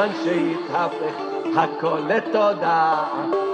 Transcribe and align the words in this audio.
עניין 0.00 0.24
שהתהפך 0.24 1.14
הכל 1.56 2.00
לתודה. 2.08 3.04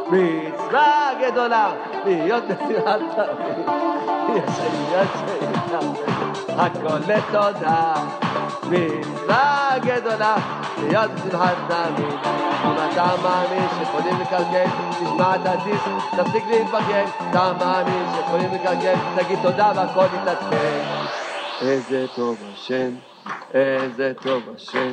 מצווה 0.07 1.11
גדולה 1.21 1.73
להיות 2.05 2.45
נשיאת 2.45 3.01
תמיד 3.17 3.67
יש 4.35 4.59
עניין 4.59 5.07
שהתהפך 5.15 6.59
הכל 6.59 7.13
לתודה. 7.13 7.93
מצווה 8.63 9.71
גדולה 9.79 10.37
להיות 10.79 11.11
בשמחת 11.11 11.57
תמיד 11.69 12.15
אם 12.65 12.77
אתה 12.93 13.15
מאמין 13.23 13.69
שיכולים 13.79 14.21
לקלקל 14.21 14.67
תשמע 14.91 15.35
את 15.35 15.41
הדיסק 15.45 16.17
תפסיק 16.17 16.45
להתבגן. 16.51 17.05
אתה 17.31 17.53
מאמין 17.61 18.07
שיכולים 18.15 18.51
לקלקל 18.55 18.95
תגיד 19.17 19.39
תודה 19.43 19.73
והכל 19.77 20.07
יתעדכן. 20.23 20.85
איזה 21.61 22.07
טוב 22.15 22.37
השם 22.53 22.91
איזה 23.55 24.13
טוב 24.23 24.43
השם 24.57 24.93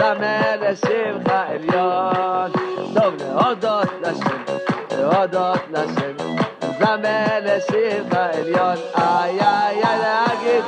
זמר 0.00 0.56
לשמך 0.60 1.32
עליון, 1.32 2.50
טוב 2.94 3.14
להודות 3.18 3.88
לשם, 4.00 4.42
להודות 4.98 5.60
לשם, 5.70 6.16
זמר 6.78 7.38
לשמך 7.42 8.14
עליון, 8.14 8.76
איי 8.96 9.40
איי 9.40 9.82
איי 9.84 9.98
להגיד, 10.00 10.64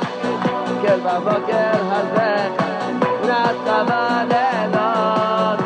כן 0.81 0.99
בבוקר 1.03 1.77
הזה, 1.91 2.47
נתת 3.23 3.67
בלילות, 3.87 5.59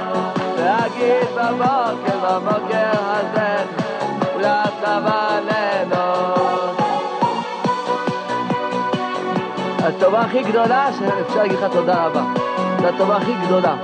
להגיד 0.59 1.27
בבוקר, 1.35 2.39
בבוקר 2.39 2.91
הזה. 2.99 3.77
הטובה 9.87 10.21
הכי 10.21 10.43
גדולה 10.43 10.89
שאפשר 10.99 11.41
להגיד 11.41 11.57
לך 11.59 11.71
תודה 11.71 12.05
רבה. 12.05 12.56
זו 12.81 12.87
הטובה 12.87 13.17
הכי 13.17 13.33
גדולה. 13.45 13.75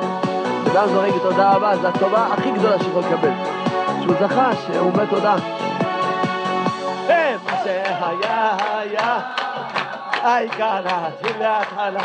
אדם 0.71 0.87
זורק 0.87 1.13
תודה 1.21 1.51
רבה, 1.51 1.75
זו 1.75 1.87
הטובה 1.87 2.27
הכי 2.33 2.51
גדולה 2.51 2.79
שיכול 2.79 3.01
לקבל. 3.01 3.31
שהוא 4.01 4.15
זכה, 4.19 4.51
שהוא 4.55 4.91
אומר 4.91 5.05
תודה. 5.05 5.35
מה 7.45 7.51
שהיה 7.63 8.55
היה, 8.77 9.19
העיקר 10.23 10.75
להתחיל 10.81 11.37
להתחלה. 11.39 12.01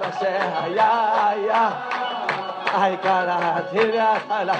מה 0.00 0.12
שהיה 0.18 1.28
היה, 1.28 1.70
העיקר 2.74 3.26
להתחיל 3.26 3.90
להתחלה. 3.96 4.54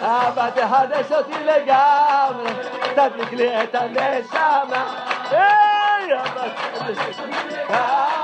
אבא 0.00 0.50
תחדש 0.50 1.12
אותי 1.12 1.44
לגמרי, 1.44 2.52
תדליק 2.94 3.32
לי 3.32 3.62
את 3.62 3.74
הנשמה. 3.74 4.84
היי, 5.30 6.14
אבא 6.14 6.48
תחדש 6.74 7.18
אותי 7.18 7.30
לגמרי, 7.50 8.23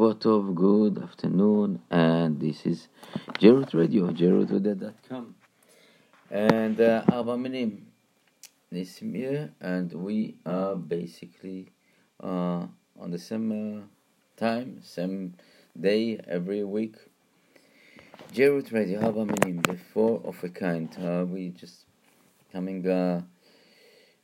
Shavua 0.00 0.14
Tov, 0.14 0.54
good 0.54 1.02
afternoon, 1.02 1.78
and 1.90 2.40
this 2.40 2.64
is 2.64 2.88
Jerut 3.38 3.74
Radio, 3.74 4.10
jerutwithad.com. 4.10 5.34
And 6.30 6.80
uh, 6.80 7.04
Arba 7.12 7.36
Minim 7.36 7.86
Nisim 8.72 9.14
here, 9.14 9.52
and 9.60 9.92
we 9.92 10.36
are 10.46 10.74
basically 10.74 11.68
uh, 12.18 12.64
on 12.98 13.10
the 13.10 13.18
same 13.18 13.52
uh, 13.52 14.40
time, 14.42 14.80
same 14.82 15.34
day 15.78 16.18
every 16.26 16.64
week. 16.64 16.96
Jerut 18.32 18.72
Radio, 18.72 19.04
Arba 19.04 19.26
Minim, 19.26 19.60
the 19.60 19.76
four 19.92 20.22
of 20.24 20.42
a 20.42 20.48
kind. 20.48 20.88
Uh, 20.98 21.26
we 21.26 21.50
just 21.50 21.84
coming 22.50 22.88
uh, 22.88 23.20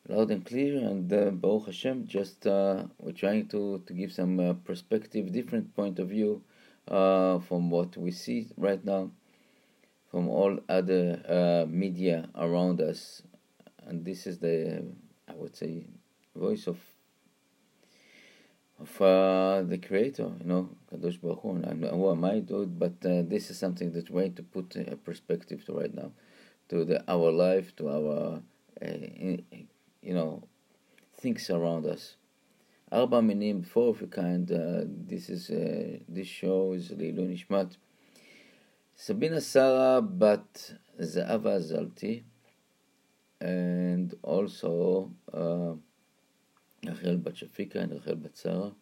loud 0.09 0.31
and 0.31 0.45
clear 0.47 0.79
and 0.79 1.13
uh, 1.13 1.31
Baruch 1.31 1.67
Hashem 1.67 2.07
just 2.07 2.47
uh, 2.47 2.85
we're 2.99 3.13
trying 3.13 3.49
to, 3.49 3.83
to 3.87 3.93
give 3.93 4.13
some 4.13 4.39
uh, 4.39 4.53
perspective 4.65 5.33
different 5.33 5.75
point 5.75 5.99
of 5.99 6.09
view 6.09 6.43
uh, 6.89 7.39
from 7.41 7.71
what 7.71 7.97
we 7.97 8.11
see 8.11 8.49
right 8.57 8.85
now 8.85 9.11
from 10.11 10.29
all 10.29 10.59
other 10.69 11.21
uh, 11.29 11.67
media 11.69 12.29
around 12.37 12.81
us. 12.81 13.23
And 13.87 14.05
this 14.05 14.27
is 14.27 14.39
the 14.39 14.85
I 15.29 15.35
would 15.35 15.57
say 15.57 15.85
voice 16.35 16.67
of 16.67 16.79
of 18.79 19.01
uh, 19.01 19.63
the 19.63 19.79
creator 19.79 20.31
you 20.41 20.47
know 20.47 20.69
Kadosh 20.93 21.21
Baruch 21.21 21.41
Hu. 21.43 21.51
And 21.51 21.85
who 21.85 22.11
am 22.11 22.25
I 22.25 22.35
it 22.35 22.79
but 22.79 22.95
uh, 23.05 23.23
this 23.23 23.51
is 23.51 23.59
something 23.59 23.93
that 23.93 24.11
we're 24.11 24.29
to 24.29 24.43
put 24.43 24.77
a 24.77 24.97
perspective 24.97 25.65
to 25.67 25.73
right 25.73 25.95
now 25.95 26.13
to 26.69 26.85
the 26.85 27.03
our 27.11 27.33
life 27.33 27.75
to 27.77 27.89
our 27.89 28.43
in, 28.81 29.45
you 30.07 30.15
know, 30.15 30.45
things 31.21 31.51
around 31.51 31.85
us. 31.85 32.15
Arba 32.93 33.21
Minim, 33.21 33.65
four 33.65 33.89
of 33.91 34.03
a 34.03 34.07
kind. 34.07 34.51
Uh, 34.51 34.83
this 34.87 35.29
is 35.29 35.51
uh, 35.51 35.99
this 36.09 36.29
show 36.29 36.73
is 36.75 36.91
Leilu 36.91 37.27
Nishmat. 37.27 37.77
Sabina 38.95 39.41
Sarah 39.41 40.01
Bat 40.01 40.75
Zaava 41.01 41.59
Zalti, 41.61 42.23
and 43.41 44.15
also 44.23 45.11
uh, 45.35 45.75
Bat 46.85 47.35
Shafika 47.35 47.75
and 47.83 47.93
Rachel 47.95 48.15
Bat 48.15 48.37
Sarah, 48.39 48.73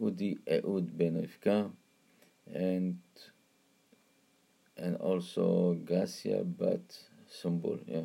Udi 0.00 0.38
Eud 0.46 0.96
Ben 0.96 1.14
Rivka, 1.20 1.72
and 2.54 2.98
and 4.76 4.96
also 4.98 5.76
Gracia 5.84 6.44
Bat 6.44 6.96
Sumbul. 7.28 7.80
Yeah 7.88 8.02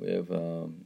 we 0.00 0.12
have 0.12 0.30
um, 0.30 0.84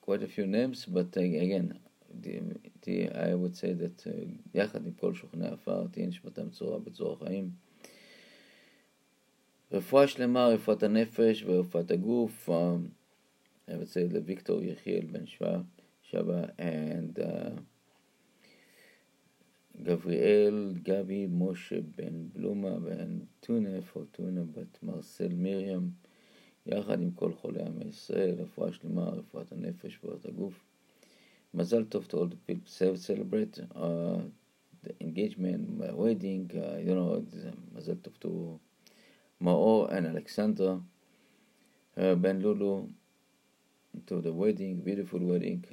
quite 0.00 0.22
a 0.22 0.28
few 0.28 0.46
names, 0.46 0.86
but 0.86 1.16
uh, 1.16 1.20
again, 1.20 1.78
the, 2.22 2.40
the, 2.82 3.10
I 3.10 3.34
would 3.34 3.56
say 3.56 3.72
that 3.74 4.06
uh, 4.06 4.10
יחד 4.54 4.86
עם 4.86 4.92
כל 4.92 5.14
שוכני 5.14 5.46
עפר, 5.48 5.86
תהיה 5.90 6.06
נשמתם 6.06 6.50
צורה 6.50 6.78
בצור 6.78 7.12
החיים. 7.12 7.50
רפואה 9.72 10.08
שלמה, 10.08 10.48
רפואת 10.48 10.82
הנפש 10.82 11.44
ורפואת 11.46 11.90
הגוף. 11.90 12.48
Um, 12.48 12.52
I 13.68 13.76
would 13.76 13.88
say 13.88 14.06
the 14.06 14.20
Victor 14.20 14.54
Yechiel 14.54 15.12
Ben 15.12 15.26
Shaba 16.10 16.50
and 16.58 17.18
uh, 17.18 17.60
Gabriel, 19.82 20.74
Gabi, 20.82 21.28
Moshe 21.28 21.84
Ben 21.96 22.30
Bluma, 22.34 22.82
Ben 22.82 23.28
Tuna, 23.42 23.82
Fortuna, 23.82 24.44
בת 24.54 24.82
מרסל 24.82 25.34
מרים. 25.34 26.07
יחד 26.67 27.01
עם 27.01 27.11
כל 27.11 27.33
חולי 27.33 27.63
עמי 27.63 27.85
ישראל, 27.85 28.35
רפואה 28.37 28.73
שלמה, 28.73 29.09
רפואת 29.09 29.51
הנפש 29.51 29.99
ורפואת 30.03 30.25
הגוף. 30.25 30.65
מזל 31.53 31.85
טוב 31.85 32.05
to 32.05 32.13
all 32.13 32.27
the 32.27 32.51
people 32.51 32.95
celebrate 32.95 33.59
uh, 33.75 34.21
the 34.83 34.93
engagement, 35.01 35.77
my 35.79 35.91
wedding, 35.91 36.51
uh, 36.55 36.77
you 36.87 36.95
know, 36.95 37.21
מזל 37.75 37.95
טוב 37.95 38.13
to 38.21 38.59
Maor 39.43 39.91
and 39.91 40.07
Alexandra, 40.07 40.79
her 41.97 42.15
Ben 42.15 42.39
Lulu, 42.41 42.87
to 44.07 44.21
the 44.21 44.31
wedding, 44.31 44.77
beautiful 44.77 45.19
wedding, 45.19 45.65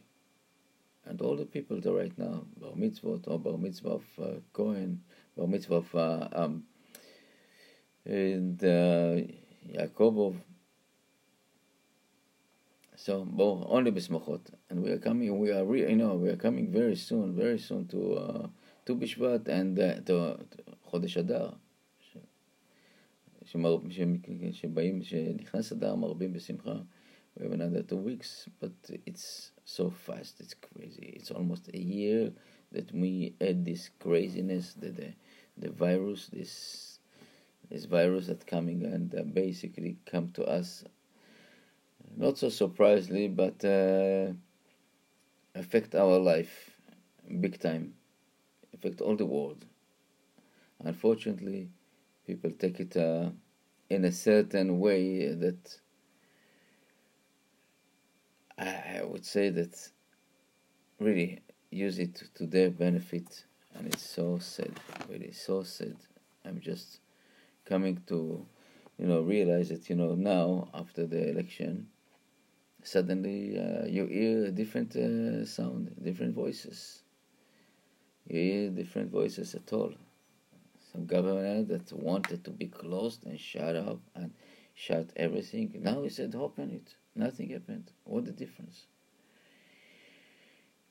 and 1.05 1.21
all 1.23 1.37
the 1.37 1.47
people 1.47 1.81
there 1.81 1.93
right 1.93 2.17
now, 2.19 2.45
Bar 2.61 2.73
Mitzvot 2.73 3.29
or 3.29 3.39
Bar 3.39 3.59
Mitzvah 3.59 3.91
of 3.91 4.05
uh, 4.21 4.27
Cohen, 4.53 5.03
Bar 5.37 5.47
Mitzvah 5.47 5.77
of 5.77 5.95
uh, 5.95 6.29
um, 6.33 6.65
and 8.05 8.63
uh, 8.63 9.23
Yaakov. 9.77 10.37
so, 13.06 13.24
bo, 13.24 13.64
only 13.70 13.92
besmachot, 13.92 14.42
and 14.68 14.82
we 14.82 14.90
are 14.90 14.98
coming. 14.98 15.38
We 15.38 15.52
are, 15.52 15.64
re, 15.64 15.88
you 15.88 15.96
know, 15.96 16.16
we 16.16 16.28
are 16.30 16.36
coming 16.36 16.72
very 16.72 16.96
soon, 16.96 17.36
very 17.36 17.60
soon 17.60 17.86
to 17.90 18.14
uh, 18.16 18.48
Tu 18.84 18.96
Bishvat 18.96 19.48
and 19.48 19.78
uh, 19.80 20.02
to 20.08 20.40
Chodesh 20.92 21.18
Adar. 21.18 21.54
שבאים, 24.52 25.04
שנכנס 25.04 25.72
אדר, 25.72 25.96
מרבים 25.96 26.34
בשמחה. 26.34 26.82
We 27.38 27.44
have 27.44 27.52
another 27.52 27.84
two 27.84 27.98
weeks, 27.98 28.50
but 28.60 28.90
it's 29.06 29.52
so 29.66 29.92
fast, 29.92 30.40
it's 30.40 30.56
crazy. 30.56 31.14
It's 31.16 31.30
almost 31.30 31.70
a 31.76 31.78
year 31.78 32.32
that 32.72 32.92
we 32.92 33.36
had 33.40 33.66
this 33.66 33.92
craziness, 34.00 34.74
the, 34.74 34.90
the, 34.90 35.14
the 35.58 35.70
virus, 35.70 36.28
this 36.34 37.00
this 37.70 37.86
virus 37.86 38.28
that 38.28 38.46
coming 38.48 38.84
and 38.86 39.14
uh, 39.14 39.24
basically 39.24 39.98
come 40.06 40.30
to 40.30 40.44
us 40.46 40.84
not 42.18 42.38
so 42.38 42.50
surprisingly, 42.50 43.28
but 43.28 43.64
uh, 43.66 44.32
affect 45.54 45.96
our 45.96 46.18
life 46.20 46.72
big 47.40 47.60
time, 47.60 47.94
affect 48.74 49.02
all 49.02 49.16
the 49.16 49.26
world. 49.26 49.66
Unfortunately, 50.84 51.70
people 52.28 52.52
take 52.52 52.80
it 52.80 52.96
uh, 52.98 53.30
in 53.90 54.06
a 54.06 54.12
certain 54.12 54.80
way 54.80 55.34
that 55.34 55.80
I, 58.58 59.02
would 59.04 59.26
say 59.26 59.50
that 59.50 59.90
really 61.00 61.42
use 61.72 62.00
it 62.00 62.24
to 62.36 62.46
their 62.46 62.70
benefit, 62.70 63.46
and 63.74 63.88
it's 63.88 64.04
so 64.04 64.38
sad, 64.40 64.72
really 65.10 65.32
so 65.32 65.64
sad. 65.64 65.96
I'm 66.46 66.62
just 66.62 67.00
coming 67.66 68.02
to, 68.08 68.46
you 68.98 69.08
know, 69.08 69.22
realize 69.22 69.70
that 69.70 69.90
you 69.90 69.96
know 69.96 70.16
now 70.16 70.70
after 70.74 71.06
the 71.06 71.30
election, 71.30 71.88
suddenly 72.86 73.60
uh, 73.60 73.86
you 73.86 74.06
hear 74.06 74.46
a 74.46 74.52
different 74.52 74.96
uh, 74.96 75.46
sound, 75.46 75.96
different 76.02 76.36
voices. 76.36 77.04
You 78.28 78.40
hear 78.40 78.70
different 78.70 79.12
voices 79.12 79.56
at 79.56 79.72
all. 79.74 79.94
Some 80.92 81.06
government 81.06 81.68
that 81.70 81.92
wanted 81.92 82.44
to 82.46 82.52
be 82.52 82.68
closed 82.68 83.26
and 83.26 83.40
shut 83.40 83.76
up 83.76 84.00
and 84.16 84.32
shut 84.74 85.10
everything. 85.16 85.80
Now 85.82 86.04
he 86.04 86.10
said 86.10 86.36
open 86.36 86.72
it. 86.72 86.96
Nothing 87.16 87.50
happened. 87.50 87.92
What 88.04 88.26
the 88.26 88.32
difference? 88.32 88.86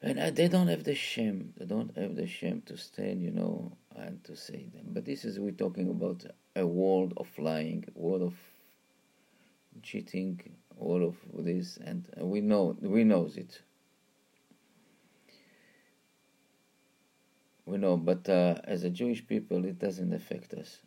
And 0.03 0.19
uh, 0.19 0.31
they 0.31 0.49
don't 0.49 0.69
have 0.69 0.85
the 0.85 0.95
shame. 0.95 1.55
They 1.57 1.65
don't 1.65 1.97
have 1.97 2.15
the 2.15 2.27
shame 2.27 2.63
to 2.67 2.77
stand, 2.77 3.23
you 3.23 3.31
know, 3.31 3.77
and 3.97 4.23
to 4.25 4.37
say 4.37 4.67
them. 4.75 4.87
But 4.89 5.07
this 5.07 5.25
is 5.25 5.39
we're 5.39 5.53
talking 5.53 5.89
about 5.89 6.25
a 6.55 6.67
world 6.67 7.15
of 7.17 7.29
lying, 7.39 7.85
a 7.89 7.99
world 7.99 8.23
of 8.23 8.35
cheating, 9.83 10.41
all 10.79 11.05
of 11.05 11.17
this, 11.45 11.79
and 11.85 12.07
we 12.19 12.41
know 12.41 12.77
we 12.81 13.05
knows 13.05 13.37
it. 13.37 13.61
We 17.67 17.79
know, 17.79 17.97
but 17.97 18.29
uh, 18.29 18.57
as 18.65 18.85
a 18.85 18.91
Jewish 18.91 19.27
people, 19.27 19.65
it 19.65 19.79
doesn't 19.79 20.13
affect 20.13 20.53
us. 20.53 20.81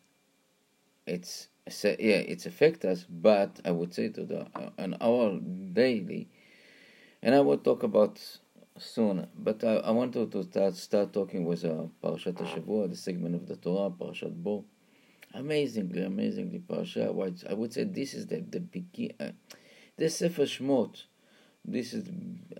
It's 1.05 1.47
yeah, 1.83 2.21
it's 2.31 2.45
affect 2.45 2.85
us, 2.85 3.05
but 3.09 3.59
I 3.65 3.71
would 3.71 3.93
say 3.93 4.09
to 4.09 4.23
the 4.23 4.47
uh, 4.55 4.69
on 4.77 4.97
our 5.01 5.39
daily, 5.39 6.29
and 7.21 7.33
I 7.33 7.41
will 7.41 7.57
talk 7.57 7.83
about 7.83 8.21
soon. 8.77 9.27
But 9.37 9.63
I, 9.63 9.77
I 9.77 9.91
want 9.91 10.13
to, 10.13 10.43
start, 10.43 10.75
start 10.75 11.13
talking 11.13 11.45
with 11.45 11.65
uh, 11.65 11.85
Parashat 12.03 12.35
Hashavua, 12.35 12.89
the 12.89 12.95
segment 12.95 13.35
of 13.35 13.47
the 13.47 13.55
Torah, 13.55 13.89
Parashat 13.89 14.35
Bo. 14.35 14.65
Amazingly, 15.33 16.03
amazingly, 16.03 16.59
Parashat. 16.59 17.49
I 17.49 17.53
would 17.53 17.73
say 17.73 17.83
this 17.83 18.13
is 18.13 18.27
the 18.27 18.39
the 18.41 18.59
begin. 18.59 19.13
Uh, 19.19 19.31
the 19.97 20.09
Sefer 20.09 20.43
Shmot. 20.43 21.03
This 21.65 21.93
is 21.93 22.07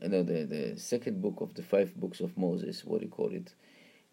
you 0.01 0.09
know 0.09 0.23
the 0.23 0.45
the 0.45 0.79
second 0.79 1.21
book 1.21 1.41
of 1.41 1.53
the 1.53 1.63
five 1.63 1.95
books 1.95 2.19
of 2.19 2.37
Moses. 2.37 2.83
What 2.83 2.99
do 2.99 3.05
you 3.05 3.11
call 3.11 3.31
it? 3.31 3.53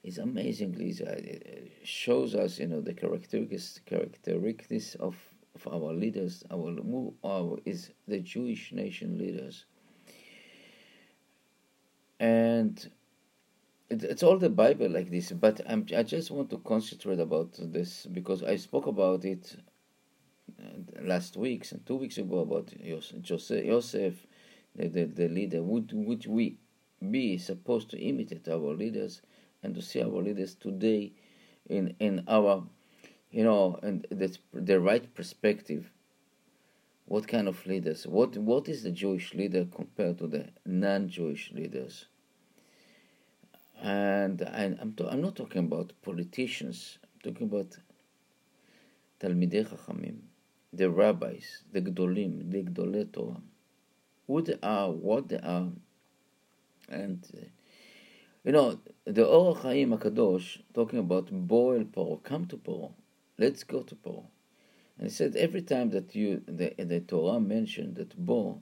is 0.05 0.19
amazingly 0.19 0.91
it 0.91 1.73
shows 1.83 2.35
us 2.35 2.61
you 2.61 2.67
know 2.67 2.81
the 2.81 2.93
characteristics 2.93 3.81
characteristics 3.87 4.95
of, 4.97 5.17
of 5.55 5.67
our 5.67 5.93
leaders 5.95 6.45
our, 6.51 6.77
our 7.25 7.59
is 7.65 7.91
the 8.07 8.21
Jewish 8.21 8.73
nation 8.73 9.19
leaders 9.19 9.65
and 12.21 12.91
it, 13.89 14.05
it's 14.05 14.23
all 14.23 14.39
the 14.39 14.51
Bible 14.51 14.91
like 14.91 15.11
this 15.11 15.33
but 15.33 15.63
I'm, 15.67 15.87
I 15.97 16.03
just 16.03 16.31
want 16.31 16.51
to 16.51 16.59
concentrate 16.59 17.19
about 17.19 17.55
this 17.59 18.05
because 18.05 18.43
I 18.43 18.57
spoke 18.57 18.87
about 18.87 19.25
it 19.25 19.57
uh, 19.57 19.61
last 21.01 21.37
weeks 21.37 21.73
and 21.73 21.85
two 21.87 21.97
weeks 21.97 22.19
ago 22.19 22.41
about 22.41 22.73
Joseph, 23.23 24.27
the, 24.77 24.89
the, 24.89 25.05
the 25.05 25.29
leader. 25.29 25.63
Would, 25.63 25.93
would 25.93 26.27
we 26.27 26.59
be 27.11 27.39
supposed 27.39 27.91
to 27.91 27.99
imitate 27.99 28.49
our 28.49 28.75
leaders 28.75 29.23
and 29.63 29.75
to 29.75 29.83
see 29.83 30.03
our 30.03 30.23
leaders 30.23 30.55
today 30.55 31.13
in 31.69 31.95
in 31.99 32.23
our 32.29 32.63
you 33.31 33.43
know 33.43 33.79
and 33.83 34.07
that's 34.11 34.39
the 34.53 34.81
right 34.81 35.15
perspective? 35.15 35.91
What 37.07 37.29
kind 37.29 37.49
of 37.49 37.65
leaders? 37.67 38.07
What 38.07 38.37
what 38.37 38.69
is 38.69 38.83
the 38.83 38.91
jewish 38.91 39.35
leader 39.35 39.67
compared 39.67 40.19
to 40.19 40.27
the 40.27 40.49
non-jewish 40.65 41.53
leaders? 41.53 42.07
And, 43.83 44.41
and 44.41 44.79
I'm, 44.81 44.95
to, 44.95 45.11
I'm 45.11 45.21
not 45.21 45.37
talking 45.37 45.67
about 45.67 45.93
politicians. 46.01 46.99
I'm 47.03 47.33
talking 47.33 47.49
about 47.49 47.77
talmidei 49.21 49.67
chachamim 49.69 50.21
the 50.77 50.91
rabbis 50.91 51.63
the 51.73 51.81
gdolim 51.81 52.51
the 52.51 52.63
gdolei 52.63 53.41
who 54.27 54.43
they 54.43 54.59
are 54.63 54.91
what 54.91 55.29
they 55.29 55.39
are 55.39 55.69
and 56.89 57.27
uh, 57.37 57.47
you 58.45 58.53
know, 58.53 58.79
the 59.07 59.27
Or 59.27 59.57
HaChaim 59.57 59.99
HaKadosh, 59.99 60.61
talking 60.75 60.99
about 60.99 61.31
boil 61.33 61.79
el 61.79 61.85
Paro, 61.85 62.23
come 62.23 62.45
to 62.47 62.59
Paro, 62.59 62.93
let's 63.39 63.65
go 63.65 63.81
to 63.83 63.95
Paro. 63.95 64.27
And 64.99 65.09
he 65.09 65.11
said 65.11 65.35
every 65.35 65.63
time 65.63 65.91
that 65.91 66.15
you 66.15 66.43
the, 66.47 66.75
the 66.79 67.01
Torah 67.01 67.41
mentioned 67.41 67.97
that 67.97 68.15
Bo, 68.17 68.61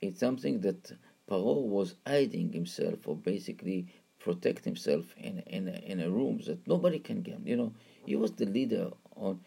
it's 0.00 0.20
something 0.20 0.60
that 0.60 0.92
Paro 1.28 1.62
was 1.62 1.96
hiding 2.06 2.52
himself 2.52 3.06
or 3.06 3.16
basically 3.16 3.88
protect 4.20 4.64
himself 4.64 5.04
in 5.18 5.40
in 5.40 5.68
a, 5.68 5.78
in 5.84 6.00
a 6.00 6.08
room 6.08 6.40
that 6.46 6.66
nobody 6.66 7.00
can 7.00 7.22
get. 7.22 7.40
You 7.44 7.56
know, 7.56 7.72
he 8.04 8.14
was 8.14 8.32
the 8.32 8.46
leader 8.46 8.90
on. 9.16 9.40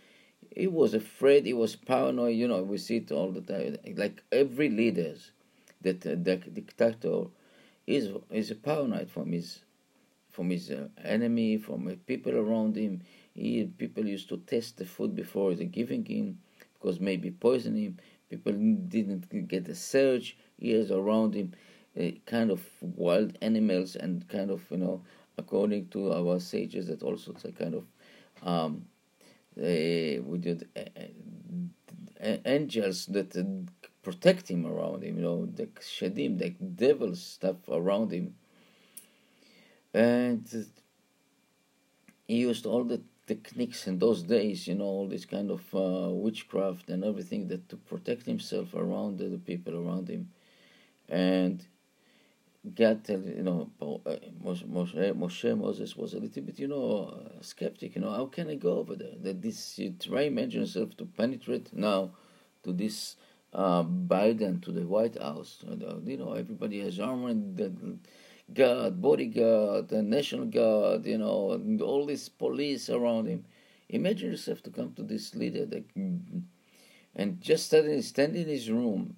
He 0.56 0.68
was 0.68 0.94
afraid. 0.94 1.46
He 1.46 1.54
was 1.54 1.76
paranoid. 1.76 2.36
You 2.36 2.48
know, 2.48 2.64
we 2.64 2.78
see 2.78 2.98
it 2.98 3.12
all 3.12 3.32
the 3.32 3.42
time. 3.42 3.78
Like 3.96 4.24
every 4.32 4.70
leaders, 4.70 5.32
that 5.82 6.06
uh, 6.06 6.16
the 6.22 6.38
dictator 6.38 7.26
is 7.88 8.10
is 8.32 8.54
paranoid 8.64 9.10
from 9.10 9.32
his 9.32 9.60
from 10.30 10.50
his 10.50 10.70
uh, 10.72 10.88
enemy, 11.04 11.58
from 11.58 11.88
uh, 11.88 11.92
people 12.06 12.36
around 12.36 12.76
him. 12.76 13.02
He, 13.34 13.66
people 13.66 14.06
used 14.06 14.30
to 14.30 14.38
test 14.38 14.78
the 14.78 14.86
food 14.86 15.16
before 15.16 15.56
they 15.56 15.66
giving 15.66 16.06
him 16.06 16.40
because 16.74 17.00
maybe 17.00 17.32
poison 17.32 17.76
him. 17.76 17.98
People 18.30 18.54
didn't 18.54 19.48
get 19.48 19.68
a 19.68 19.76
search. 19.76 20.38
He 20.58 20.72
has 20.72 20.92
around 20.92 21.34
him 21.34 21.54
kind 22.26 22.52
of 22.52 22.62
wild 22.82 23.38
animals 23.42 23.96
and 23.96 24.28
kind 24.30 24.52
of 24.52 24.64
you 24.70 24.78
know 24.78 25.02
according 25.38 25.88
to 25.90 26.14
our 26.14 26.40
sages 26.40 26.88
that 26.88 27.04
also 27.04 27.32
it's 27.32 27.46
a 27.46 27.52
kind 27.52 27.76
of 27.76 27.86
um, 28.44 28.86
uh, 29.60 30.24
we 30.24 30.38
did 30.38 30.68
uh, 30.76 30.82
uh, 32.24 32.38
angels 32.46 33.06
that 33.08 33.36
protect 34.02 34.50
him 34.50 34.66
around 34.66 35.04
him, 35.04 35.18
you 35.18 35.24
know, 35.24 35.46
the 35.46 35.68
shadim, 35.82 36.38
the 36.38 36.50
devil 36.50 37.16
stuff 37.16 37.58
around 37.70 38.12
him. 38.12 38.36
And 39.94 40.48
he 42.28 42.36
used 42.36 42.66
all 42.66 42.84
the 42.84 43.02
techniques 43.28 43.86
in 43.88 44.00
those 44.00 44.24
days, 44.24 44.68
you 44.68 44.76
know, 44.76 44.86
all 44.86 45.08
this 45.08 45.26
kind 45.26 45.52
of 45.52 45.62
uh, 45.76 46.10
witchcraft 46.10 46.90
and 46.90 47.04
everything 47.04 47.48
that 47.50 47.68
to 47.70 47.76
protect 47.76 48.26
himself 48.26 48.74
around 48.74 49.18
the, 49.18 49.26
the 49.26 49.38
people 49.38 49.76
around 49.76 50.10
him. 50.10 50.32
And 51.10 51.66
God, 52.76 53.06
tell 53.06 53.22
you 53.22 53.42
know, 53.42 53.72
uh, 53.82 54.16
Moshe, 54.44 54.68
Moshe, 54.68 55.58
Moses 55.58 55.96
was 55.96 56.14
a 56.14 56.20
little 56.20 56.44
bit, 56.44 56.60
you 56.60 56.68
know, 56.68 57.14
uh, 57.16 57.42
skeptic. 57.42 57.96
You 57.96 58.02
know, 58.02 58.12
how 58.12 58.26
can 58.26 58.50
I 58.50 58.56
go 58.56 58.80
over 58.80 58.96
there? 58.96 59.16
That 59.22 59.42
this, 59.42 59.80
you 59.80 59.96
try 59.98 60.24
imagine 60.24 60.62
yourself 60.62 60.98
to 60.98 61.06
penetrate 61.06 61.72
now 61.74 62.12
to 62.64 62.74
this 62.74 63.16
uh, 63.54 63.84
Biden 63.84 64.62
to 64.64 64.74
the 64.74 64.86
White 64.86 65.18
House. 65.18 65.64
You 66.06 66.18
know, 66.18 66.34
everybody 66.34 66.82
has 66.82 67.00
armored 67.00 67.58
guard, 68.54 69.02
bodyguard, 69.02 69.92
and 69.94 70.10
national 70.10 70.48
guard. 70.48 71.06
You 71.06 71.20
know, 71.20 71.52
and 71.52 71.82
all 71.82 72.06
this 72.06 72.28
police 72.28 72.90
around 72.90 73.28
him. 73.28 73.46
Imagine 73.88 74.32
yourself 74.32 74.62
to 74.64 74.70
come 74.70 74.94
to 74.96 75.04
this 75.04 75.34
leader 75.34 75.66
that, 75.66 75.86
and 75.96 77.42
just 77.42 77.70
suddenly 77.70 78.02
stand 78.02 78.36
in 78.36 78.48
his 78.48 78.70
room 78.70 79.16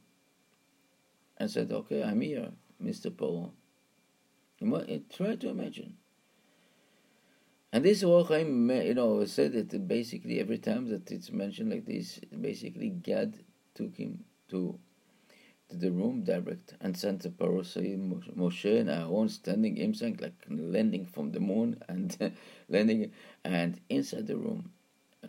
and 1.38 1.50
said, 1.50 1.72
Okay, 1.72 2.04
I'm 2.04 2.22
here, 2.22 2.52
Mr. 2.84 3.10
Paro. 3.12 3.52
Eh, 4.88 5.00
try 5.10 5.36
to 5.36 5.50
imagine. 5.50 5.98
And 7.74 7.86
this 7.86 8.04
Or 8.04 8.26
HaChaim, 8.26 8.86
you 8.86 8.94
know, 8.94 9.24
said 9.26 9.54
that 9.54 9.88
basically 9.88 10.40
every 10.40 10.58
time 10.58 10.90
that 10.90 11.10
it's 11.12 11.32
mentioned 11.32 11.72
like 11.72 11.86
this, 11.86 12.20
basically 12.40 12.90
God 12.90 13.40
took 13.74 13.96
him 13.96 14.26
to 14.50 14.78
to 15.70 15.78
the 15.78 15.92
room 15.92 16.24
direct 16.24 16.74
and 16.82 16.98
sent 16.98 17.24
the 17.24 17.30
Paro 17.30 17.62
Moshe 18.36 18.80
and 18.80 18.90
Aaron 18.90 19.30
standing 19.30 19.78
inside 19.78 20.20
like 20.20 20.34
landing 20.50 21.06
from 21.06 21.32
the 21.32 21.40
moon 21.40 21.82
and 21.88 22.34
landing 22.70 23.14
and 23.46 23.80
inside 23.90 24.28
the 24.28 24.36
room. 24.36 24.72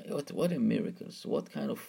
What 0.09 0.33
what 0.33 0.53
a 0.53 0.59
miracles! 0.59 1.25
What 1.25 1.53
kind 1.53 1.71
of 1.71 1.81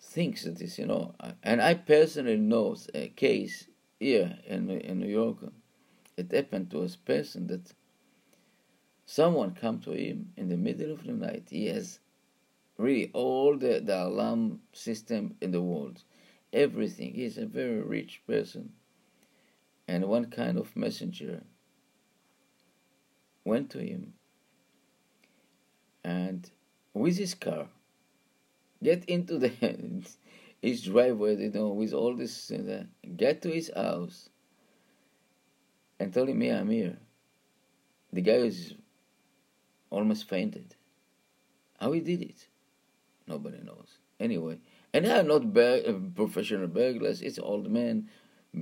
things 0.00 0.46
it 0.46 0.60
is, 0.60 0.78
you 0.78 0.86
know? 0.86 1.14
Uh, 1.20 1.32
and 1.42 1.62
I 1.62 1.74
personally 1.74 2.36
know 2.36 2.76
a 2.92 3.08
case 3.08 3.68
here 4.04 4.36
in 4.46 4.70
in 4.70 5.00
New 5.00 5.08
York. 5.08 5.38
It 6.16 6.30
happened 6.30 6.70
to 6.70 6.82
a 6.82 6.88
person 7.06 7.46
that 7.46 7.72
someone 9.06 9.54
come 9.54 9.80
to 9.80 9.92
him 9.92 10.32
in 10.36 10.48
the 10.48 10.56
middle 10.56 10.92
of 10.92 11.04
the 11.04 11.12
night. 11.12 11.46
He 11.50 11.66
has 11.66 12.00
really 12.76 13.10
all 13.12 13.56
the, 13.56 13.80
the 13.80 14.04
alarm 14.04 14.60
system 14.72 15.36
in 15.40 15.52
the 15.52 15.62
world, 15.62 16.02
everything. 16.52 17.14
He's 17.14 17.38
a 17.38 17.46
very 17.46 17.80
rich 17.80 18.20
person. 18.26 18.72
And 19.88 20.04
one 20.04 20.26
kind 20.26 20.58
of 20.58 20.76
messenger 20.76 21.42
went 23.44 23.70
to 23.70 23.78
him 23.78 24.14
and 26.02 26.50
with 26.94 27.16
his 27.18 27.34
car 27.34 27.68
get 28.82 29.04
into 29.06 29.38
the 29.38 29.48
his 30.64 30.82
driveway, 30.82 31.36
you 31.36 31.50
know, 31.50 31.68
with 31.68 31.92
all 31.92 32.16
this, 32.16 32.50
get 33.16 33.42
to 33.42 33.50
his 33.50 33.70
house 33.74 34.30
and 35.98 36.12
told 36.14 36.28
him, 36.28 36.42
"Yeah, 36.42 36.60
I'm 36.60 36.70
here." 36.70 36.98
The 38.12 38.22
guy 38.22 38.38
is 38.52 38.74
almost 39.90 40.28
fainted. 40.28 40.74
How 41.80 41.92
he 41.92 42.00
did 42.00 42.22
it, 42.22 42.48
nobody 43.26 43.58
knows. 43.62 43.98
Anyway, 44.20 44.58
and 44.92 45.06
are 45.06 45.22
not 45.22 45.52
bur- 45.52 46.00
professional 46.14 46.68
burglars. 46.68 47.20
It's 47.22 47.38
old 47.38 47.70
men, 47.70 48.08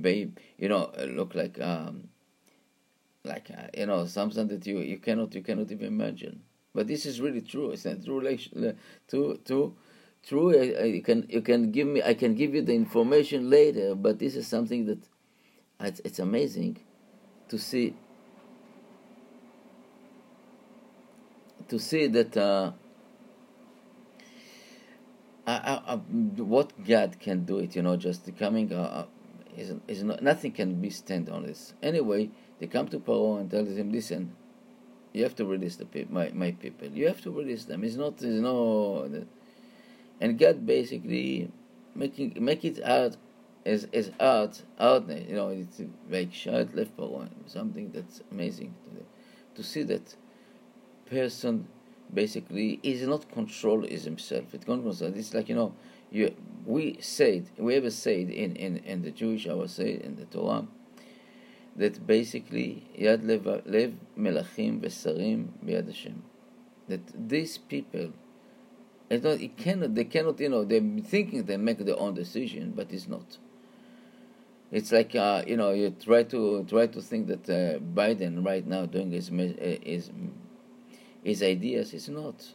babe. 0.01 0.37
You 0.57 0.69
know, 0.69 0.91
look 1.07 1.35
like 1.35 1.59
um, 1.61 2.09
like 3.23 3.49
uh, 3.51 3.67
you 3.77 3.85
know 3.85 4.05
something 4.05 4.47
that 4.47 4.65
you 4.67 4.79
you 4.79 4.97
cannot 4.97 5.33
you 5.35 5.41
cannot 5.41 5.71
even 5.71 5.87
imagine. 5.87 6.41
But 6.73 6.87
this 6.87 7.05
is 7.05 7.21
really 7.21 7.41
true. 7.41 7.71
It's 7.71 7.85
a 7.85 7.95
true 7.95 8.19
relation. 8.19 8.65
Uh, 8.65 8.73
true, 9.07 9.39
true, 9.45 9.75
true. 10.27 10.49
Uh, 10.57 10.83
you 10.83 11.01
can 11.01 11.25
you 11.29 11.41
can 11.41 11.71
give 11.71 11.87
me. 11.87 12.01
I 12.01 12.13
can 12.13 12.35
give 12.35 12.53
you 12.53 12.61
the 12.61 12.73
information 12.73 13.49
later. 13.49 13.95
But 13.95 14.19
this 14.19 14.35
is 14.35 14.47
something 14.47 14.85
that 14.85 14.99
it's, 15.79 16.01
it's 16.03 16.19
amazing 16.19 16.77
to 17.49 17.57
see 17.57 17.95
to 21.67 21.79
see 21.79 22.07
that 22.07 22.35
uh, 22.37 22.71
I, 25.45 25.81
I, 25.87 25.95
what 25.95 26.71
God 26.85 27.19
can 27.19 27.45
do 27.45 27.59
it, 27.59 27.75
you 27.75 27.81
know, 27.81 27.97
just 27.97 28.29
coming 28.37 28.71
uh, 28.71 28.77
uh, 28.81 29.05
is, 29.57 29.73
is 29.87 30.03
not, 30.03 30.21
nothing 30.23 30.51
can 30.51 30.79
be 30.79 30.89
stand 30.89 31.29
on 31.29 31.43
this. 31.43 31.73
Anyway, 31.81 32.29
they 32.59 32.67
come 32.67 32.87
to 32.89 32.99
Paro 32.99 33.39
and 33.39 33.51
tell 33.51 33.65
him, 33.65 33.91
listen, 33.91 34.35
you 35.11 35.23
have 35.23 35.35
to 35.35 35.45
release 35.45 35.75
the 35.75 35.85
people, 35.85 36.13
my, 36.13 36.31
my 36.33 36.51
people. 36.51 36.87
You 36.87 37.07
have 37.07 37.21
to 37.21 37.31
release 37.31 37.65
them. 37.65 37.83
It's 37.83 37.95
not, 37.95 38.13
It's 38.13 38.23
no, 38.23 39.25
and 40.23 40.39
God 40.39 40.65
basically 40.65 41.51
making 41.93 42.37
make 42.39 42.63
it 42.63 42.81
out 42.81 43.17
as 43.65 43.87
as 43.93 44.09
art, 44.21 44.63
out, 44.79 45.09
you 45.09 45.35
know, 45.35 45.49
it's 45.49 45.81
like 46.09 46.33
short 46.33 46.73
left 46.73 46.95
Paro, 46.95 47.27
something 47.45 47.91
that's 47.91 48.21
amazing 48.31 48.73
to, 48.85 49.61
to 49.61 49.67
see 49.67 49.83
that 49.83 50.15
person 51.07 51.67
basically 52.13 52.79
is 52.83 53.05
not 53.05 53.29
control 53.33 53.83
is 53.83 54.05
himself. 54.05 54.53
It 54.53 54.65
controls. 54.65 55.01
It's 55.01 55.33
like 55.33 55.49
you 55.49 55.55
know, 55.55 55.73
you 56.09 56.33
we 56.65 56.99
said 57.01 57.49
we 57.57 57.75
ever 57.75 57.91
said 57.91 58.29
in 58.29 58.55
in 58.55 58.77
in 58.77 59.01
the 59.01 59.11
Jewish 59.11 59.45
our 59.45 59.67
say 59.67 59.99
in 60.01 60.15
the 60.15 60.25
Torah 60.25 60.65
that 61.75 62.07
basically 62.07 62.87
yad 62.97 63.27
lev 63.27 63.93
melachim 64.17 64.79
vesarim 64.79 65.47
biyad 65.65 65.87
Hashem. 65.87 66.23
That 66.87 67.01
these 67.29 67.57
people, 67.57 68.13
it's 69.13 69.23
not, 69.23 69.39
it 69.39 69.57
cannot, 69.57 69.95
they 69.95 70.05
cannot, 70.05 70.39
you 70.39 70.49
know, 70.49 70.63
they're 70.63 70.81
thinking 71.03 71.43
they 71.43 71.57
make 71.57 71.79
their 71.79 71.99
own 71.99 72.13
decision, 72.13 72.73
but 72.75 72.91
it's 72.91 73.07
not. 73.07 73.37
It's 74.73 74.91
like 74.91 75.13
uh, 75.13 75.43
you 75.45 75.55
know, 75.55 75.71
you 75.71 75.91
try 75.91 76.23
to 76.23 76.65
try 76.67 76.87
to 76.87 76.99
think 76.99 77.27
that 77.27 77.47
uh, 77.47 77.77
Biden 77.79 78.43
right 78.43 78.65
now 78.65 78.87
doing 78.87 79.11
his 79.11 79.27
his 79.29 80.09
his 81.23 81.43
ideas. 81.43 81.93
It's 81.93 82.09
not. 82.09 82.53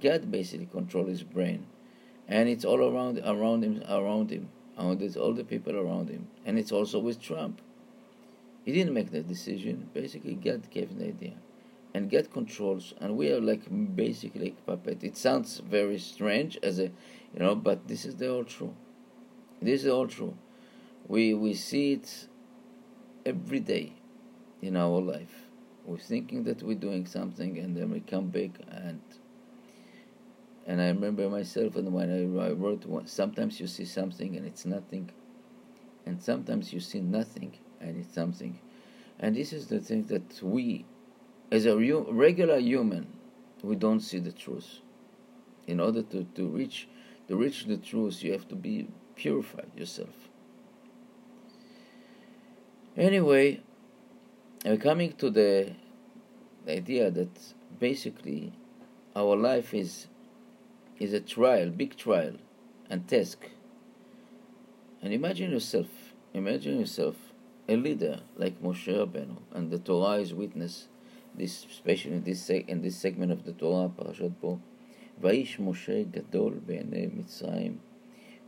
God 0.00 0.30
basically 0.30 0.66
controls 0.66 1.08
his 1.08 1.22
brain, 1.24 1.66
and 2.28 2.48
it's 2.48 2.64
all 2.64 2.80
around 2.80 3.18
around 3.18 3.64
him, 3.64 3.82
around 3.88 4.30
him, 4.30 4.48
around 4.78 5.02
it's 5.02 5.16
all 5.16 5.34
the 5.34 5.42
people 5.42 5.76
around 5.76 6.08
him, 6.08 6.28
and 6.46 6.56
it's 6.56 6.70
also 6.70 7.00
with 7.00 7.20
Trump. 7.20 7.60
He 8.64 8.72
didn't 8.72 8.94
make 8.94 9.10
that 9.10 9.26
decision. 9.26 9.90
Basically, 9.92 10.34
God 10.34 10.70
gave 10.70 10.92
an 10.92 11.02
idea, 11.02 11.34
and 11.94 12.10
get 12.10 12.32
controls, 12.32 12.92
and 13.00 13.16
we 13.16 13.32
are 13.32 13.40
like 13.40 13.62
basically 13.96 14.46
like 14.46 14.66
puppet. 14.66 15.04
It 15.04 15.16
sounds 15.16 15.60
very 15.60 15.98
strange 15.98 16.58
as 16.62 16.78
a, 16.78 16.84
you 16.84 17.38
know, 17.38 17.54
but 17.54 17.88
this 17.88 18.04
is 18.04 18.16
the 18.16 18.30
all 18.30 18.44
true. 18.44 18.74
This 19.62 19.84
is 19.84 19.88
all 19.88 20.08
true. 20.08 20.36
We 21.06 21.32
we 21.34 21.54
see 21.54 21.92
it 21.92 22.26
every 23.24 23.60
day 23.60 23.92
in 24.60 24.76
our 24.76 25.00
life 25.00 25.44
we're 25.84 25.98
thinking 25.98 26.44
that 26.44 26.62
we're 26.62 26.74
doing 26.74 27.06
something 27.06 27.58
and 27.58 27.76
then 27.76 27.90
we 27.90 28.00
come 28.00 28.28
back 28.28 28.50
and 28.70 29.00
and 30.66 30.80
I 30.80 30.88
remember 30.88 31.28
myself 31.28 31.76
and 31.76 31.92
when 31.92 32.10
I, 32.10 32.46
I 32.46 32.52
wrote 32.52 32.86
one, 32.86 33.06
sometimes 33.06 33.60
you 33.60 33.66
see 33.66 33.84
something 33.84 34.34
and 34.34 34.46
it's 34.46 34.64
nothing 34.64 35.10
and 36.06 36.22
sometimes 36.22 36.72
you 36.72 36.80
see 36.80 37.00
nothing 37.00 37.52
and 37.80 37.98
it's 37.98 38.14
something 38.14 38.58
and 39.18 39.36
this 39.36 39.52
is 39.52 39.66
the 39.66 39.80
thing 39.80 40.06
that 40.06 40.42
we 40.42 40.86
as 41.54 41.66
a 41.66 41.76
regular 41.76 42.58
human 42.58 43.06
we 43.62 43.76
don't 43.76 44.00
see 44.00 44.18
the 44.18 44.32
truth 44.32 44.80
in 45.66 45.80
order 45.80 46.02
to, 46.02 46.24
to 46.36 46.46
reach 46.46 46.88
to 47.28 47.36
reach 47.36 47.64
the 47.64 47.76
truth 47.76 48.22
you 48.22 48.32
have 48.32 48.46
to 48.48 48.54
be 48.54 48.86
purified 49.14 49.70
yourself 49.76 50.14
anyway 52.96 53.60
we're 54.64 54.78
coming 54.78 55.12
to 55.12 55.28
the, 55.28 55.72
the 56.64 56.72
idea 56.72 57.10
that 57.10 57.28
basically 57.78 58.52
our 59.14 59.36
life 59.36 59.74
is 59.74 60.06
is 60.98 61.12
a 61.12 61.20
trial, 61.20 61.70
big 61.70 61.96
trial, 61.96 62.34
and 62.88 63.06
task. 63.08 63.50
And 65.02 65.12
imagine 65.12 65.50
yourself, 65.50 65.88
imagine 66.32 66.78
yourself 66.78 67.16
a 67.68 67.76
leader 67.76 68.20
like 68.36 68.62
Moshe 68.62 68.86
Rabbeinu, 68.86 69.36
and 69.52 69.70
the 69.70 69.78
Torah 69.78 70.20
is 70.20 70.32
witness 70.32 70.88
This, 71.35 71.65
especially 71.69 72.13
in 72.13 72.23
this 72.23 72.49
in 72.49 72.81
this 72.81 72.97
segment 72.97 73.31
of 73.31 73.45
the 73.45 73.53
Torah, 73.53 73.89
Parashat 73.89 74.33
Bo, 74.41 74.59
ואיש 75.21 75.59
משה 75.59 76.03
גדול 76.03 76.59
בעיני 76.65 77.07
מצרים, 77.13 77.77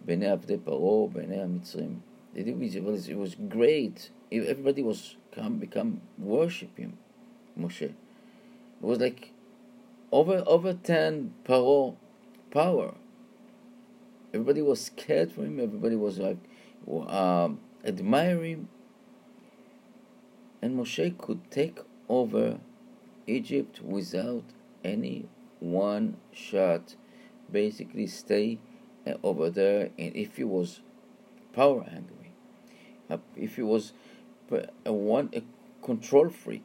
בעיני 0.05 0.27
עבדי 0.27 0.57
פרעה, 0.63 1.07
בעיני 1.07 1.41
המצרים. 1.41 1.99
It 2.33 2.83
was, 2.83 3.09
it 3.09 3.17
was 3.17 3.35
great. 3.35 4.09
Everybody 4.31 4.81
was 4.81 5.17
come 5.35 5.57
become 5.57 6.01
worship 6.17 6.77
him, 6.77 6.97
Moshe. 7.59 7.81
It 7.81 7.95
was 8.79 8.99
like 8.99 9.33
over 10.13 10.43
over 10.47 10.73
ten 10.73 11.33
Paro 11.43 11.95
power. 12.51 12.95
Everybody 14.33 14.61
was 14.61 14.79
scared 14.79 15.33
for 15.33 15.43
him. 15.43 15.59
Everybody 15.59 15.97
was 15.97 16.19
like 16.19 16.37
um, 16.89 17.59
admiring. 17.83 18.69
And 20.61 20.79
Moshe 20.79 21.17
could 21.17 21.51
take 21.51 21.79
over 22.07 22.59
Egypt 23.26 23.80
without 23.82 24.44
any 24.84 25.28
one 25.60 26.16
shot. 26.32 26.94
Basically, 27.50 28.06
stay 28.06 28.58
uh, 29.06 29.14
over 29.22 29.50
there. 29.50 29.90
And 29.98 30.14
if 30.16 30.36
he 30.36 30.44
was 30.44 30.80
power 31.52 31.82
hungry, 31.84 32.32
uh, 33.08 33.18
if 33.36 33.56
he 33.56 33.62
was 33.62 33.92
a 34.84 34.92
one 34.92 35.30
a 35.34 35.42
control 35.84 36.28
freak, 36.28 36.64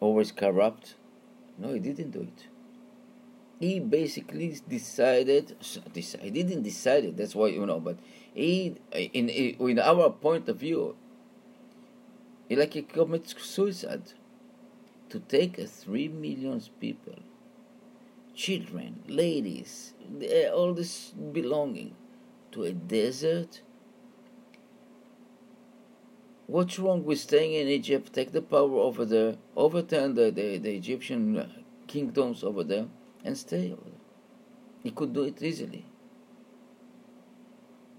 always 0.00 0.32
corrupt. 0.32 0.94
No, 1.58 1.72
he 1.72 1.80
didn't 1.80 2.12
do 2.12 2.20
it. 2.20 2.46
He 3.58 3.80
basically 3.80 4.56
decided. 4.68 5.56
He 5.94 6.30
didn't 6.30 6.62
decide 6.62 7.04
it. 7.04 7.16
That's 7.16 7.34
why 7.34 7.48
you 7.48 7.66
know. 7.66 7.80
But 7.80 7.98
he, 8.32 8.76
in 8.92 9.28
in 9.28 9.78
our 9.80 10.10
point 10.10 10.48
of 10.48 10.58
view, 10.58 10.96
he 12.48 12.54
like 12.56 12.74
he 12.74 12.82
commits 12.82 13.34
suicide. 13.42 14.12
To 15.10 15.20
take 15.20 15.58
a 15.58 15.66
three 15.66 16.08
millions 16.08 16.68
people, 16.80 17.18
children, 18.34 19.02
ladies, 19.08 19.94
eh, 20.22 20.48
all 20.48 20.74
this 20.74 21.10
belonging, 21.10 21.94
to 22.52 22.64
a 22.64 22.72
desert. 22.72 23.62
What's 26.46 26.78
wrong 26.78 27.04
with 27.04 27.20
staying 27.20 27.52
in 27.54 27.68
Egypt? 27.68 28.12
Take 28.12 28.32
the 28.32 28.42
power 28.42 28.78
over 28.78 29.04
there, 29.04 29.36
overturn 29.56 30.14
the, 30.14 30.30
the, 30.30 30.58
the 30.58 30.74
Egyptian 30.74 31.38
uh, 31.38 31.48
kingdoms 31.86 32.42
over 32.42 32.64
there, 32.64 32.86
and 33.24 33.36
stay 33.36 33.72
over 33.72 33.82
there. 33.84 34.00
He 34.82 34.90
could 34.90 35.12
do 35.12 35.24
it 35.24 35.42
easily. 35.42 35.84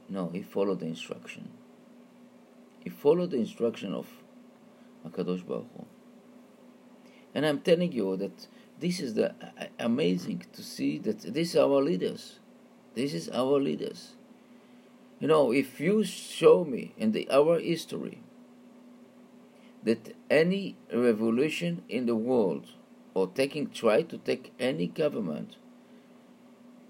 No, 0.08 0.30
he 0.30 0.42
followed 0.42 0.80
the 0.80 0.88
instruction. 0.88 1.50
He 2.80 2.90
followed 2.90 3.32
the 3.32 3.38
instruction 3.38 3.94
of 3.94 4.08
Hakadosh 5.06 5.46
Baruch 5.46 5.68
Hu. 5.78 5.86
And 7.34 7.46
I'm 7.46 7.60
telling 7.60 7.92
you 7.92 8.18
that 8.18 8.48
this 8.80 9.00
is 9.00 9.14
the 9.14 9.32
uh, 9.32 9.66
amazing 9.80 10.46
to 10.54 10.64
see 10.64 10.98
that 11.00 11.22
these 11.22 11.56
are 11.56 11.70
our 11.70 11.82
leaders. 11.82 12.40
This 12.96 13.14
is 13.14 13.30
our 13.30 13.60
leaders. 13.60 14.14
You 15.20 15.28
know, 15.28 15.52
if 15.52 15.80
you 15.80 16.04
show 16.04 16.64
me 16.64 16.94
in 16.98 17.12
the 17.12 17.30
our 17.30 17.60
history 17.60 18.20
that 19.84 20.16
any 20.30 20.76
revolution 20.94 21.84
in 21.90 22.06
the 22.06 22.16
world 22.16 22.68
or 23.14 23.28
taking 23.28 23.70
try 23.70 24.02
to 24.02 24.18
take 24.18 24.54
any 24.60 24.88
government 24.88 25.58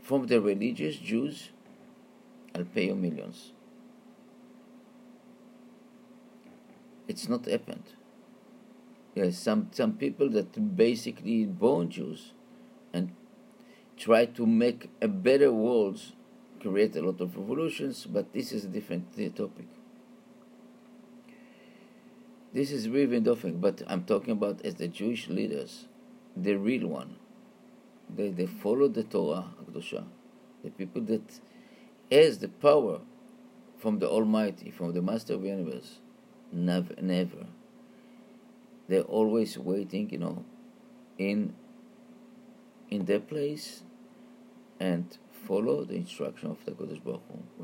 from 0.01 0.27
the 0.27 0.41
religious 0.41 0.96
Jews, 0.98 1.50
I'll 2.55 2.65
pay 2.65 2.88
you 2.88 2.96
millions. 2.96 3.51
It's 7.08 7.27
not 7.27 7.46
happened. 7.46 7.84
Yes, 9.16 9.38
some 9.38 9.70
some 9.72 9.94
people 9.94 10.30
that 10.30 10.75
basically 10.75 11.46
born 11.46 11.89
Jews 11.89 12.34
and 12.94 13.12
try 13.98 14.25
to 14.25 14.46
make 14.46 14.89
a 15.01 15.08
better 15.08 15.51
world, 15.51 16.01
create 16.60 16.96
a 16.96 17.01
lot 17.01 17.20
of 17.20 17.36
revolutions, 17.36 18.06
but 18.06 18.34
this 18.34 18.51
is 18.51 18.66
a 18.66 18.68
different 18.68 19.12
topic. 19.36 19.68
This 22.54 22.72
is 22.72 22.89
really 22.89 23.20
different, 23.20 23.62
but 23.62 23.82
I'm 23.88 24.04
talking 24.04 24.32
about 24.32 24.66
as 24.66 24.75
the 24.75 24.88
Jewish 24.88 25.28
leaders, 25.28 25.88
the 26.36 26.56
real 26.56 26.88
one. 26.88 27.18
They 28.16 28.30
they 28.30 28.48
follow 28.48 28.88
the 28.88 29.04
Torah, 29.04 29.46
Akdosha, 29.62 30.04
the 30.63 30.72
people 30.72 31.01
that 31.04 31.39
has 32.12 32.39
the 32.39 32.50
power 32.50 33.01
from 33.78 34.00
the 34.00 34.10
Almighty, 34.10 34.72
from 34.72 34.94
the 34.94 35.01
Master 35.01 35.36
of 35.36 35.42
the 35.42 35.50
Universe 35.50 36.00
Never, 36.51 36.96
never. 37.01 37.46
They're 38.89 39.01
always 39.03 39.58
waiting, 39.58 40.10
you 40.10 40.17
know, 40.17 40.46
in 41.17 41.53
in 42.89 43.05
their 43.05 43.19
place 43.19 43.84
and 44.79 45.17
follow 45.48 45.84
the 45.86 45.96
instruction 45.96 46.50
of 46.50 46.58
the 46.65 46.72
Kodesh 46.72 47.03
Baruch 47.03 47.22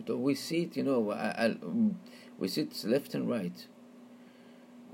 Hu. 0.07 0.17
We 0.17 0.35
see 0.35 0.63
it, 0.63 0.77
you 0.77 0.83
know, 0.83 1.11
I, 1.11 1.45
I, 1.45 1.47
mm, 1.49 1.95
we 2.37 2.47
see 2.47 2.61
it 2.61 2.83
left 2.85 3.15
and 3.15 3.27
right. 3.29 3.67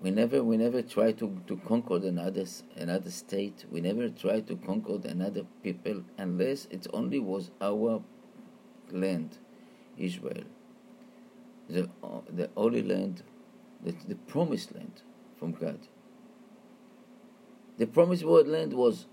We 0.01 0.09
never, 0.09 0.41
we 0.43 0.57
never 0.57 0.81
try 0.81 1.11
to, 1.11 1.41
to 1.47 1.57
conquer 1.57 1.97
another 1.97 2.45
another 2.75 3.11
state. 3.11 3.65
We 3.69 3.81
never 3.81 4.09
try 4.09 4.39
to 4.41 4.55
conquer 4.55 4.99
another 5.05 5.43
people 5.61 6.03
unless 6.17 6.65
it 6.71 6.87
only 6.93 7.19
was 7.19 7.51
our 7.61 8.01
land, 8.91 9.37
Israel, 9.97 10.45
the 11.69 11.89
the 12.33 12.49
holy 12.55 12.81
land 12.81 13.23
the, 13.83 13.93
the 14.07 14.15
promised 14.15 14.73
land 14.73 15.01
from 15.37 15.51
God. 15.51 15.79
The 17.81 17.87
promised 17.87 18.23
land 18.23 18.73
was 18.73 19.07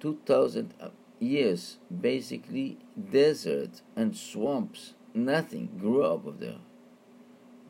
2,000 0.00 0.74
years, 1.20 1.78
basically 2.00 2.76
desert 3.12 3.82
and 3.94 4.16
swamps, 4.16 4.94
nothing 5.14 5.68
grew 5.78 6.02
up 6.02 6.26
of 6.26 6.40
there. 6.40 6.58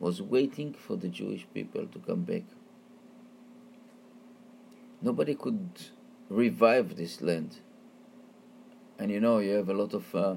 Was 0.00 0.22
waiting 0.22 0.72
for 0.72 0.96
the 0.96 1.08
Jewish 1.08 1.46
people 1.52 1.86
to 1.88 1.98
come 1.98 2.22
back. 2.22 2.44
Nobody 5.02 5.34
could 5.34 5.68
revive 6.30 6.96
this 6.96 7.20
land. 7.20 7.58
And 8.98 9.10
you 9.10 9.20
know, 9.20 9.40
you 9.40 9.50
have 9.56 9.68
a 9.68 9.74
lot 9.74 9.92
of 9.92 10.14
uh, 10.14 10.36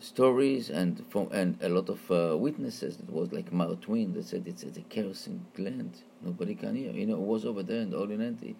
stories 0.00 0.70
and 0.70 1.04
from 1.10 1.28
and 1.30 1.58
a 1.62 1.68
lot 1.68 1.88
of 1.88 2.10
uh, 2.10 2.36
witnesses. 2.36 2.98
It 2.98 3.10
was 3.10 3.32
like 3.32 3.52
Mark 3.52 3.82
Twain 3.82 4.12
that 4.14 4.24
said 4.24 4.44
it's, 4.46 4.62
it's 4.62 4.78
a 4.78 4.82
kerosene 4.82 5.46
land. 5.56 6.02
Nobody 6.22 6.54
can 6.54 6.74
hear. 6.74 6.90
You 6.92 7.06
know, 7.06 7.14
it 7.14 7.20
was 7.20 7.44
over 7.44 7.62
there 7.62 7.80
in 7.82 7.90
the 7.90 7.98
Holy 7.98 8.16
Land. 8.16 8.38
He, 8.42 8.56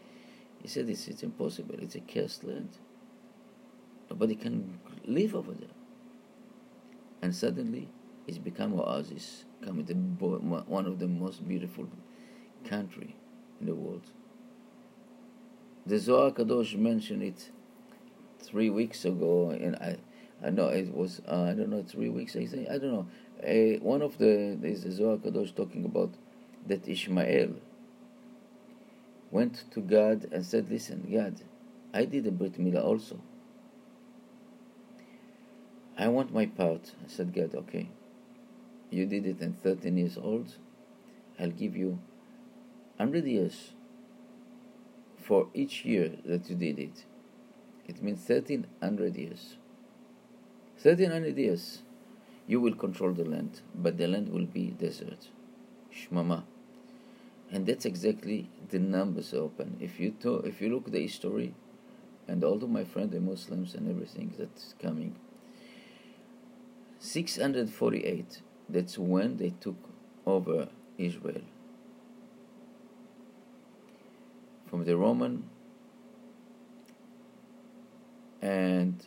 he 0.63 0.69
said 0.69 0.89
it's, 0.89 1.09
it's 1.09 1.23
impossible. 1.23 1.77
It's 1.81 1.95
a 1.95 2.01
cursed 2.01 2.45
land. 2.45 2.69
Nobody 4.11 4.35
can 4.35 4.79
live 5.07 5.35
over 5.35 5.53
there. 5.53 5.69
And 7.23 7.35
suddenly, 7.35 7.89
it's 8.27 8.39
become 8.39 8.79
oasis, 8.79 9.45
become 9.61 9.85
the, 9.85 9.95
one 9.95 10.87
of 10.87 10.99
the 10.99 11.09
most 11.09 11.47
beautiful 11.47 11.89
country 12.65 13.17
in 13.61 13.67
the 13.67 13.75
world. 13.75 14.03
The 15.87 15.99
Zohar 15.99 16.31
Kadosh 16.31 16.77
mentioned 16.77 17.23
it 17.23 17.51
three 18.43 18.71
weeks 18.71 19.05
ago, 19.05 19.51
and 19.51 19.77
I 19.77 19.97
I 20.45 20.51
know 20.51 20.69
it 20.69 20.95
was 20.95 21.21
uh, 21.29 21.43
I 21.43 21.53
don't 21.53 21.71
know 21.71 21.83
three 21.83 22.09
weeks 22.09 22.37
I 22.37 22.47
think 22.47 22.69
I 22.69 22.79
don't 22.79 22.93
know. 22.93 23.07
Uh, 23.43 23.79
one 23.83 24.03
of 24.03 24.19
the 24.19 24.59
is 24.63 24.83
Zohar 24.97 25.17
Kadosh 25.17 25.55
talking 25.55 25.85
about 25.85 26.11
that 26.67 26.89
Ishmael 26.89 27.55
went 29.31 29.65
to 29.73 29.81
God 29.81 30.29
and 30.33 30.45
said 30.45 30.71
listen 30.71 31.09
God 31.13 31.41
I 31.93 32.05
did 32.05 32.27
a 32.27 32.31
Brit 32.31 32.59
Milah 32.59 32.85
also. 32.85 33.21
I 35.99 36.09
want 36.09 36.33
my 36.33 36.47
part. 36.47 36.93
I 37.05 37.09
said 37.09 37.35
God 37.35 37.55
okay. 37.55 37.91
You 38.91 39.07
did 39.07 39.27
it 39.27 39.41
in 39.41 39.55
13 39.55 39.97
years 39.97 40.17
old. 40.17 40.57
I'll 41.39 41.51
give 41.51 41.77
you 41.77 41.99
100 42.97 43.25
years 43.25 43.73
for 45.19 45.49
each 45.55 45.85
year 45.85 46.13
that 46.25 46.49
you 46.49 46.57
did 46.57 46.79
it. 46.79 47.05
It 47.87 48.03
means 48.03 48.21
1300 48.29 49.17
years 49.17 49.57
1300 50.83 51.37
years, 51.37 51.83
you 52.47 52.59
will 52.61 52.75
control 52.75 53.13
the 53.13 53.25
land, 53.25 53.61
but 53.75 53.99
the 53.99 54.07
land 54.07 54.31
will 54.31 54.47
be 54.47 54.71
desert. 54.71 55.29
Shmama. 55.93 56.45
And 57.53 57.67
that's 57.67 57.85
exactly 57.85 58.49
the 58.71 58.79
numbers 58.79 59.35
open. 59.35 59.77
If 59.79 60.01
you 60.01 60.13
to, 60.23 60.37
if 60.39 60.63
you 60.63 60.71
look 60.71 60.87
at 60.87 60.93
the 60.93 61.03
history, 61.03 61.55
and 62.27 62.43
all 62.43 62.63
of 62.63 62.71
my 62.71 62.85
friends, 62.85 63.13
the 63.13 63.21
Muslims 63.21 63.75
and 63.75 63.91
everything 63.91 64.33
that's 64.39 64.75
coming, 64.81 65.17
648, 66.99 68.41
that's 68.69 68.97
when 68.97 69.37
they 69.37 69.51
took 69.61 69.77
over 70.25 70.69
Israel. 70.97 71.43
From 74.67 74.85
the 74.85 74.97
Roman 74.97 75.51
and 78.41 79.07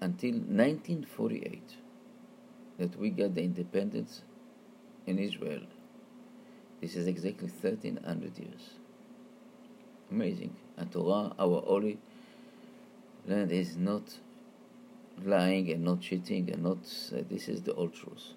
until 0.00 0.32
1948 0.32 1.76
that 2.78 2.98
we 2.98 3.10
got 3.10 3.34
the 3.34 3.42
independence 3.42 4.22
in 5.06 5.18
Israel. 5.18 5.62
This 6.80 6.94
is 6.94 7.06
exactly 7.06 7.48
1300 7.48 8.38
years. 8.38 8.70
Amazing. 10.10 10.54
And 10.76 10.92
Torah, 10.92 11.32
our 11.38 11.62
holy 11.62 11.98
land, 13.26 13.50
is 13.50 13.76
not 13.76 14.18
lying 15.24 15.70
and 15.70 15.84
not 15.84 16.00
cheating 16.00 16.50
and 16.52 16.62
not. 16.62 16.78
Uh, 17.12 17.22
this 17.28 17.48
is 17.48 17.62
the 17.62 17.72
old 17.74 17.94
truth. 17.94 18.34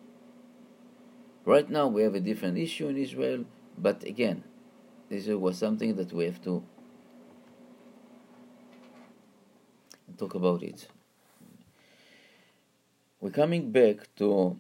Right 1.46 1.70
now, 1.70 1.88
we 1.88 2.04
have 2.04 2.16
a 2.16 2.20
different 2.20 2.58
issue 2.58 2.88
in 2.88 2.98
Israel, 2.98 3.46
but 3.78 4.04
again, 4.04 4.44
this 5.10 5.28
was 5.28 5.58
something 5.58 5.96
that 5.96 6.14
we 6.14 6.26
have 6.26 6.42
to 6.44 6.64
talk 10.18 10.36
about 10.36 10.64
it 10.64 10.88
we're 13.20 13.32
coming 13.32 13.72
back 13.72 14.08
to 14.18 14.58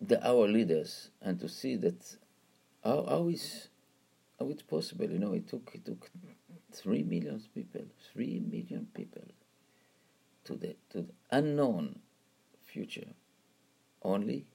the, 0.00 0.26
our 0.26 0.48
leaders 0.48 1.10
and 1.22 1.38
to 1.40 1.48
see 1.48 1.76
that 1.76 2.16
how, 2.84 3.06
how 3.08 3.28
is 3.28 3.68
how 4.38 4.48
it's 4.48 4.62
possible. 4.62 5.08
You 5.08 5.18
know, 5.18 5.32
it 5.34 5.48
took 5.48 5.70
it 5.74 5.84
took 5.84 6.10
three 6.72 7.02
million 7.02 7.42
people, 7.54 7.82
three 8.12 8.40
million 8.40 8.88
people 8.94 9.22
to 10.44 10.54
the 10.54 10.76
to 10.90 11.02
the 11.02 11.12
unknown 11.30 12.00
future, 12.64 13.08
only 14.02 14.46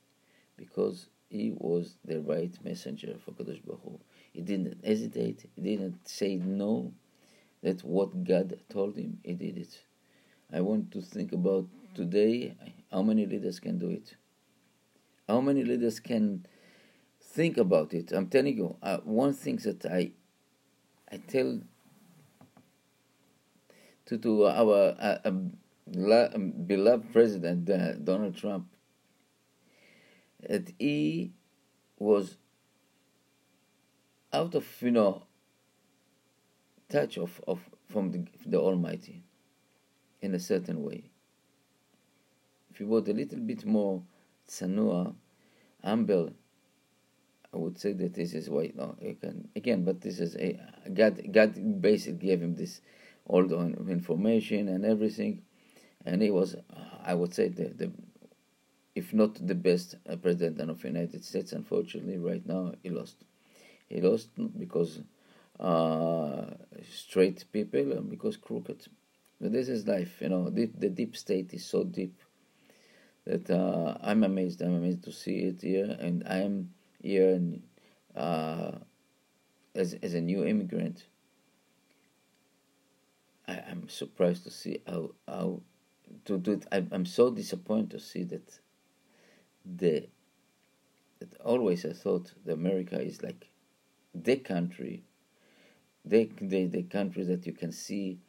because 0.57 1.07
he 1.29 1.51
was 1.55 1.95
the 2.05 2.21
right 2.21 2.53
messenger 2.63 3.15
for 3.23 3.31
Kadosh 3.31 3.63
Baruch 3.65 3.81
Hu. 3.83 3.99
He 4.33 4.41
didn't 4.41 4.85
hesitate. 4.85 5.49
He 5.55 5.61
didn't 5.61 6.07
say 6.07 6.35
no. 6.37 6.93
That 7.63 7.83
what 7.83 8.23
God 8.23 8.59
told 8.69 8.95
him, 8.95 9.19
he 9.23 9.33
did 9.33 9.57
it. 9.57 9.79
I 10.53 10.61
want 10.61 10.91
to 10.91 11.01
think 11.01 11.31
about 11.31 11.65
today 11.95 12.55
how 12.91 13.01
many 13.01 13.25
leaders 13.25 13.59
can 13.59 13.77
do 13.77 13.89
it? 13.89 14.15
How 15.27 15.41
many 15.41 15.63
leaders 15.63 15.99
can 15.99 16.45
think 17.21 17.57
about 17.57 17.93
it? 17.93 18.11
I'm 18.11 18.27
telling 18.27 18.55
you, 18.57 18.77
uh, 18.81 18.97
one 19.03 19.33
thing 19.33 19.57
that 19.57 19.85
I 19.85 20.11
I 21.11 21.17
tell 21.17 21.61
to, 24.05 24.17
to 24.17 24.45
our 24.47 24.95
uh, 24.99 25.17
um, 25.25 25.57
la- 25.87 26.29
um, 26.33 26.51
beloved 26.51 27.11
president 27.11 27.69
uh, 27.69 27.93
Donald 27.93 28.35
Trump 28.35 28.67
that 30.47 30.71
he 30.77 31.31
was 31.97 32.37
out 34.33 34.53
of 34.53 34.65
you 34.81 34.91
know 34.91 35.23
touch 36.89 37.17
of, 37.17 37.41
of 37.47 37.59
from 37.89 38.11
the, 38.11 38.25
the 38.45 38.59
Almighty 38.59 39.23
in 40.21 40.35
a 40.35 40.39
certain 40.39 40.83
way. 40.83 41.11
If 42.75 42.81
you 42.81 42.87
was 42.87 43.07
a 43.07 43.13
little 43.13 43.39
bit 43.39 43.65
more 43.65 44.03
tsanua, 44.49 45.15
humble, 45.81 46.33
I 47.53 47.57
would 47.57 47.79
say 47.79 47.93
that 47.93 48.13
this 48.13 48.33
is 48.33 48.49
why 48.49 48.73
no 48.75 48.97
you 49.01 49.15
can 49.15 49.47
again, 49.55 49.85
but 49.85 50.01
this 50.01 50.19
is 50.19 50.35
a 50.35 50.59
God 50.93 51.21
God 51.31 51.81
basically 51.81 52.27
gave 52.27 52.41
him 52.41 52.53
this 52.55 52.81
all 53.27 53.47
the 53.47 53.57
information 53.87 54.67
and 54.67 54.83
everything, 54.83 55.43
and 56.05 56.21
he 56.21 56.31
was 56.31 56.57
I 57.01 57.13
would 57.13 57.33
say 57.33 57.47
the, 57.47 57.69
the 57.69 57.91
if 58.93 59.13
not 59.13 59.35
the 59.47 59.55
best 59.55 59.95
uh, 60.09 60.17
president 60.17 60.69
of 60.69 60.81
the 60.81 60.89
United 60.89 61.23
States. 61.23 61.53
Unfortunately, 61.53 62.17
right 62.17 62.45
now 62.45 62.73
he 62.83 62.89
lost. 62.89 63.23
He 63.87 64.01
lost 64.01 64.31
because 64.59 64.99
uh, 65.61 66.43
straight 66.91 67.45
people 67.53 67.93
and 67.93 68.09
because 68.09 68.35
crooked. 68.35 68.85
But 69.39 69.53
this 69.53 69.69
is 69.69 69.87
life, 69.87 70.21
you 70.21 70.27
know. 70.27 70.49
The, 70.49 70.65
the 70.65 70.89
deep 70.89 71.15
state 71.15 71.53
is 71.53 71.65
so 71.65 71.85
deep 71.85 72.21
that 73.25 73.49
uh, 73.49 73.97
I'm 74.01 74.23
amazed. 74.23 74.61
I'm 74.61 74.75
amazed 74.75 75.03
to 75.03 75.11
see 75.11 75.39
it 75.39 75.61
here, 75.61 75.97
and 75.99 76.23
I 76.27 76.37
am 76.37 76.71
here 77.01 77.41
uh, 78.15 78.71
as 79.73 79.95
as 80.01 80.13
a 80.13 80.21
new 80.21 80.45
immigrant. 80.45 81.05
I, 83.47 83.61
am 83.67 83.89
surprised 83.89 84.43
to 84.43 84.51
see 84.51 84.81
how 84.87 85.11
how 85.27 85.61
to 86.25 86.37
do 86.37 86.53
it. 86.53 86.65
I, 86.71 86.85
I'm 86.91 87.05
so 87.05 87.31
disappointed 87.31 87.91
to 87.91 87.99
see 87.99 88.23
that 88.23 88.59
the 89.65 90.07
that 91.19 91.35
always 91.41 91.85
I 91.85 91.93
thought 91.93 92.31
the 92.45 92.53
America 92.53 92.99
is 93.01 93.23
like 93.23 93.47
the 94.13 94.37
country, 94.37 95.03
the, 96.03 96.29
the 96.39 96.67
the 96.67 96.83
country 96.83 97.23
that 97.23 97.47
you 97.47 97.53
can 97.53 97.71
see 97.71 98.19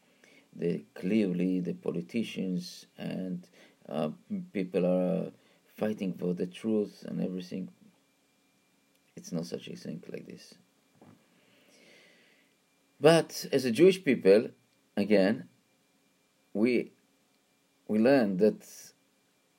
the 0.55 0.85
clearly 0.95 1.61
the 1.61 1.75
politicians 1.75 2.87
and 2.97 3.47
uh, 3.89 4.11
people 4.53 4.87
are 4.87 5.31
fighting 5.77 6.15
for 6.15 6.35
the 6.35 6.47
truth 6.47 7.05
and 7.07 7.23
everything. 7.23 7.69
It's 9.17 9.33
not 9.33 9.47
such 9.47 9.69
a 9.69 9.77
thing 9.77 10.03
like 10.11 10.27
this. 10.27 10.55
But 13.01 13.47
as 13.53 13.65
a 13.65 13.71
Jewish 13.71 14.03
people, 14.03 14.49
again, 14.97 15.49
we 16.55 16.93
we 17.89 17.99
learn 17.99 18.39
that 18.39 18.67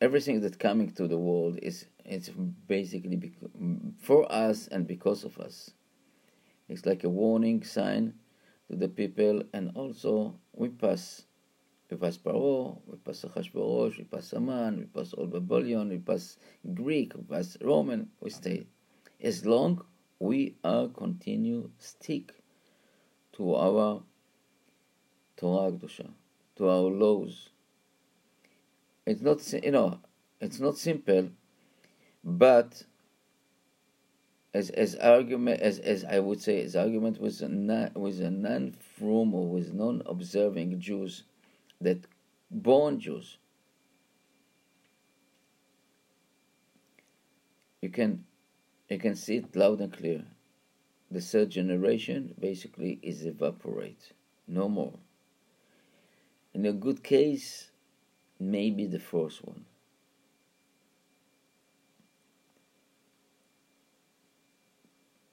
everything 0.01 0.41
that's 0.41 0.57
coming 0.57 0.91
to 0.91 1.07
the 1.07 1.17
world 1.17 1.59
is 1.61 1.85
it's 2.03 2.29
basically 2.29 3.33
for 3.99 4.31
us 4.31 4.67
and 4.67 4.87
because 4.87 5.23
of 5.23 5.37
us. 5.37 5.71
It's 6.69 6.85
like 6.85 7.03
a 7.03 7.09
warning 7.09 7.63
sign 7.63 8.15
to 8.69 8.75
the 8.75 8.89
people, 8.89 9.43
and 9.53 9.71
also 9.75 10.35
we 10.53 10.69
pass. 10.69 11.23
We 11.89 11.95
pass 11.95 12.17
Paro, 12.17 12.81
we 12.85 12.97
pass 12.97 13.23
Achashverosh, 13.23 13.97
we 13.97 14.03
pass 14.03 14.33
Aman, 14.33 14.77
we 14.77 14.83
pass 14.85 15.13
all 15.13 15.25
Babylon, 15.25 15.89
we 15.89 15.99
pass 15.99 16.37
Greek, 16.73 17.13
we 17.15 17.23
pass 17.23 17.57
Roman, 17.61 18.09
we 18.19 18.29
stay. 18.29 18.67
As 19.21 19.45
long 19.45 19.85
we 20.19 20.55
are 20.65 20.89
continue 20.89 21.69
stick 21.79 22.33
to 23.33 23.55
our 23.55 24.03
Torah 25.37 25.71
Kedusha, 25.71 26.09
to 26.57 26.67
our 26.67 26.89
laws, 26.89 27.49
it's 29.05 29.21
not 29.21 29.41
you 29.63 29.71
know 29.71 29.99
it's 30.41 30.59
not 30.59 30.77
simple, 30.77 31.29
but 32.21 32.83
as 34.53 34.71
as 34.71 34.95
argument 34.95 35.61
as, 35.61 35.79
as 35.79 36.03
I 36.03 36.19
would 36.19 36.41
say 36.41 36.63
as 36.63 36.75
argument 36.75 37.21
with 37.21 37.41
a 37.41 37.47
non, 37.47 37.91
with 37.95 38.19
a 38.19 38.29
non-frum 38.29 39.33
or 39.33 39.47
with 39.47 39.73
non-observing 39.73 40.79
Jews 40.81 41.23
that 41.81 42.05
born 42.49 42.99
Jews 42.99 43.37
you 47.81 47.89
can 47.89 48.25
you 48.89 48.97
can 48.97 49.15
see 49.15 49.37
it 49.37 49.55
loud 49.55 49.81
and 49.81 49.91
clear. 49.91 50.23
The 51.11 51.21
third 51.21 51.49
generation 51.49 52.33
basically 52.39 52.99
is 53.01 53.25
evaporate, 53.25 54.11
no 54.47 54.67
more. 54.69 54.93
In 56.53 56.65
a 56.65 56.73
good 56.73 57.03
case, 57.03 57.69
maybe 58.39 58.85
the 58.85 58.99
fourth 58.99 59.39
one. 59.43 59.65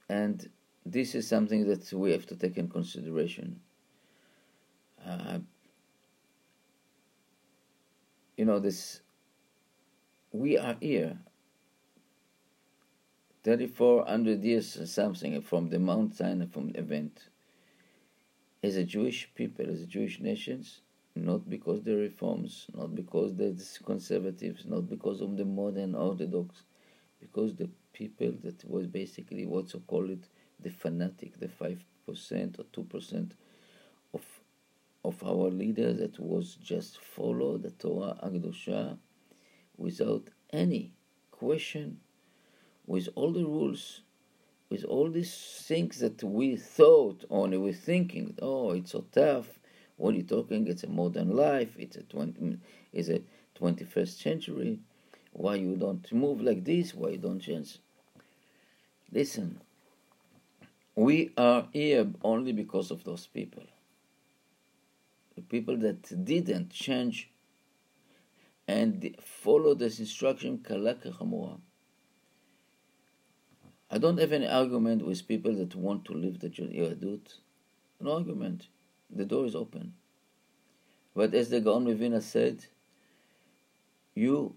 And 0.09 0.49
this 0.85 1.15
is 1.15 1.27
something 1.27 1.67
that 1.69 1.93
we 1.93 2.13
have 2.13 2.27
to 2.27 2.37
take 2.37 2.57
in 2.57 2.69
consideration. 2.69 3.61
Uh, 5.05 5.39
you 8.37 8.45
know, 8.45 8.59
this, 8.59 9.01
we 10.33 10.59
are 10.59 10.77
here 10.81 11.19
3,400 13.45 14.43
years 14.43 14.77
or 14.79 14.87
something 14.87 15.41
from 15.43 15.69
the 15.69 15.79
Mount 15.79 16.15
Sinai, 16.15 16.47
from 16.47 16.73
the 16.73 16.79
event. 16.79 17.29
As 18.63 18.77
a 18.77 18.85
Jewish 18.85 19.31
people, 19.35 19.69
as 19.71 19.83
a 19.83 19.87
Jewish 19.87 20.21
nations, 20.21 20.81
not 21.15 21.49
because 21.49 21.83
the 21.83 21.95
reforms, 21.95 22.67
not 22.75 22.95
because 22.95 23.37
the 23.37 23.55
conservatives, 23.85 24.65
not 24.65 24.89
because 24.89 25.21
of 25.21 25.37
the 25.37 25.45
modern 25.45 25.95
Orthodox, 25.95 26.63
because 27.21 27.55
the 27.55 27.69
people 27.93 28.33
that 28.43 28.69
was 28.69 28.87
basically 28.87 29.45
what 29.47 29.65
what's 29.65 29.77
called 29.87 30.27
the 30.61 30.71
fanatic, 30.71 31.39
the 31.39 31.49
five 31.49 31.85
percent 32.07 32.57
or 32.59 32.65
two 32.73 32.85
percent 32.85 33.33
of 33.33 33.39
of 35.05 35.23
our 35.23 35.51
leaders 35.51 35.99
that 35.99 36.19
was 36.19 36.55
just 36.57 37.01
follow 37.01 37.59
the 37.59 37.71
Torah 37.71 38.19
Agdosha 38.23 38.97
without 39.77 40.29
any 40.53 40.93
question, 41.31 42.01
with 42.87 43.09
all 43.15 43.33
the 43.33 43.45
rules, 43.45 44.01
with 44.71 44.85
all 44.85 45.11
these 45.11 45.63
things 45.67 45.99
that 45.99 46.23
we 46.23 46.57
thought 46.57 47.25
only 47.31 47.59
we're 47.59 47.73
thinking, 47.73 48.35
oh, 48.41 48.73
it's 48.73 48.93
so 48.93 49.05
tough, 49.13 49.59
what 49.97 50.15
are 50.15 50.17
you 50.17 50.23
talking? 50.25 50.67
It's 50.67 50.83
a 50.85 50.89
modern 50.89 51.37
life. 51.37 51.75
It's 51.79 51.97
a 51.97 52.03
20, 52.03 52.41
mm, 52.41 52.59
it's 52.93 53.09
a 53.09 53.23
21st 53.61 54.21
century. 54.21 54.81
Why 55.33 55.57
you 55.57 55.77
don't 55.77 56.11
move 56.13 56.41
like 56.41 56.65
this? 56.65 56.95
Why 56.95 57.11
you 57.11 57.19
don't 57.19 57.41
change? 57.41 57.79
Listen, 59.13 59.61
we 60.97 61.33
are 61.37 61.69
here 61.73 62.07
only 62.23 62.53
because 62.53 62.91
of 62.91 63.05
those 63.05 63.27
people. 63.27 63.63
People 65.55 65.77
that 65.77 66.25
didn't 66.25 66.71
change 66.71 67.31
and 68.67 69.15
follow 69.23 69.73
this 69.75 70.01
instruction, 70.01 70.59
kalaka 70.59 71.17
chamura. 71.17 71.61
I 73.89 73.99
don't 73.99 74.19
have 74.19 74.33
any 74.33 74.49
argument 74.49 75.07
with 75.07 75.29
people 75.29 75.55
that 75.55 75.77
want 75.77 76.07
to 76.07 76.13
leave 76.13 76.41
the 76.41 76.49
Yahudut. 76.51 77.35
No 78.01 78.15
argument 78.15 78.67
the 79.09 79.25
door 79.25 79.47
is 79.47 79.55
open. 79.55 79.95
But 81.15 81.33
as 81.35 81.51
the 81.51 81.61
Gaon 81.61 81.85
MiVilna 81.85 82.21
said, 82.21 82.67
you 84.17 84.57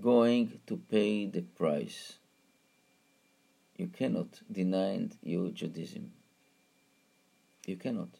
going 0.00 0.60
to 0.68 0.76
pay 0.76 1.26
the 1.26 1.42
price. 1.42 2.18
You 3.76 3.88
cannot 3.88 4.40
deny 4.52 5.08
your 5.24 5.50
Judaism. 5.50 6.12
You 7.66 7.76
cannot. 7.76 8.19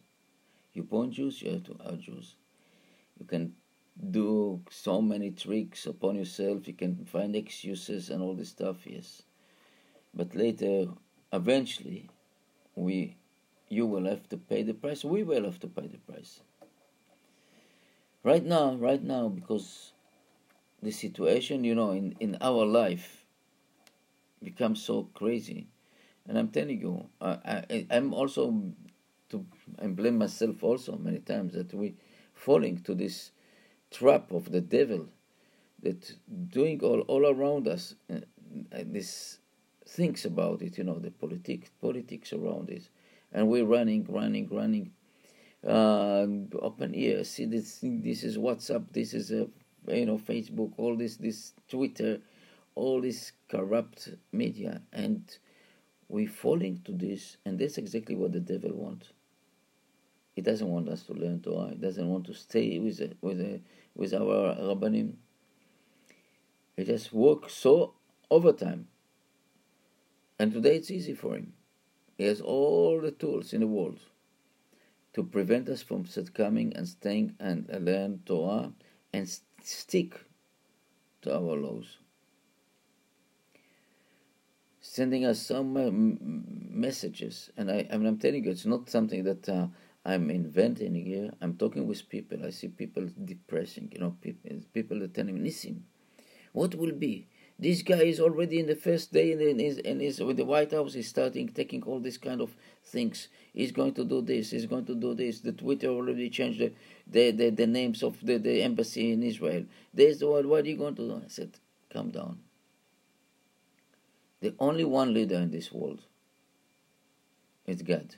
You 0.75 0.83
born 0.85 1.11
Jews, 1.13 1.43
you 1.43 1.51
have 1.51 1.65
to 1.65 1.77
are 1.85 1.97
Jews. 1.97 2.37
You 3.19 3.27
can 3.27 3.55
do 4.11 4.63
so 4.71 5.03
many 5.03 5.31
tricks 5.31 5.87
upon 5.87 6.17
yourself, 6.17 6.67
you 6.67 6.75
can 6.75 7.05
find 7.05 7.37
excuses 7.37 8.11
and 8.11 8.23
all 8.23 8.35
this 8.35 8.51
stuff, 8.51 8.87
yes. 8.87 9.23
But 10.15 10.35
later, 10.35 10.87
eventually, 11.33 12.09
we 12.75 13.17
you 13.69 13.87
will 13.87 14.07
have 14.07 14.29
to 14.29 14.37
pay 14.37 14.63
the 14.63 14.75
price. 14.75 15.05
We 15.05 15.23
will 15.23 15.45
have 15.45 15.61
to 15.61 15.69
pay 15.69 15.87
the 15.87 15.99
price. 15.99 16.41
Right 18.23 18.45
now, 18.45 18.75
right 18.75 19.03
now, 19.03 19.29
because 19.29 19.93
the 20.83 20.91
situation, 20.91 21.65
you 21.65 21.75
know, 21.75 21.93
in, 21.93 22.17
in 22.21 22.37
our 22.41 22.67
life 22.67 23.25
becomes 24.43 24.83
so 24.83 25.09
crazy. 25.15 25.69
And 26.27 26.37
I'm 26.39 26.49
telling 26.49 26.81
you, 26.81 27.09
I, 27.21 27.65
I, 27.71 27.87
I'm 27.91 28.13
also, 28.13 28.73
to 29.31 29.45
I 29.83 29.87
blame 29.87 30.19
myself 30.19 30.63
also 30.63 30.97
many 30.97 31.21
times 31.21 31.55
that 31.55 31.73
we 31.73 31.95
falling 32.35 32.79
to 32.83 32.95
this 32.95 33.31
trap 33.91 34.31
of 34.33 34.51
the 34.51 34.61
devil 34.61 35.07
that 35.83 36.13
doing 36.49 36.81
all, 36.83 37.01
all 37.03 37.27
around 37.27 37.67
us, 37.69 37.95
uh, 38.13 38.19
this 38.73 39.39
thinks 39.87 40.25
about 40.25 40.63
it, 40.63 40.79
you 40.79 40.85
know, 40.85 40.99
the 40.99 41.11
politic, 41.11 41.71
politics 41.81 42.33
around 42.33 42.71
it 42.71 42.89
and 43.33 43.49
we're 43.49 43.65
running, 43.65 44.07
running, 44.09 44.49
running. 44.51 44.93
Uh, 45.67 46.27
open 46.63 46.95
ear, 46.95 47.23
see 47.25 47.45
this. 47.45 47.81
This 47.83 48.25
is 48.25 48.39
WhatsApp. 48.39 48.91
This 48.93 49.13
is 49.13 49.31
a, 49.31 49.47
you 49.89 50.07
know, 50.07 50.19
Facebook. 50.19 50.73
All 50.79 50.97
this, 50.97 51.17
this 51.17 51.53
Twitter, 51.69 52.19
all 52.75 53.01
this 53.01 53.33
corrupt 53.49 54.09
media, 54.33 54.81
and 54.93 55.23
we're 56.09 56.29
falling 56.29 56.83
into 56.87 56.93
this, 56.93 57.37
and 57.45 57.59
that's 57.59 57.79
exactly 57.79 58.15
what 58.15 58.33
the 58.33 58.41
devil 58.41 58.71
wants. 58.73 59.13
He 60.41 60.45
doesn't 60.45 60.71
want 60.71 60.89
us 60.89 61.03
to 61.03 61.13
learn 61.13 61.43
Torah. 61.43 61.69
He 61.69 61.77
doesn't 61.77 62.09
want 62.09 62.25
to 62.25 62.33
stay 62.33 62.79
with 62.79 62.99
with 63.21 63.61
with 63.95 64.15
our 64.15 64.57
rabbanim. 64.57 65.17
He 66.79 66.85
just 66.85 67.13
works 67.13 67.53
so 67.53 67.93
overtime. 68.31 68.89
And 70.39 70.51
today 70.51 70.77
it's 70.77 70.91
easy 70.91 71.13
for 71.13 71.37
him. 71.37 71.53
He 72.17 72.25
has 72.25 72.41
all 72.41 73.03
the 73.03 73.11
tools 73.11 73.53
in 73.53 73.61
the 73.61 73.67
world 73.67 73.99
to 75.13 75.25
prevent 75.25 75.69
us 75.69 75.83
from 75.83 76.07
coming 76.33 76.73
and 76.75 76.89
staying 76.89 77.37
and 77.39 77.69
learn 77.79 78.23
Torah 78.25 78.73
and 79.13 79.29
stick 79.63 80.25
to 81.21 81.35
our 81.35 81.55
laws. 81.55 81.99
Sending 84.81 85.27
us 85.27 85.39
some 85.43 86.19
messages, 86.71 87.51
and 87.59 87.71
I, 87.71 87.87
I 87.91 87.95
I'm 87.97 88.17
telling 88.17 88.45
you, 88.45 88.51
it's 88.51 88.65
not 88.65 88.89
something 88.89 89.25
that 89.25 89.47
uh, 89.47 89.67
I'm 90.05 90.31
inventing 90.31 90.95
here. 90.95 91.31
I'm 91.41 91.55
talking 91.55 91.87
with 91.87 92.09
people. 92.09 92.45
I 92.45 92.51
see 92.51 92.69
people 92.69 93.09
depressing, 93.25 93.91
you 93.93 94.01
know, 94.01 94.17
people, 94.21 94.51
people 94.73 94.99
that 95.01 95.15
telling 95.15 95.35
me, 95.35 95.41
listen, 95.41 95.85
what 96.53 96.75
will 96.75 96.93
be? 96.93 97.29
This 97.59 97.83
guy 97.83 98.05
is 98.05 98.21
already 98.21 98.59
in 98.59 98.67
the 98.67 98.75
first 98.75 99.13
day 99.13 99.33
in 99.33 99.59
his, 99.59 99.77
in 99.77 100.01
his 100.01 100.19
with 100.21 100.39
the 100.39 100.47
White 100.47 100.73
House. 100.73 100.95
He's 100.95 101.09
starting 101.09 101.51
taking 101.51 101.83
all 101.83 102.01
these 102.01 102.17
kind 102.17 102.41
of 102.41 102.57
things. 102.83 103.29
He's 103.53 103.71
going 103.71 103.93
to 103.95 104.05
do 104.05 104.23
this. 104.23 104.51
He's 104.51 104.65
going 104.65 104.87
to 104.87 104.95
do 104.95 105.13
this. 105.13 105.41
The 105.41 105.53
Twitter 105.53 105.89
already 105.89 106.31
changed 106.31 106.61
the 106.61 106.73
the, 107.07 107.33
the, 107.33 107.51
the 107.51 107.67
names 107.67 108.03
of 108.03 108.19
the, 108.25 108.39
the 108.39 108.63
embassy 108.63 109.13
in 109.13 109.23
Israel. 109.23 109.67
There's 109.93 110.21
the. 110.21 110.27
What 110.27 110.65
are 110.65 110.69
you 110.69 110.79
going 110.79 110.95
to 110.95 111.07
do? 111.07 111.23
I 111.23 111.29
said, 111.29 111.59
calm 111.93 112.11
down. 112.11 112.39
The 114.41 114.55
only 114.59 114.85
one 114.85 115.13
leader 115.13 115.37
in 115.37 115.51
this 115.51 115.71
world 115.71 116.01
is 117.67 117.83
God. 117.83 118.15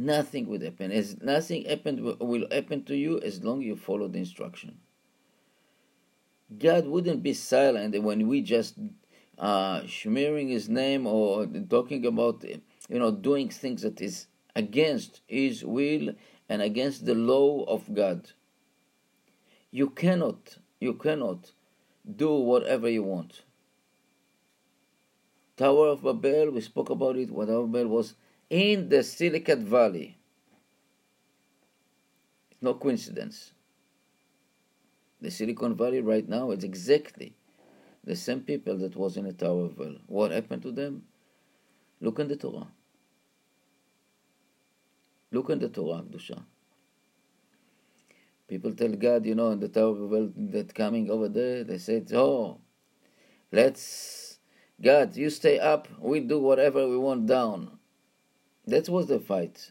Nothing 0.00 0.46
will 0.46 0.60
happen. 0.60 0.92
As 0.92 1.20
nothing 1.20 1.64
happened 1.64 2.00
will 2.20 2.46
happen 2.52 2.84
to 2.84 2.94
you 2.94 3.18
as 3.20 3.42
long 3.42 3.62
as 3.62 3.66
you 3.66 3.74
follow 3.74 4.06
the 4.06 4.20
instruction. 4.20 4.78
God 6.56 6.86
wouldn't 6.86 7.24
be 7.24 7.34
silent 7.34 8.00
when 8.00 8.28
we 8.28 8.40
just 8.40 8.76
uh, 9.38 9.82
smearing 9.88 10.50
His 10.50 10.68
name 10.68 11.04
or 11.04 11.48
talking 11.68 12.06
about, 12.06 12.44
you 12.44 12.98
know, 12.98 13.10
doing 13.10 13.48
things 13.48 13.82
that 13.82 14.00
is 14.00 14.28
against 14.54 15.20
His 15.26 15.64
will 15.64 16.10
and 16.48 16.62
against 16.62 17.04
the 17.04 17.16
law 17.16 17.64
of 17.64 17.92
God. 17.92 18.30
You 19.72 19.90
cannot, 19.90 20.58
you 20.78 20.94
cannot 20.94 21.50
do 22.16 22.34
whatever 22.34 22.88
you 22.88 23.02
want. 23.02 23.42
Tower 25.56 25.88
of 25.88 26.04
Babel, 26.04 26.52
we 26.52 26.60
spoke 26.60 26.88
about 26.88 27.16
it. 27.16 27.30
Tower 27.30 27.64
of 27.64 27.72
Babel 27.72 27.88
was 27.88 28.14
in 28.50 28.88
the 28.88 29.02
Silicon 29.02 29.64
Valley. 29.64 30.16
It's 32.50 32.62
no 32.62 32.74
coincidence. 32.74 33.52
The 35.20 35.30
Silicon 35.30 35.74
Valley 35.76 36.00
right 36.00 36.28
now 36.28 36.50
is 36.52 36.64
exactly 36.64 37.34
the 38.04 38.16
same 38.16 38.40
people 38.40 38.78
that 38.78 38.96
was 38.96 39.16
in 39.16 39.24
the 39.24 39.32
Tower 39.32 39.66
of 39.66 39.76
Babel. 39.76 39.96
What 40.06 40.30
happened 40.30 40.62
to 40.62 40.72
them? 40.72 41.02
Look 42.00 42.18
in 42.20 42.28
the 42.28 42.36
Torah. 42.36 42.68
Look 45.30 45.50
in 45.50 45.58
the 45.58 45.68
Torah, 45.68 46.02
Dusha. 46.02 46.42
People 48.46 48.72
tell 48.72 48.92
God, 48.92 49.26
you 49.26 49.34
know, 49.34 49.50
in 49.50 49.60
the 49.60 49.68
Tower 49.68 49.90
of 49.90 50.10
Babel 50.10 50.32
that 50.52 50.74
coming 50.74 51.10
over 51.10 51.28
there, 51.28 51.64
they 51.64 51.78
said, 51.78 52.10
oh, 52.14 52.60
let's, 53.52 54.38
God, 54.80 55.16
you 55.16 55.28
stay 55.28 55.58
up, 55.58 55.88
we 55.98 56.20
do 56.20 56.38
whatever 56.38 56.88
we 56.88 56.96
want 56.96 57.26
down. 57.26 57.77
That 58.68 58.86
was 58.90 59.06
the 59.06 59.18
fight. 59.18 59.70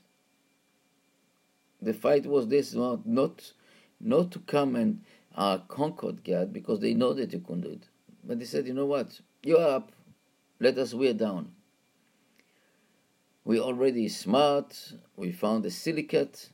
The 1.83 1.93
fight 1.93 2.25
was 2.25 2.47
this 2.47 2.73
not 2.73 3.05
not, 3.05 3.53
not 4.01 4.31
to 4.31 4.39
come 4.39 4.75
and 4.75 5.03
uh, 5.35 5.59
conquer 5.67 6.13
God 6.13 6.51
because 6.51 6.79
they 6.79 6.95
know 6.95 7.13
that 7.13 7.31
you 7.31 7.39
couldn't 7.39 7.61
do 7.61 7.69
it. 7.69 7.87
But 8.23 8.39
they 8.39 8.45
said, 8.45 8.65
you 8.65 8.73
know 8.73 8.87
what? 8.87 9.21
You're 9.43 9.61
up. 9.61 9.91
Let 10.59 10.79
us 10.79 10.95
wear 10.95 11.13
down. 11.13 11.51
We 13.45 13.59
already 13.59 14.09
smart. 14.09 14.93
We 15.15 15.31
found 15.31 15.63
the 15.63 15.69
silicate, 15.69 16.49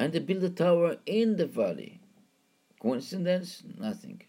and 0.00 0.12
they 0.12 0.18
built 0.18 0.42
a 0.42 0.50
tower 0.50 0.96
in 1.06 1.36
the 1.36 1.46
valley. 1.46 2.00
Coincidence? 2.80 3.62
Nothing 3.78 4.20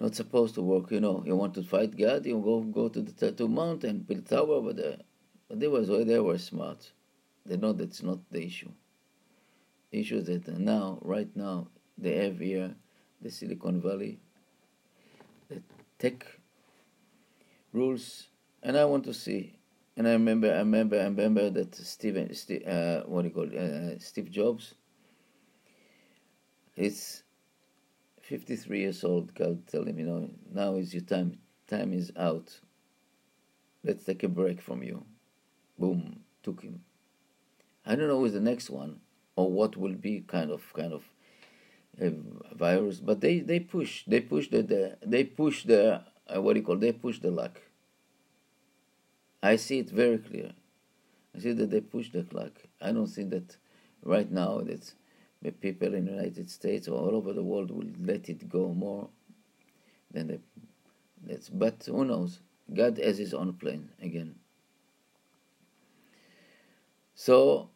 not 0.00 0.14
supposed 0.14 0.54
to 0.56 0.62
work. 0.62 0.90
You 0.90 1.00
know, 1.00 1.22
you 1.26 1.36
want 1.36 1.54
to 1.54 1.62
fight 1.62 1.96
God, 1.96 2.26
you 2.26 2.38
go 2.40 2.60
go 2.60 2.88
to 2.88 3.00
the 3.02 3.12
tattoo 3.12 3.48
mountain, 3.48 4.00
build 4.00 4.26
tower 4.26 4.54
over 4.54 4.72
there. 4.72 4.98
But 5.48 5.60
they 5.60 5.68
was 5.68 5.88
they 5.88 6.20
were 6.20 6.38
smart. 6.38 6.92
They 7.46 7.56
know 7.56 7.72
that's 7.72 8.02
not 8.02 8.18
the 8.30 8.44
issue. 8.44 8.70
The 9.90 10.00
issue 10.00 10.16
is 10.18 10.26
that 10.26 10.48
now, 10.58 10.98
right 11.02 11.28
now, 11.36 11.68
they 11.98 12.16
have 12.24 12.40
here 12.40 12.74
the 13.20 13.30
Silicon 13.30 13.80
Valley, 13.80 14.18
the 15.48 15.62
tech 15.98 16.26
rules, 17.72 18.28
and 18.62 18.76
I 18.76 18.84
want 18.86 19.04
to 19.04 19.14
see. 19.14 19.58
And 19.96 20.08
I 20.08 20.12
remember, 20.12 20.52
I 20.52 20.58
remember, 20.58 20.98
I 20.98 21.04
remember 21.04 21.50
that 21.50 21.74
Steven, 21.74 22.34
Steve, 22.34 22.66
uh, 22.66 23.02
what 23.02 23.22
do 23.22 23.28
you 23.28 23.34
call 23.34 23.44
it, 23.44 23.56
uh, 23.56 23.98
Steve 24.00 24.30
Jobs. 24.30 24.74
It's 26.76 27.23
53 28.28 28.80
years 28.80 29.04
old, 29.04 29.34
God 29.34 29.66
tell 29.66 29.84
him, 29.84 29.98
you 29.98 30.06
know, 30.06 30.30
now 30.52 30.76
is 30.76 30.94
your 30.94 31.02
time. 31.02 31.38
Time 31.68 31.92
is 31.92 32.10
out. 32.16 32.60
Let's 33.82 34.04
take 34.04 34.22
a 34.22 34.28
break 34.28 34.62
from 34.62 34.82
you. 34.82 35.04
Boom, 35.78 36.20
took 36.42 36.62
him. 36.62 36.80
I 37.84 37.94
don't 37.94 38.08
know 38.08 38.20
who's 38.20 38.32
the 38.32 38.40
next 38.40 38.70
one 38.70 39.00
or 39.36 39.50
what 39.50 39.76
will 39.76 39.94
be 39.94 40.20
kind 40.26 40.50
of 40.50 40.62
kind 40.72 40.92
of 40.92 41.04
a 42.00 42.12
virus, 42.54 42.98
but 42.98 43.20
they 43.20 43.40
they 43.40 43.60
push 43.60 44.04
they 44.06 44.20
push 44.20 44.48
the, 44.48 44.62
the 44.62 44.96
they 45.04 45.24
push 45.24 45.64
the 45.64 46.02
uh, 46.34 46.40
what 46.40 46.54
do 46.54 46.60
you 46.60 46.66
call 46.66 46.76
they 46.76 46.92
push 46.92 47.18
the 47.18 47.30
luck. 47.30 47.60
I 49.42 49.56
see 49.56 49.80
it 49.80 49.90
very 49.90 50.18
clear. 50.18 50.52
I 51.36 51.40
see 51.40 51.52
that 51.52 51.70
they 51.70 51.80
push 51.80 52.10
the 52.10 52.26
luck. 52.32 52.52
I 52.80 52.92
don't 52.92 53.06
see 53.06 53.24
that 53.24 53.56
right 54.02 54.30
now 54.30 54.62
that's 54.62 54.94
the 55.44 55.52
people 55.52 55.94
in 55.94 56.06
the 56.06 56.10
United 56.10 56.50
States 56.50 56.88
or 56.88 56.98
all 56.98 57.14
over 57.14 57.34
the 57.34 57.42
world 57.42 57.70
will 57.70 57.86
let 58.00 58.30
it 58.30 58.48
go 58.48 58.72
more 58.72 59.08
than 60.10 60.26
the 60.26 60.40
that's 61.22 61.48
but 61.48 61.84
who 61.86 62.04
knows? 62.04 62.40
God 62.72 62.98
has 62.98 63.18
his 63.18 63.34
own 63.34 63.52
plan 63.54 63.90
again. 64.02 64.34
So 67.14 67.68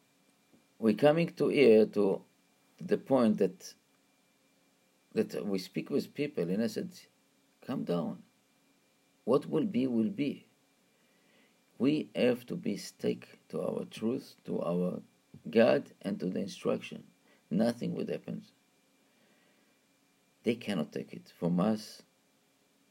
we're 0.79 0.95
coming 0.95 1.29
to 1.35 1.49
here 1.49 1.87
to 1.87 2.23
the 2.81 2.97
point 2.97 3.39
that 3.39 3.75
that 5.13 5.45
we 5.47 5.59
speak 5.59 5.91
with 5.91 6.15
people 6.15 6.45
and 6.45 6.63
I 6.63 6.67
said 6.67 6.91
Come 7.67 7.85
down. 7.85 8.23
What 9.25 9.45
will 9.45 9.67
be 9.67 9.87
will 9.87 10.09
be. 10.09 10.47
We 11.77 12.09
have 12.17 12.47
to 12.47 12.57
be 12.57 12.79
stick 12.79 13.29
to 13.51 13.61
our 13.61 13.85
truth 13.85 14.37
to 14.47 14.63
our 14.63 15.03
God 15.51 15.85
and 16.01 16.19
to 16.21 16.27
the 16.27 16.41
instruction 16.41 17.05
nothing 17.51 17.95
would 17.95 18.09
happen. 18.09 18.43
They 20.45 20.55
cannot 20.55 20.93
take 20.93 21.13
it. 21.13 21.33
From 21.39 21.61
us, 21.61 22.03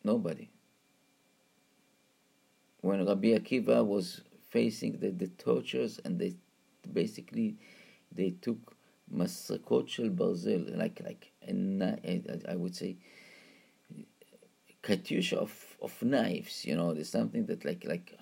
nobody. 0.03 0.49
When 2.81 3.05
Rabbi 3.05 3.29
Akiva 3.29 3.85
was 3.85 4.21
facing 4.49 4.99
the, 4.99 5.09
the 5.11 5.27
tortures 5.27 5.99
and 6.05 6.19
they 6.19 6.35
basically 6.93 7.57
they 8.11 8.31
took 8.31 8.75
masakot 9.13 9.89
shel 9.89 10.09
barzel, 10.09 10.77
like 10.77 11.01
like 11.03 11.31
I 12.47 12.55
would 12.55 12.75
say 12.75 12.97
katyusha 14.83 15.33
of, 15.33 15.77
of 15.81 16.01
knives, 16.01 16.65
you 16.65 16.75
know, 16.75 16.93
there's 16.93 17.09
something 17.09 17.45
that 17.47 17.65
like 17.65 17.85
like 17.89 18.15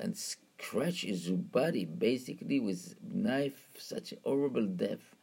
and 0.00 0.16
scratch 0.16 1.02
his 1.02 1.30
body 1.30 1.84
basically 1.84 2.60
with 2.60 2.94
knife, 3.02 3.68
such 3.78 4.12
a 4.12 4.16
horrible 4.24 4.66
death. 4.66 5.14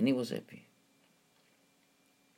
And 0.00 0.08
he 0.08 0.14
was 0.14 0.30
happy. 0.30 0.66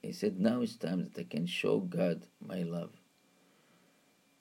He 0.02 0.10
said, 0.10 0.40
Now 0.40 0.62
it's 0.62 0.74
time 0.74 1.04
that 1.04 1.16
I 1.16 1.22
can 1.22 1.46
show 1.46 1.78
God 1.78 2.26
my 2.44 2.64
love. 2.64 2.90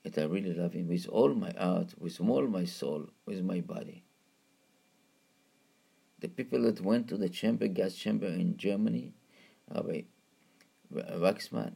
That 0.02 0.18
I 0.18 0.24
really 0.24 0.56
love 0.56 0.74
Him 0.74 0.88
with 0.88 1.08
all 1.08 1.36
my 1.36 1.54
heart, 1.56 1.94
with 2.00 2.20
all 2.20 2.48
my 2.48 2.66
soul, 2.66 3.10
with 3.28 3.44
my 3.44 3.62
body. 3.62 4.04
The 6.20 6.30
people 6.30 6.64
that 6.64 6.82
went 6.82 7.10
to 7.10 7.18
the 7.18 7.30
chamber, 7.30 7.68
gas 7.68 7.94
chamber 7.94 8.26
in 8.26 8.58
Germany, 8.58 9.14
Rabbi 9.72 10.02
Waxman, 10.92 11.74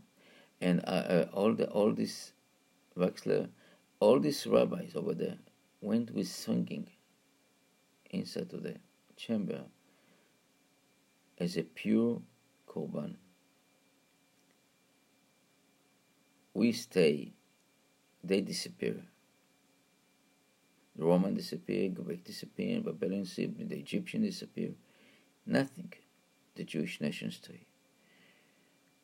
and 0.60 0.80
uh, 0.88 1.06
uh, 1.16 1.26
all 1.32 1.54
the 1.54 1.70
all 1.70 1.94
this 1.94 2.34
Wexler, 2.98 3.50
all 4.00 4.20
these 4.20 4.48
rabbis 4.48 4.96
over 4.96 5.14
there 5.14 5.38
went 5.80 6.10
with 6.10 6.28
singing 6.28 6.88
inside 8.10 8.52
of 8.52 8.64
the 8.64 8.78
chamber 9.16 9.66
as 11.38 11.58
a 11.58 11.64
pure 11.64 12.22
korban. 12.68 13.16
We 16.54 16.72
stay, 16.72 17.34
they 18.24 18.42
disappear. 18.42 18.96
The 20.96 21.04
Roman 21.04 21.34
disappear, 21.34 21.90
Greek 21.90 22.24
disappear, 22.24 22.80
Babylon 22.80 23.24
disappear, 23.24 23.68
the 23.68 23.78
Egyptian 23.78 24.22
disappear. 24.22 24.72
Nothing. 25.46 25.92
The 26.56 26.64
Jewish 26.64 27.02
nation 27.02 27.32
stay. 27.32 27.66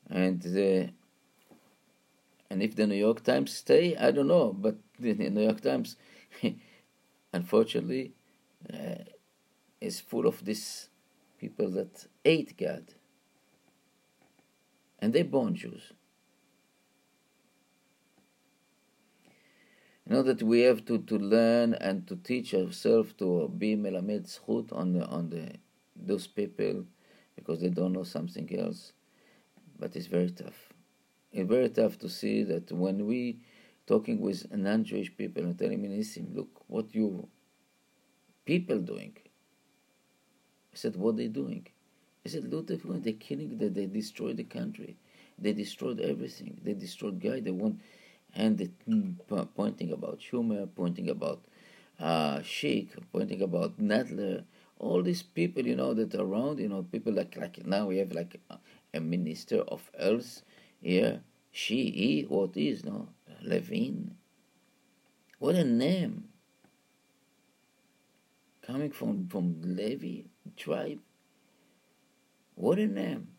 And 0.10 0.42
the 0.42 0.92
and 2.50 2.62
if 2.62 2.76
the 2.76 2.86
New 2.86 2.96
York 2.96 3.24
Times 3.24 3.54
stay, 3.54 3.96
I 3.96 4.12
don't 4.12 4.28
know, 4.28 4.52
but 4.52 4.76
the 5.00 5.14
New 5.14 5.44
York 5.44 5.62
Times, 5.62 5.96
unfortunately, 7.34 8.14
uh, 8.74 9.04
is 9.80 10.02
full 10.02 10.28
of 10.28 10.44
these 10.44 10.90
people 11.42 11.70
that 11.72 12.08
hate 12.24 12.58
God. 12.58 12.86
And 15.00 15.12
they're 15.12 15.26
born 15.26 15.56
Jews. 15.56 15.94
You 20.06 20.16
know 20.16 20.24
that 20.24 20.44
we 20.44 20.62
have 20.62 20.86
to, 20.86 21.00
to 21.00 21.18
learn 21.18 21.74
and 21.74 22.08
to 22.08 22.16
teach 22.16 22.54
ourselves 22.54 23.14
to 23.20 23.50
be 23.58 23.76
melamed 23.76 24.28
zchut 24.34 24.72
on 24.72 24.94
the, 24.94 25.06
on 25.06 25.30
the 25.30 25.54
those 25.96 26.28
people 26.28 26.86
because 27.36 27.60
they 27.62 27.70
don't 27.70 27.94
know 27.94 28.04
something 28.04 28.48
else. 28.58 28.94
But 29.80 29.96
it's 29.96 30.08
very 30.08 30.30
tough 30.30 30.72
it's 31.32 31.50
very 31.50 31.70
tough 31.70 31.98
to 32.00 32.10
see 32.10 32.44
that 32.44 32.72
when 32.72 33.06
we 33.06 33.40
talking 33.88 34.20
with 34.20 34.52
non-Jewish 34.54 35.16
people 35.18 35.44
and 35.44 35.58
telling 35.58 35.82
me, 35.82 35.90
Nissim, 35.90 36.36
look 36.36 36.50
what 36.68 36.94
you 36.94 37.28
people 38.46 38.80
doing. 38.80 39.16
I 40.74 40.78
said, 40.78 40.96
what 40.96 41.12
are 41.16 41.18
they 41.18 41.28
doing? 41.28 41.68
I 42.26 42.30
said, 42.30 42.46
look, 42.52 42.68
they're 42.68 43.14
killing, 43.14 43.58
they, 43.58 43.68
they 43.68 43.86
destroyed 43.88 44.38
the 44.38 44.44
country. 44.44 44.96
They 45.40 45.54
destroyed 45.54 46.00
everything. 46.00 46.60
They 46.64 46.74
destroyed 46.74 47.20
guy. 47.20 47.40
They 47.40 47.52
want, 47.52 47.82
and 48.36 48.58
they 48.58 48.70
pointing 49.56 49.92
about 49.92 50.20
Schumer, 50.20 50.70
pointing 50.76 51.10
about 51.10 51.42
uh, 52.00 52.42
Schiff, 52.44 52.96
pointing 53.12 53.42
about 53.42 53.80
Nadler, 53.80 54.44
all 54.78 55.02
these 55.02 55.24
people, 55.24 55.66
you 55.66 55.76
know, 55.76 55.94
that 55.96 56.14
around, 56.16 56.60
you 56.60 56.70
know, 56.70 56.84
people 56.84 57.14
like, 57.14 57.36
like 57.38 57.66
now 57.66 57.88
we 57.88 57.98
have 57.98 58.12
like 58.14 58.40
a, 58.52 58.60
a 58.94 59.00
minister 59.00 59.62
of 59.62 59.90
health 60.00 60.44
yeah, 60.82 61.18
she, 61.52 61.92
he, 61.92 62.26
what 62.28 62.58
is, 62.58 62.84
no? 62.84 63.10
Levine. 63.44 64.16
What 65.38 65.56
a 65.56 65.64
name. 65.64 66.30
Coming 68.66 68.92
from, 68.92 69.28
from 69.28 69.62
Levi 69.64 70.28
tribe. 70.58 71.00
What 72.56 72.80
a 72.80 72.88
name. 72.88 73.30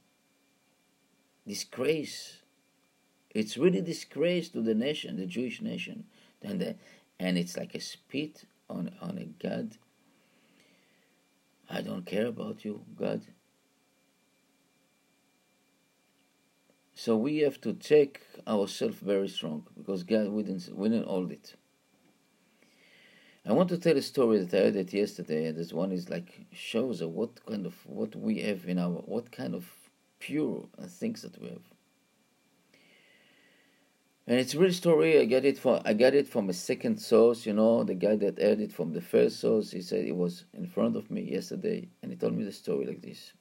Disgrace. 1.47 2.38
It's 3.31 3.57
really 3.57 3.81
disgrace 3.81 4.49
to 4.51 4.61
the 4.61 4.75
nation, 4.75 5.17
the 5.17 5.27
Jewish 5.27 5.61
nation. 5.62 6.05
And, 6.43 6.61
the, 6.61 6.77
and 7.19 7.38
it's 7.38 7.57
like 7.57 7.75
a 7.75 7.81
spit 7.81 8.45
on, 8.69 8.91
on 9.01 9.19
a 9.19 9.25
God. 9.25 9.77
I 11.71 11.81
don't 11.81 12.05
care 12.05 12.27
about 12.27 12.65
you, 12.65 12.85
God. 12.99 13.23
So 16.95 17.17
we 17.17 17.38
have 17.38 17.61
to 17.62 17.73
take 17.73 18.21
ourselves 18.47 18.99
very 18.99 19.29
strong 19.29 19.67
because 19.77 20.03
God 20.03 20.29
wouldn't, 20.29 20.69
wouldn't 20.73 21.07
hold 21.07 21.33
it. 21.33 21.55
I 23.44 23.52
want 23.52 23.68
to 23.70 23.78
tell 23.78 23.96
a 23.96 24.02
story 24.02 24.38
that 24.38 24.55
I 24.55 24.64
heard 24.64 24.76
it 24.76 24.92
yesterday, 24.92 25.46
and 25.46 25.59
this 25.59 25.72
one 25.72 25.90
is 25.90 26.09
like 26.09 26.46
shows 26.52 27.02
what 27.02 27.44
kind 27.44 27.66
of 27.66 27.74
what 27.87 28.14
we 28.14 28.40
have 28.42 28.66
in 28.66 28.78
our 28.78 28.90
what 28.90 29.33
kind 29.33 29.55
of 29.55 29.66
pure 30.20 30.68
things 30.87 31.22
that 31.22 31.40
we 31.40 31.48
have. 31.48 31.66
And 34.28 34.38
it's 34.38 34.55
a 34.55 34.59
real 34.61 34.72
story. 34.72 35.18
I 35.18 35.24
get 35.24 35.44
it 35.44 35.59
from 35.59 35.83
I 35.85 35.92
got 35.94 36.14
it 36.14 36.28
from 36.28 36.48
a 36.48 36.52
second 36.52 36.98
source. 37.00 37.44
You 37.44 37.55
know, 37.55 37.83
the 37.83 37.94
guy 37.94 38.14
that 38.16 38.38
heard 38.38 38.61
it 38.61 38.72
from 38.72 38.92
the 38.92 39.00
first 39.00 39.40
source. 39.40 39.72
He 39.72 39.83
said 39.83 40.05
it 40.05 40.16
was 40.16 40.44
in 40.55 40.66
front 40.68 40.96
of 40.96 41.11
me 41.11 41.22
yesterday, 41.22 41.88
and 42.00 42.12
he 42.12 42.16
told 42.16 42.37
me 42.37 42.44
the 42.44 42.52
story 42.52 42.87
like 42.87 43.02
this 43.02 43.33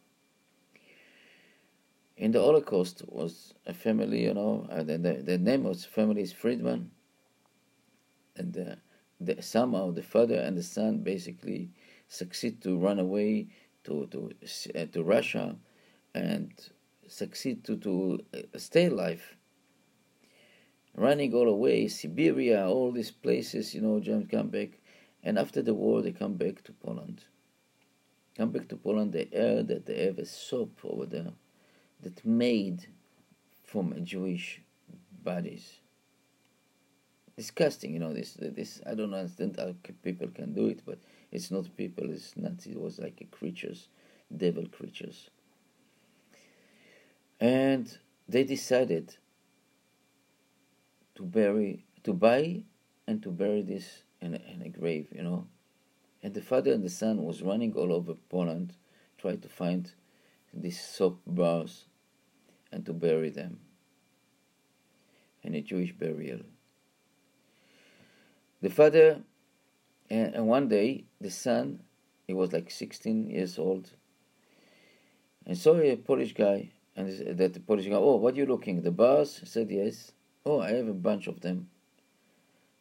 in 2.21 2.31
the 2.31 2.39
Holocaust 2.39 3.01
was 3.07 3.55
a 3.65 3.73
family, 3.73 4.23
you 4.23 4.33
know, 4.35 4.67
uh, 4.69 4.83
the, 4.83 4.95
the, 4.99 5.13
the, 5.13 5.37
name 5.39 5.65
of 5.65 5.81
the 5.81 5.87
family 5.87 6.21
is 6.21 6.31
Friedman, 6.31 6.91
and 8.35 8.55
uh, 8.55 8.75
the, 9.21 9.41
somehow 9.41 9.91
the 9.91 10.03
father 10.03 10.35
and 10.35 10.57
the 10.57 10.63
son 10.63 10.99
basically 11.03 11.69
succeed 12.07 12.61
to 12.61 12.77
run 12.77 12.99
away 12.99 13.47
to 13.83 14.07
to 14.11 14.31
uh, 14.75 14.85
to 14.91 15.03
Russia, 15.03 15.55
and 16.13 16.51
succeed 17.07 17.63
to 17.63 17.77
to 17.77 18.19
uh, 18.33 18.57
stay 18.57 18.87
alive. 18.87 19.37
Running 20.95 21.33
all 21.33 21.47
away, 21.47 21.87
Siberia, 21.87 22.67
all 22.67 22.91
these 22.91 23.11
places, 23.11 23.73
you 23.73 23.81
know, 23.81 23.99
Germans 23.99 24.29
come 24.29 24.49
back, 24.49 24.79
and 25.23 25.39
after 25.39 25.61
the 25.61 25.73
war 25.73 26.01
they 26.01 26.11
come 26.11 26.33
back 26.33 26.63
to 26.63 26.73
Poland. 26.73 27.23
Come 28.37 28.51
back 28.51 28.67
to 28.69 28.77
Poland, 28.77 29.13
they 29.13 29.29
heard 29.33 29.67
that 29.67 29.85
they 29.85 30.05
have 30.05 30.17
a 30.17 30.25
soap 30.25 30.79
over 30.83 31.05
there 31.05 31.31
that 32.01 32.25
made 32.25 32.87
from 33.63 33.93
Jewish 34.03 34.61
bodies. 35.23 35.80
Disgusting, 37.37 37.93
you 37.93 37.99
know. 37.99 38.13
This, 38.13 38.37
this 38.39 38.81
I 38.85 38.93
don't 38.93 39.13
understand 39.13 39.55
how 39.57 39.73
people 40.03 40.27
can 40.27 40.53
do 40.53 40.67
it, 40.67 40.81
but 40.85 40.99
it's 41.31 41.51
not 41.51 41.75
people. 41.77 42.09
It's 42.11 42.35
not. 42.35 42.65
It 42.65 42.79
was 42.79 42.99
like 42.99 43.25
creatures, 43.31 43.87
devil 44.35 44.65
creatures. 44.67 45.29
And 47.39 47.97
they 48.27 48.43
decided 48.43 49.15
to 51.15 51.23
bury, 51.23 51.85
to 52.03 52.13
buy, 52.13 52.63
and 53.07 53.23
to 53.23 53.31
bury 53.31 53.61
this 53.61 54.03
in 54.21 54.35
a, 54.35 54.41
in 54.53 54.61
a 54.61 54.69
grave, 54.69 55.07
you 55.11 55.23
know. 55.23 55.47
And 56.23 56.33
the 56.33 56.41
father 56.41 56.71
and 56.71 56.83
the 56.83 56.89
son 56.89 57.23
was 57.23 57.41
running 57.41 57.73
all 57.73 57.91
over 57.91 58.13
Poland, 58.29 58.73
trying 59.17 59.41
to 59.41 59.49
find 59.49 59.91
these 60.53 60.79
soap 60.79 61.21
bars 61.25 61.85
and 62.71 62.85
to 62.85 62.93
bury 62.93 63.29
them 63.29 63.59
in 65.43 65.55
a 65.55 65.61
Jewish 65.61 65.93
burial. 65.93 66.41
The 68.61 68.69
father, 68.69 69.21
and 70.09 70.47
one 70.47 70.67
day, 70.67 71.05
the 71.19 71.31
son, 71.31 71.81
he 72.27 72.33
was 72.33 72.53
like 72.53 72.69
16 72.69 73.29
years 73.29 73.57
old, 73.57 73.89
and 75.45 75.57
saw 75.57 75.79
a 75.79 75.95
Polish 75.95 76.33
guy, 76.33 76.71
and 76.95 77.37
that 77.37 77.53
the 77.53 77.59
Polish 77.59 77.87
guy, 77.87 77.95
oh, 77.95 78.17
what 78.17 78.35
are 78.35 78.37
you 78.37 78.45
looking? 78.45 78.83
The 78.83 78.91
bars? 78.91 79.41
Said, 79.45 79.71
yes. 79.71 80.11
Oh, 80.45 80.59
I 80.59 80.73
have 80.73 80.87
a 80.87 80.93
bunch 80.93 81.27
of 81.27 81.41
them. 81.41 81.69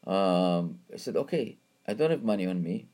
Um, 0.06 0.80
I 0.92 0.96
said, 0.96 1.16
okay, 1.16 1.58
I 1.86 1.94
don't 1.94 2.10
have 2.10 2.22
money 2.22 2.46
on 2.46 2.62
me. 2.62 2.86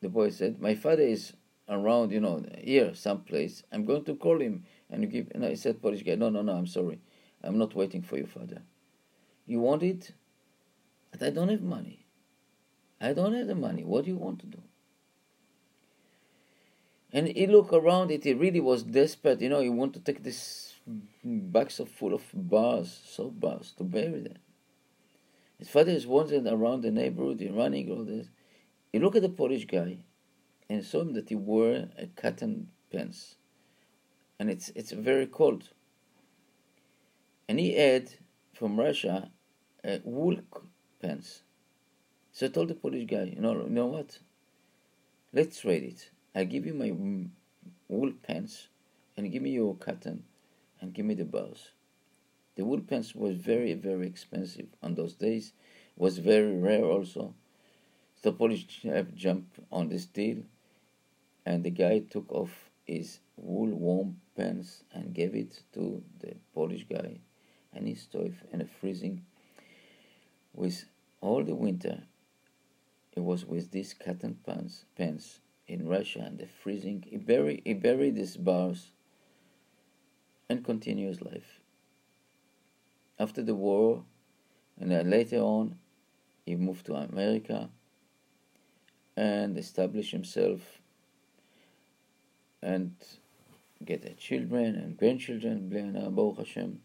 The 0.00 0.08
boy 0.08 0.30
said, 0.30 0.60
my 0.60 0.74
father 0.74 1.02
is 1.02 1.32
around, 1.68 2.10
you 2.10 2.20
know, 2.20 2.44
here 2.58 2.94
someplace. 2.94 3.62
I'm 3.70 3.84
going 3.84 4.04
to 4.04 4.16
call 4.16 4.40
him 4.40 4.64
and 4.90 5.10
give. 5.10 5.28
And 5.32 5.44
I 5.44 5.54
said, 5.54 5.80
Polish 5.80 6.02
guy, 6.02 6.16
no, 6.16 6.28
no, 6.28 6.42
no, 6.42 6.52
I'm 6.52 6.66
sorry. 6.66 7.00
I'm 7.42 7.58
not 7.58 7.74
waiting 7.74 8.02
for 8.02 8.16
you, 8.16 8.26
father. 8.26 8.62
You 9.46 9.60
want 9.60 9.82
it? 9.82 10.12
But 11.12 11.22
I 11.22 11.30
don't 11.30 11.48
have 11.48 11.62
money. 11.62 12.06
I 13.00 13.12
don't 13.12 13.34
have 13.34 13.46
the 13.46 13.54
money. 13.54 13.84
What 13.84 14.04
do 14.04 14.10
you 14.10 14.16
want 14.16 14.40
to 14.40 14.46
do? 14.46 14.62
And 17.12 17.28
he 17.28 17.46
looked 17.46 17.72
around 17.72 18.10
it. 18.10 18.24
He 18.24 18.34
really 18.34 18.60
was 18.60 18.82
desperate. 18.82 19.40
You 19.40 19.50
know, 19.50 19.60
he 19.60 19.68
wanted 19.68 20.04
to 20.04 20.12
take 20.12 20.24
this 20.24 20.74
box 21.24 21.78
of 21.78 21.88
full 21.88 22.14
of 22.14 22.24
bars, 22.32 23.00
soap 23.06 23.38
bars, 23.38 23.72
to 23.78 23.84
bury 23.84 24.20
them. 24.20 24.38
His 25.58 25.68
father 25.68 25.92
is 25.92 26.06
wandering 26.06 26.48
around 26.48 26.80
the 26.80 26.90
neighborhood, 26.90 27.46
running 27.54 27.90
all 27.90 28.04
this. 28.04 28.28
He 28.92 28.98
looked 28.98 29.16
at 29.16 29.22
the 29.22 29.28
Polish 29.28 29.66
guy 29.66 29.98
and 30.68 30.84
saw 30.84 31.02
him 31.02 31.12
that 31.12 31.28
he 31.28 31.36
wore 31.36 31.88
a 31.98 32.06
cotton 32.16 32.68
pants 32.90 33.36
and 34.42 34.50
it's 34.50 34.70
it's 34.74 34.90
very 34.90 35.28
cold. 35.28 35.68
And 37.48 37.60
he 37.60 37.74
had 37.74 38.10
from 38.52 38.76
Russia 38.76 39.30
a 39.84 40.00
wool 40.02 40.36
pants. 41.02 41.42
So 42.32 42.46
I 42.46 42.48
told 42.48 42.68
the 42.68 42.74
Polish 42.74 43.06
guy, 43.06 43.24
you 43.34 43.40
know, 43.40 43.52
you 43.52 43.68
know 43.68 43.86
what? 43.86 44.18
Let's 45.32 45.60
trade 45.60 45.82
it. 45.82 46.10
I 46.34 46.44
give 46.44 46.64
you 46.64 46.74
my 46.74 46.92
wool 47.88 48.12
pants, 48.22 48.68
and 49.16 49.30
give 49.30 49.42
me 49.42 49.50
your 49.50 49.74
cotton, 49.74 50.24
and 50.80 50.94
give 50.94 51.04
me 51.04 51.14
the 51.14 51.24
bars. 51.24 51.72
The 52.54 52.64
wool 52.64 52.80
pants 52.80 53.14
was 53.14 53.36
very 53.36 53.74
very 53.74 54.06
expensive 54.06 54.68
on 54.82 54.94
those 54.94 55.14
days. 55.14 55.52
Was 55.96 56.18
very 56.18 56.56
rare 56.56 56.84
also. 56.84 57.34
So 58.16 58.30
the 58.30 58.32
Polish 58.32 58.82
have 58.84 59.14
jumped 59.14 59.58
on 59.70 59.88
this 59.88 60.06
deal, 60.06 60.38
and 61.44 61.64
the 61.64 61.70
guy 61.70 61.98
took 61.98 62.32
off 62.32 62.70
his 62.86 63.18
wool 63.36 63.68
warm 63.68 64.20
pants 64.36 64.84
and 64.92 65.14
gave 65.14 65.34
it 65.34 65.62
to 65.74 66.02
the 66.20 66.34
Polish 66.54 66.86
guy 66.88 67.18
and 67.74 67.86
he 67.86 67.94
stood 67.94 68.34
in 68.52 68.60
a 68.60 68.66
freezing 68.66 69.24
with 70.54 70.84
all 71.20 71.44
the 71.44 71.54
winter 71.54 72.02
it 73.14 73.20
was 73.20 73.44
with 73.44 73.70
these 73.70 73.94
cotton 73.94 74.38
pants, 74.46 74.84
pants 74.96 75.40
in 75.68 75.86
Russia 75.86 76.20
and 76.20 76.38
the 76.38 76.46
freezing. 76.46 77.04
He 77.06 77.16
buried, 77.16 77.62
he 77.64 77.74
buried 77.74 78.16
his 78.16 78.36
bars 78.36 78.92
and 80.48 80.64
continues 80.64 81.20
life. 81.20 81.60
After 83.18 83.42
the 83.42 83.54
war, 83.54 84.04
and 84.80 84.90
then 84.90 85.10
later 85.10 85.38
on, 85.38 85.78
he 86.46 86.56
moved 86.56 86.86
to 86.86 86.94
America 86.94 87.68
and 89.16 89.58
established 89.58 90.12
himself 90.12 90.60
and 92.62 92.94
get 93.84 94.18
children 94.18 94.74
and 94.76 94.96
grandchildren, 94.96 95.68
Baruch 96.14 96.38
Hashem. 96.38 96.80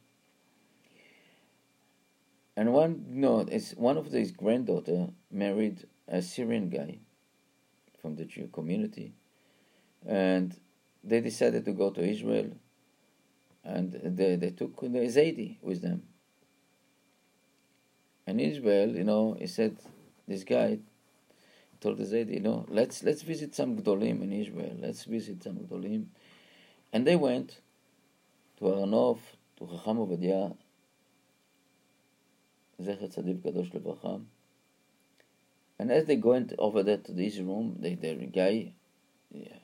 And 2.57 2.73
one 2.73 3.05
no, 3.09 3.41
it's 3.41 3.73
one 3.73 3.97
of 3.97 4.07
his 4.07 4.31
granddaughter 4.31 5.09
married 5.31 5.85
a 6.07 6.23
Syrian 6.23 6.69
guy 6.69 6.97
from 8.01 8.15
the 8.15 8.25
Jew 8.25 8.47
community, 8.51 9.13
and 10.03 10.59
they 11.03 11.21
decided 11.21 11.65
to 11.65 11.71
go 11.71 11.91
to 11.91 12.01
Israel, 12.01 12.49
and 13.63 13.91
they, 14.03 14.37
they 14.37 14.49
took 14.49 14.81
the 14.81 14.87
Zaidi 14.87 15.57
with 15.61 15.83
them. 15.83 16.01
And 18.25 18.41
Israel, 18.41 18.89
you 18.89 19.03
know, 19.03 19.37
he 19.39 19.45
said, 19.45 19.77
this 20.27 20.43
guy 20.43 20.79
told 21.79 21.99
the 21.99 22.05
Zaidi, 22.05 22.33
you 22.33 22.39
know, 22.39 22.65
let's 22.69 23.03
let's 23.03 23.21
visit 23.21 23.53
some 23.53 23.77
Gdolim 23.77 24.23
in 24.23 24.33
Israel. 24.33 24.75
Let's 24.79 25.03
visit 25.03 25.43
some 25.43 25.57
Gdolim, 25.57 26.07
and 26.91 27.05
they 27.05 27.15
went 27.15 27.61
to 28.57 28.63
Aranov, 28.65 29.19
to 29.57 29.67
Chacham 29.67 30.57
Zecher 32.82 33.09
Tzadik 33.09 33.41
Kadosh 33.41 33.71
Levracham. 33.71 34.25
And 35.80 35.91
as 35.91 36.05
they 36.05 36.15
into, 36.15 36.55
over 36.57 36.84
there 36.84 36.97
to 36.97 37.11
this 37.11 37.38
room, 37.38 37.78
the, 37.80 37.95
the 37.95 38.15
guy 38.15 38.73
yeah, 39.32 39.57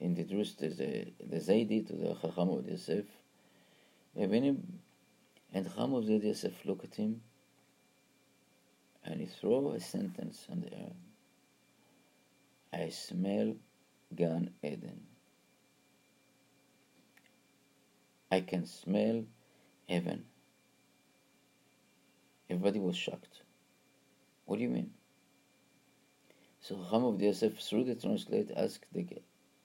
introduced 0.00 0.58
the, 0.58 0.68
the 0.68 1.36
Zaidi 1.36 1.86
to 1.86 1.92
the 1.92 2.14
Chacham 2.14 2.48
Ovadia 2.48 2.72
Yosef. 2.72 3.04
And 4.16 5.66
Chacham 5.66 5.92
Ovadia 5.92 6.24
Yosef 6.24 6.64
look 6.64 6.84
at 6.84 6.94
him 6.96 7.20
and 9.04 9.20
he 9.20 9.26
throw 9.26 9.72
a 9.72 9.80
sentence 9.80 10.46
on 10.50 10.60
the 10.60 10.72
air. 10.72 10.92
I 12.72 12.88
smell 12.88 13.54
Gan 14.14 14.50
Eden. 14.62 15.02
I 18.30 18.40
can 18.40 18.64
smell 18.66 19.24
heaven. 19.88 20.24
Everybody 22.52 22.80
was 22.80 22.98
shocked. 22.98 23.40
What 24.44 24.56
do 24.56 24.62
you 24.62 24.68
mean? 24.68 24.90
So 26.60 26.76
Chacham 26.76 27.04
Ovadia 27.04 27.28
Yosef, 27.28 27.58
through 27.58 27.84
the 27.84 27.94
translate, 27.94 28.50
asked 28.54 28.84
the, 28.92 29.06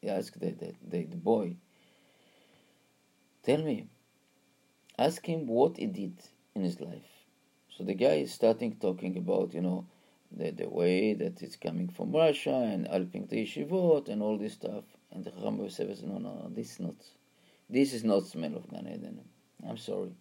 asked 0.08 0.40
the, 0.40 0.52
the, 0.52 0.74
the, 0.88 1.04
the 1.04 1.18
boy, 1.18 1.58
tell 3.44 3.58
me, 3.58 3.88
ask 4.98 5.26
him 5.26 5.48
what 5.48 5.76
he 5.76 5.88
did 5.88 6.14
in 6.56 6.64
his 6.64 6.80
life. 6.80 7.12
So 7.78 7.84
the 7.84 7.94
guy 7.94 8.20
is 8.26 8.34
starting 8.34 8.78
talking 8.78 9.18
about, 9.18 9.54
you 9.54 9.62
know, 9.62 9.86
the, 10.32 10.52
the 10.52 10.70
way 10.70 11.14
that 11.14 11.42
it's 11.42 11.58
coming 11.58 11.90
from 11.90 12.14
Russia 12.14 12.56
and 12.56 12.88
helping 12.88 13.26
the 13.26 13.44
yeshivot 13.44 14.08
and 14.08 14.24
all 14.24 14.38
this 14.38 14.54
stuff. 14.54 14.86
And 15.12 15.26
the 15.26 15.32
Chacham 15.32 15.58
Ovadia 15.58 15.72
says, 15.74 16.04
no, 16.04 16.20
no, 16.20 16.50
this 16.56 16.72
is 16.72 16.80
not, 16.80 16.96
this 17.70 17.92
is 17.92 18.06
not 18.06 18.28
smell 18.28 18.56
of 18.56 18.70
Gan 18.70 18.88
Eden. 18.88 19.20
I'm 19.68 19.78
sorry. 19.78 20.16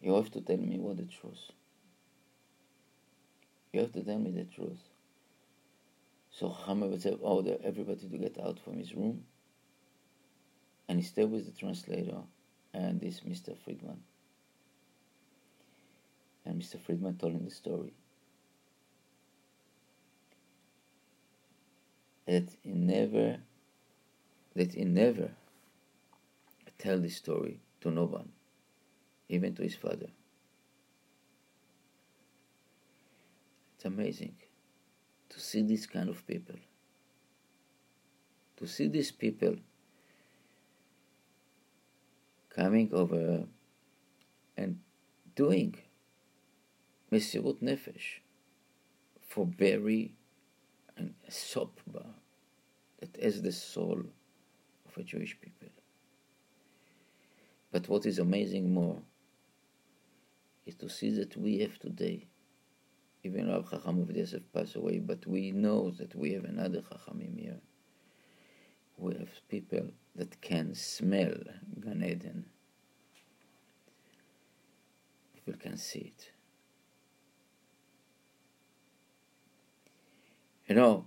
You 0.00 0.14
have 0.14 0.30
to 0.30 0.40
tell 0.40 0.58
me 0.58 0.78
what 0.78 0.98
the 0.98 1.02
truth. 1.02 1.50
You 3.72 3.80
have 3.80 3.92
to 3.92 4.02
tell 4.02 4.18
me 4.18 4.30
the 4.30 4.44
truth. 4.44 4.78
So 6.30 6.54
Chacham 6.58 6.80
would 6.90 7.02
say, 7.02 7.16
oh, 7.22 7.36
order 7.36 7.56
everybody 7.62 8.08
to 8.08 8.18
get 8.18 8.38
out 8.38 8.58
from 8.60 8.78
his 8.78 8.94
room. 8.94 9.24
And 10.88 10.98
he 10.98 11.04
stayed 11.04 11.30
with 11.30 11.46
the 11.46 11.58
translator 11.58 12.22
and 12.72 13.00
this 13.00 13.20
Mr. 13.20 13.56
Friedman. 13.64 14.00
And 16.44 16.62
Mr. 16.62 16.80
Friedman 16.80 17.16
told 17.16 17.34
him 17.34 17.44
the 17.44 17.50
story. 17.50 17.92
That 22.26 22.48
he 22.62 22.70
never, 22.70 23.38
that 24.54 24.74
he 24.74 24.84
never 24.84 25.30
tell 26.78 26.98
this 26.98 27.16
story 27.16 27.60
to 27.80 27.90
no 27.90 28.04
one, 28.04 28.30
even 29.28 29.54
to 29.56 29.62
his 29.62 29.74
father. 29.74 30.08
It's 33.78 33.84
amazing 33.84 34.34
to 35.28 35.38
see 35.38 35.62
this 35.62 35.86
kind 35.86 36.08
of 36.08 36.26
people. 36.26 36.56
To 38.56 38.66
see 38.66 38.88
these 38.88 39.12
people 39.12 39.54
coming 42.50 42.90
over 42.92 43.44
and 44.56 44.80
doing 45.36 45.76
Mesirut 47.12 47.62
Nefesh 47.62 48.18
for 49.28 49.46
Barry 49.46 50.16
and 50.96 51.14
a 51.28 51.30
that 52.98 53.16
the 53.42 53.52
soul 53.52 54.00
of 54.88 54.98
a 54.98 55.04
Jewish 55.04 55.40
people. 55.40 55.68
But 57.70 57.88
what 57.88 58.06
is 58.06 58.18
amazing 58.18 58.74
more 58.74 59.00
is 60.66 60.74
to 60.74 60.88
see 60.88 61.10
that 61.10 61.36
we 61.36 61.60
have 61.60 61.78
today 61.78 62.26
even 63.28 63.50
Rav 63.50 63.70
Chacham 63.70 64.04
Ovadia 64.04 64.18
Yosef 64.18 64.42
passed 64.54 64.74
away, 64.74 64.98
but 65.00 65.26
we 65.26 65.50
know 65.50 65.90
that 65.90 66.14
we 66.14 66.32
have 66.32 66.44
another 66.44 66.80
Chachamim 66.80 67.38
here. 67.38 67.60
We 68.96 69.14
have 69.16 69.28
people 69.48 69.90
that 70.16 70.40
can 70.40 70.74
smell 70.74 71.34
Gan 71.78 72.02
Eden. 72.02 72.46
People 75.34 75.60
can 75.60 75.76
see 75.76 76.12
it. 76.16 76.32
You 80.66 80.74
know, 80.74 81.04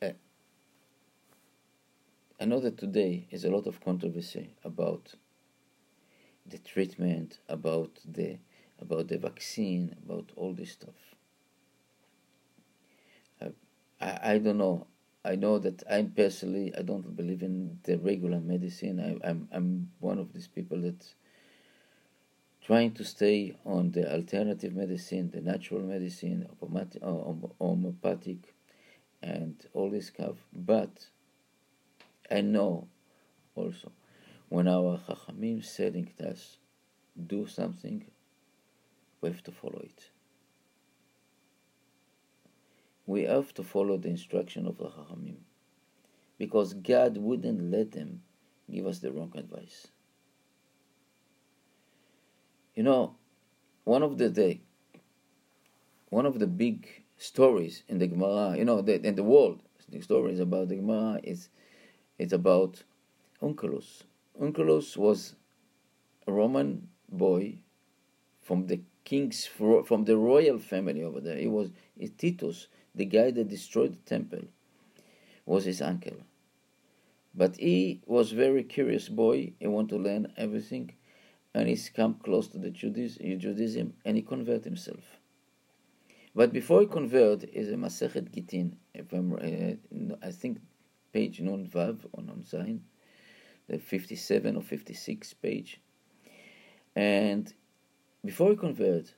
uh, 0.00 0.10
I 2.40 2.44
know 2.44 2.60
that 2.60 2.78
today 2.78 3.26
is 3.32 3.44
a 3.44 3.50
lot 3.50 3.66
of 3.66 3.80
controversy 3.80 4.54
about 4.64 5.14
the 6.46 6.58
treatment, 6.58 7.40
about 7.48 7.98
the 8.04 8.38
about 8.80 9.08
the 9.08 9.18
vaccine, 9.18 9.94
about 10.04 10.30
all 10.36 10.54
this 10.54 10.72
stuff. 10.72 10.94
I, 14.00 14.18
I 14.22 14.38
don't 14.38 14.58
know. 14.58 14.86
I 15.24 15.34
know 15.34 15.58
that 15.58 15.82
I 15.90 16.02
personally 16.02 16.72
I 16.76 16.82
don't 16.82 17.16
believe 17.16 17.42
in 17.42 17.80
the 17.82 17.98
regular 17.98 18.40
medicine. 18.40 19.00
I, 19.00 19.28
I'm 19.28 19.48
I'm 19.52 19.90
one 20.00 20.18
of 20.18 20.32
these 20.32 20.46
people 20.46 20.80
that 20.82 21.04
trying 22.64 22.92
to 22.92 23.04
stay 23.04 23.56
on 23.64 23.92
the 23.92 24.10
alternative 24.12 24.74
medicine, 24.74 25.30
the 25.30 25.40
natural 25.40 25.80
medicine, 25.80 26.46
uh, 26.62 27.32
homeopathic, 27.58 28.54
and 29.22 29.66
all 29.72 29.90
this 29.90 30.08
stuff. 30.08 30.36
But 30.52 31.06
I 32.30 32.42
know 32.42 32.88
also 33.54 33.92
when 34.48 34.68
our 34.68 35.00
Chachamim 35.08 35.62
telling 35.76 36.10
us 36.24 36.58
do 37.26 37.46
something, 37.46 38.04
we 39.20 39.28
have 39.28 39.42
to 39.44 39.52
follow 39.52 39.80
it. 39.80 40.10
We 43.06 43.22
have 43.22 43.54
to 43.54 43.62
follow 43.62 43.96
the 43.96 44.08
instruction 44.08 44.66
of 44.66 44.78
the 44.78 44.84
Chachamim 44.90 45.36
because 46.38 46.74
God 46.74 47.16
wouldn't 47.16 47.70
let 47.70 47.92
them 47.92 48.22
give 48.70 48.86
us 48.86 48.98
the 48.98 49.12
wrong 49.12 49.32
advice. 49.34 49.88
You 52.74 52.82
know, 52.82 53.16
one 53.84 54.02
of 54.02 54.18
the, 54.18 54.28
the 54.28 54.60
one 56.10 56.26
of 56.26 56.38
the 56.38 56.46
big 56.46 57.04
stories 57.16 57.82
in 57.88 57.98
the 57.98 58.06
Gemara, 58.06 58.56
you 58.56 58.64
know, 58.64 58.80
the, 58.80 59.04
in 59.04 59.14
the 59.14 59.24
world, 59.24 59.62
the 59.88 60.00
stories 60.00 60.40
about 60.40 60.68
the 60.68 60.76
Gemara 60.76 61.20
is 61.22 61.48
it's 62.18 62.32
about 62.32 62.82
Onkelos. 63.42 64.02
Onkelos 64.40 64.96
was 64.96 65.34
a 66.26 66.32
Roman 66.32 66.88
boy 67.10 67.58
from 68.42 68.66
the 68.66 68.80
kings 69.08 69.46
from 69.46 70.04
the 70.04 70.18
royal 70.18 70.58
family 70.58 71.02
over 71.02 71.20
there. 71.20 71.38
He 71.38 71.46
was 71.46 71.70
Titus, 72.18 72.68
the 72.94 73.06
guy 73.06 73.30
that 73.30 73.48
destroyed 73.48 73.94
the 73.94 74.04
temple, 74.16 74.42
was 75.46 75.64
his 75.64 75.80
uncle. 75.80 76.18
But 77.34 77.56
he 77.56 78.02
was 78.04 78.32
very 78.32 78.64
curious 78.64 79.08
boy. 79.08 79.52
He 79.58 79.66
wanted 79.66 79.96
to 79.96 80.02
learn 80.02 80.32
everything, 80.36 80.92
and 81.54 81.68
he's 81.68 81.88
come 81.88 82.14
close 82.22 82.48
to 82.48 82.58
the 82.58 82.70
Judaism, 82.70 83.94
and 84.04 84.16
he 84.18 84.22
converted 84.22 84.64
himself. 84.64 85.04
But 86.34 86.52
before 86.52 86.82
he 86.82 86.86
converted, 86.86 87.48
is 87.54 87.70
a 87.70 87.76
Masechet 87.76 88.28
Gitin, 88.34 88.68
uh, 88.94 90.26
I 90.26 90.30
think 90.32 90.58
page 91.14 91.40
Nun 91.40 91.66
Vav 91.66 92.04
on 92.16 92.26
Nun 92.26 92.44
Zain, 92.44 92.82
the 93.68 93.78
57 93.78 94.54
or 94.54 94.62
56 94.62 95.32
page. 95.34 95.80
And 96.94 97.54
before 98.24 98.50
he 98.50 98.56
converted, 98.56 99.10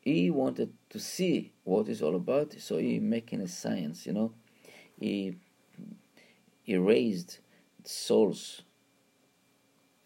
he 0.00 0.30
wanted 0.30 0.72
to 0.90 0.98
see 0.98 1.52
what 1.64 1.88
it's 1.88 2.02
all 2.02 2.16
about, 2.16 2.54
so 2.58 2.78
he 2.78 2.98
making 2.98 3.40
a 3.40 3.48
science, 3.48 4.06
you 4.06 4.12
know. 4.12 4.32
He 4.98 5.36
erased 6.68 7.40
souls 7.84 8.62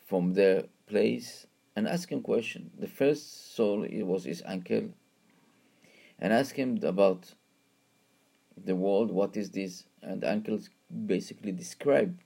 from 0.07 0.35
their 0.35 0.65
place 0.87 1.47
and 1.75 1.89
asked 1.89 2.11
him 2.11 2.23
question. 2.23 2.71
The 2.79 2.87
first 2.87 3.55
soul 3.55 3.85
it 3.85 4.03
was 4.03 4.25
his 4.25 4.43
uncle, 4.47 4.91
and 6.19 6.33
asked 6.33 6.57
him 6.57 6.79
about 6.83 7.35
the 8.57 8.75
world, 8.75 9.11
what 9.11 9.37
is 9.37 9.51
this? 9.51 9.85
And 10.03 10.25
uncle 10.25 10.59
basically 11.07 11.53
described 11.53 12.23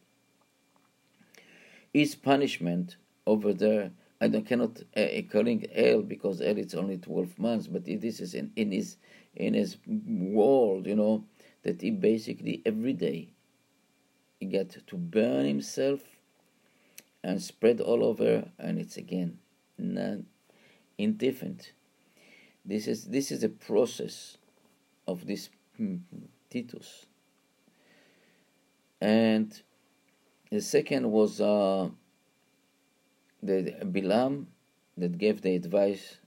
his 1.92 2.14
punishment 2.14 2.96
over 3.26 3.52
there. 3.52 3.90
I 4.20 4.28
don't, 4.28 4.46
cannot 4.46 4.82
uh, 4.96 5.06
calling 5.30 5.66
hell 5.74 6.02
because 6.02 6.40
hell 6.40 6.58
it's 6.58 6.74
only 6.74 6.98
twelve 6.98 7.38
months, 7.38 7.66
but 7.66 7.84
this 7.84 8.20
is 8.20 8.34
in, 8.34 8.52
in 8.56 8.72
his 8.72 8.96
in 9.34 9.54
his 9.54 9.78
world, 9.86 10.86
you 10.86 10.96
know, 10.96 11.24
that 11.62 11.80
he 11.80 11.90
basically 11.90 12.62
every 12.66 12.92
day 12.92 13.30
he 14.38 14.46
got 14.46 14.70
to 14.70 14.96
burn 14.96 15.46
himself 15.46 16.00
and 17.22 17.40
spread 17.42 17.80
all 17.80 18.04
over, 18.04 18.50
and 18.58 18.78
it's 18.78 18.96
again 18.96 19.38
non 19.78 20.26
indifferent. 20.98 21.72
This 22.64 22.86
is 22.86 23.04
this 23.06 23.30
is 23.30 23.42
a 23.42 23.48
process 23.48 24.36
of 25.06 25.26
this 25.26 25.48
Titus. 26.50 27.06
And 29.00 29.62
the 30.50 30.60
second 30.60 31.10
was 31.10 31.40
uh, 31.40 31.88
the 33.42 33.76
Bilam 33.84 34.46
that 34.96 35.18
gave 35.18 35.42
the 35.42 35.54
advice 35.54 36.18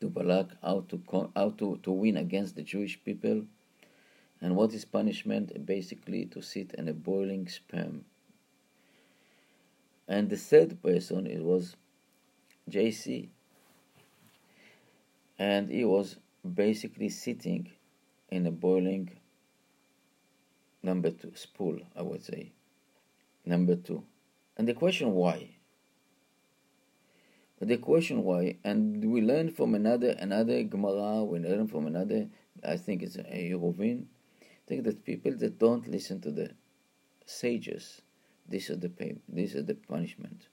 to 0.00 0.08
Balak 0.08 0.50
how 0.62 0.84
to 0.88 1.30
how 1.34 1.50
to, 1.50 1.78
to 1.82 1.90
win 1.90 2.16
against 2.16 2.56
the 2.56 2.62
Jewish 2.62 3.02
people, 3.04 3.42
and 4.40 4.56
what 4.56 4.72
is 4.72 4.84
punishment? 4.84 5.66
Basically, 5.66 6.26
to 6.26 6.42
sit 6.42 6.74
in 6.74 6.88
a 6.88 6.92
boiling 6.92 7.48
sperm. 7.48 8.04
And 10.06 10.30
the 10.30 10.36
third 10.36 10.82
person 10.82 11.26
it 11.26 11.42
was 11.42 11.76
JC, 12.70 13.28
and 15.38 15.70
he 15.70 15.84
was 15.84 16.16
basically 16.54 17.10
sitting 17.10 17.70
in 18.30 18.46
a 18.46 18.50
boiling 18.50 19.10
number 20.82 21.10
two 21.10 21.32
spool, 21.34 21.78
I 21.96 22.02
would 22.02 22.24
say. 22.24 22.52
Number 23.44 23.76
two. 23.76 24.04
And 24.58 24.66
the 24.66 24.74
question 24.74 25.12
why? 25.12 25.50
The 27.60 27.78
question 27.78 28.24
why, 28.24 28.56
and 28.62 29.04
we 29.04 29.20
learn 29.20 29.50
from 29.50 29.74
another 29.74 30.10
another 30.18 30.62
Gemara, 30.62 31.24
we 31.24 31.38
learn 31.38 31.66
from 31.66 31.86
another, 31.86 32.28
I 32.64 32.76
think 32.76 33.02
it's 33.02 33.16
a 33.16 33.24
Eruvin, 33.24 34.04
I 34.42 34.46
think 34.66 34.84
that 34.84 35.04
people 35.04 35.32
that 35.36 35.58
don't 35.58 35.88
listen 35.88 36.20
to 36.20 36.30
the 36.30 36.50
sages, 37.24 38.02
this 38.48 38.70
is 38.70 38.78
the 38.78 38.88
pay, 38.88 39.16
this 39.28 39.54
is 39.54 39.64
the 39.66 39.74
punishment. 39.74 40.48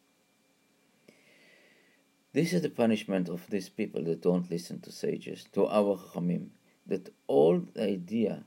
This 2.34 2.54
is 2.54 2.64
the 2.64 2.70
punishment 2.70 3.30
of 3.30 3.48
these 3.50 3.70
people 3.70 4.04
that 4.06 4.22
don't 4.22 4.50
listen 4.50 4.82
to 4.82 4.92
sages, 4.92 5.46
to 5.54 5.68
our 5.68 5.98
Chachamim, 5.98 6.48
that 6.88 7.06
the 7.06 7.66
idea 7.80 8.44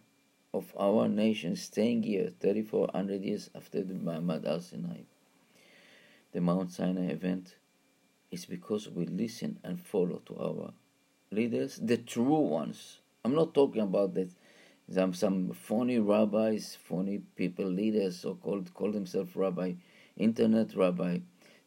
of 0.53 0.75
our 0.79 1.09
nation 1.09 1.55
staying 1.57 2.03
here 2.03 2.33
3400 2.41 3.23
years 3.23 3.51
after 3.55 3.83
the 3.83 3.95
Ma'amad 3.95 4.47
al 4.47 4.61
Sinai, 4.61 5.03
the 6.33 6.41
Mount 6.41 6.73
Sinai 6.73 7.09
event, 7.09 7.57
is 8.31 8.45
because 8.45 8.89
we 8.89 9.07
listen 9.07 9.59
and 9.65 9.81
follow 9.81 10.21
to 10.27 10.39
our 10.39 10.73
leaders, 11.31 11.79
the 11.83 11.97
true 11.97 12.41
ones. 12.41 12.99
I'm 13.25 13.35
not 13.35 13.55
talking 13.55 13.83
about 13.83 14.15
that 14.15 14.31
some 14.93 15.13
some 15.13 15.53
phony 15.53 15.99
rabbis, 15.99 16.77
phony 16.89 17.19
people, 17.37 17.67
leaders, 17.67 18.21
so 18.21 18.35
called 18.35 18.73
call 18.75 18.93
themselves 18.93 19.37
rabbi, 19.37 19.75
internet 20.17 20.75
rabbi, 20.75 21.19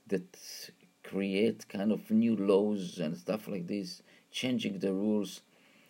that 0.07 0.69
create 1.03 1.67
kind 1.67 1.91
of 1.91 2.09
new 2.09 2.35
laws 2.35 2.97
and 2.99 3.17
stuff 3.17 3.47
like 3.47 3.67
this, 3.67 4.01
changing 4.31 4.79
the 4.79 4.93
rules. 4.93 5.41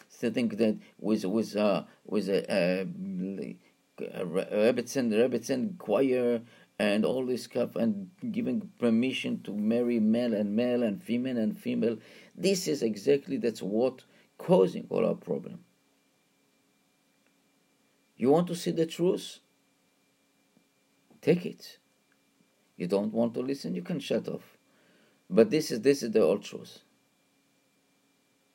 So 0.09 0.29
think 0.29 0.57
that 0.57 0.77
with 0.99 1.25
with 1.25 1.55
uh, 1.55 1.83
with 2.05 2.27
uh, 2.29 2.83
um, 2.83 3.37
a, 3.39 3.57
a, 3.99 4.21
a 4.21 4.21
uh, 4.21 4.25
Rebbetzin, 4.25 5.11
Rebbetzin 5.11 5.77
choir 5.77 6.41
and 6.81 7.05
all 7.05 7.23
this 7.27 7.43
stuff 7.43 7.75
and 7.75 8.09
giving 8.31 8.71
permission 8.79 9.39
to 9.43 9.53
marry 9.53 9.99
male 9.99 10.33
and 10.33 10.55
male 10.55 10.81
and 10.81 11.03
female 11.03 11.37
and 11.37 11.55
female. 11.55 11.97
This 12.35 12.67
is 12.67 12.81
exactly 12.81 13.37
that's 13.37 13.61
what 13.61 14.01
causing 14.39 14.87
all 14.89 15.05
our 15.05 15.13
problem. 15.13 15.59
You 18.17 18.31
want 18.31 18.47
to 18.47 18.55
see 18.55 18.71
the 18.71 18.87
truth? 18.87 19.39
Take 21.21 21.45
it. 21.45 21.77
You 22.77 22.87
don't 22.87 23.13
want 23.13 23.35
to 23.35 23.41
listen, 23.41 23.75
you 23.75 23.83
can 23.83 23.99
shut 23.99 24.27
off. 24.27 24.57
But 25.29 25.51
this 25.51 25.69
is 25.69 25.81
this 25.81 26.01
is 26.01 26.11
the 26.11 26.23
old 26.23 26.43
truth. 26.43 26.79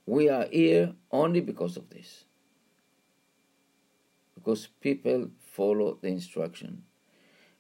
We 0.05 0.29
are 0.29 0.49
here 0.51 0.95
only 1.13 1.43
because 1.43 1.77
of 1.77 1.91
this. 1.91 2.25
Because 4.35 4.67
people 4.81 5.31
follow 5.39 5.99
the 6.03 6.09
instruction. 6.09 6.83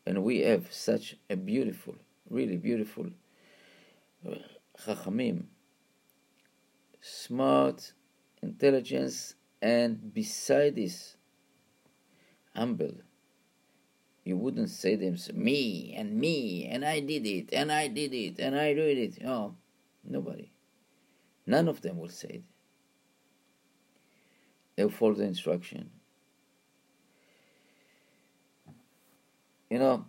And 0.06 0.22
we 0.22 0.40
have 0.40 0.72
such 0.72 1.16
a 1.28 1.36
beautiful, 1.36 1.96
really 2.30 2.56
beautiful 2.56 3.06
uh, 4.26 4.36
chachamim, 4.84 5.44
smart, 7.00 7.92
intelligence, 8.42 9.34
and 9.60 10.14
beside 10.14 10.76
this, 10.76 11.16
humble 12.54 12.92
you 14.26 14.36
wouldn't 14.36 14.70
say 14.70 14.96
them 14.96 15.16
me 15.34 15.94
and 15.96 16.18
me 16.18 16.66
and 16.68 16.84
I 16.84 16.98
did 16.98 17.24
it 17.24 17.50
and 17.52 17.70
I 17.70 17.86
did 17.86 18.12
it 18.12 18.40
and 18.40 18.58
I 18.58 18.74
did 18.74 18.98
it. 18.98 19.24
Oh, 19.24 19.54
nobody. 20.02 20.50
None 21.46 21.68
of 21.68 21.80
them 21.80 21.96
will 21.96 22.08
say 22.08 22.28
it. 22.28 22.42
They'll 24.74 24.90
follow 24.90 25.14
the 25.14 25.22
instruction. 25.22 25.90
You 29.68 29.80
know, 29.80 30.04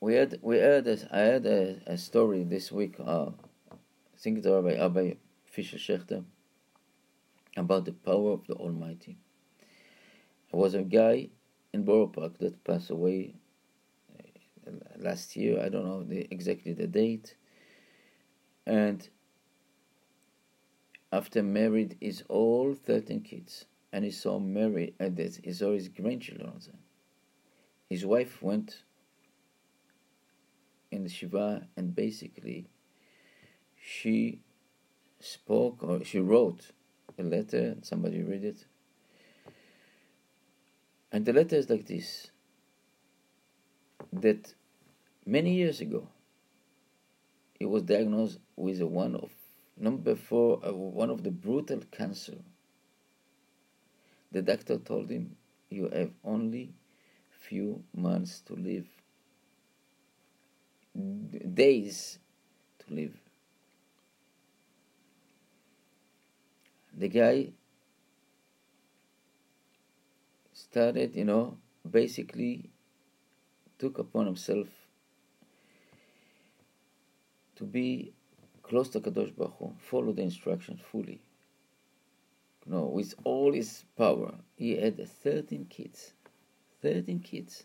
we 0.00 0.14
had 0.14 0.38
we 0.42 0.58
had 0.58 0.86
a, 0.86 0.98
I 1.10 1.18
heard 1.18 1.46
a, 1.46 1.80
a 1.86 1.96
story 1.96 2.44
this 2.44 2.70
week. 2.70 2.96
Uh, 3.00 3.30
I 3.70 4.18
think 4.18 4.38
it's 4.38 4.46
Rabbi 4.46 5.14
Fishel 5.46 5.78
Schachter 5.78 6.24
about 7.56 7.86
the 7.86 7.92
power 7.92 8.32
of 8.32 8.46
the 8.46 8.54
Almighty. 8.54 9.16
There 10.50 10.60
was 10.60 10.74
a 10.74 10.82
guy 10.82 11.28
in 11.72 11.84
Borough 11.84 12.08
Park 12.08 12.38
that 12.38 12.62
passed 12.62 12.90
away 12.90 13.34
uh, 14.66 14.70
last 14.98 15.34
year. 15.36 15.62
I 15.62 15.70
don't 15.70 15.86
know 15.86 16.02
the, 16.02 16.28
exactly 16.30 16.74
the 16.74 16.86
date. 16.86 17.36
And 18.66 19.08
after 21.10 21.42
married 21.42 21.96
is 22.00 22.22
all 22.28 22.74
13 22.74 23.22
kids. 23.22 23.64
And 23.90 24.04
he 24.04 24.10
saw 24.10 24.38
Mary, 24.38 24.92
and 25.00 25.18
he 25.18 25.52
saw 25.52 25.72
his 25.72 25.88
grandchildren. 25.88 26.52
His 27.88 28.04
wife 28.04 28.42
went 28.42 28.82
in 30.90 31.04
the 31.04 31.08
Shiva 31.08 31.66
and 31.76 31.94
basically 31.94 32.66
she 33.80 34.40
spoke 35.20 35.82
or 35.82 36.04
she 36.04 36.18
wrote 36.18 36.72
a 37.18 37.22
letter, 37.22 37.76
somebody 37.82 38.22
read 38.22 38.44
it, 38.44 38.64
and 41.10 41.24
the 41.24 41.32
letter 41.32 41.56
is 41.56 41.68
like 41.68 41.86
this 41.86 42.30
that 44.12 44.54
many 45.26 45.54
years 45.54 45.80
ago 45.80 46.08
he 47.58 47.64
was 47.64 47.82
diagnosed 47.82 48.38
with 48.56 48.80
one 48.82 49.14
of 49.14 49.30
number 49.76 50.14
four 50.14 50.60
uh, 50.64 50.72
one 50.72 51.10
of 51.10 51.22
the 51.22 51.30
brutal 51.30 51.80
cancer. 51.90 52.38
The 54.30 54.42
doctor 54.42 54.76
told 54.78 55.10
him 55.10 55.36
you 55.70 55.88
have 55.88 56.10
only 56.22 56.74
few 57.48 57.82
months 57.94 58.40
to 58.40 58.54
live 58.54 58.86
days 61.54 62.18
to 62.78 62.94
live 62.94 63.14
the 66.98 67.08
guy 67.08 67.48
started, 70.52 71.14
you 71.14 71.24
know, 71.24 71.56
basically 71.88 72.70
took 73.78 73.98
upon 73.98 74.26
himself 74.26 74.66
to 77.56 77.64
be 77.64 78.12
close 78.62 78.88
to 78.90 79.00
Kadosh 79.00 79.34
Baruch 79.36 79.54
Hu, 79.58 79.72
follow 79.78 80.12
the 80.12 80.22
instructions 80.22 80.80
fully. 80.90 81.20
You 82.66 82.72
know, 82.72 82.84
with 82.86 83.14
all 83.24 83.52
his 83.52 83.84
power, 83.96 84.34
he 84.56 84.76
had 84.76 85.08
13 85.08 85.66
kids. 85.70 86.12
13 86.82 87.20
kids. 87.20 87.64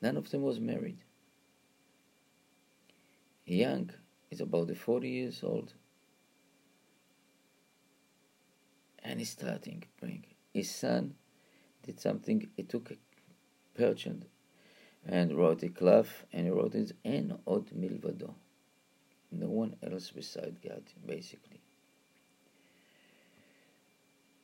None 0.00 0.16
of 0.16 0.30
them 0.30 0.42
was 0.42 0.60
married. 0.60 0.98
Young, 3.46 3.90
is 4.30 4.40
about 4.40 4.76
40 4.76 5.08
years 5.08 5.42
old. 5.42 5.74
And 9.02 9.18
he's 9.18 9.30
starting 9.30 9.84
praying. 9.98 10.24
His 10.52 10.70
son 10.70 11.14
did 11.82 12.00
something, 12.00 12.48
he 12.56 12.62
took 12.62 12.90
a 12.90 12.96
perchant 13.78 14.24
and 15.06 15.36
wrote 15.36 15.62
a 15.62 15.68
cloth 15.68 16.24
and 16.32 16.46
he 16.46 16.50
wrote 16.50 16.74
it 16.74 16.92
En 17.04 17.38
od 17.46 17.66
milvado. 17.70 18.34
No 19.30 19.48
one 19.48 19.76
else 19.82 20.10
beside 20.10 20.56
God, 20.62 20.82
basically. 21.04 21.60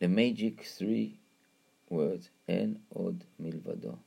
The 0.01 0.09
magic 0.09 0.65
three 0.65 1.20
words, 1.91 2.31
En 2.49 2.81
od 2.95 3.25
milvado. 3.39 3.99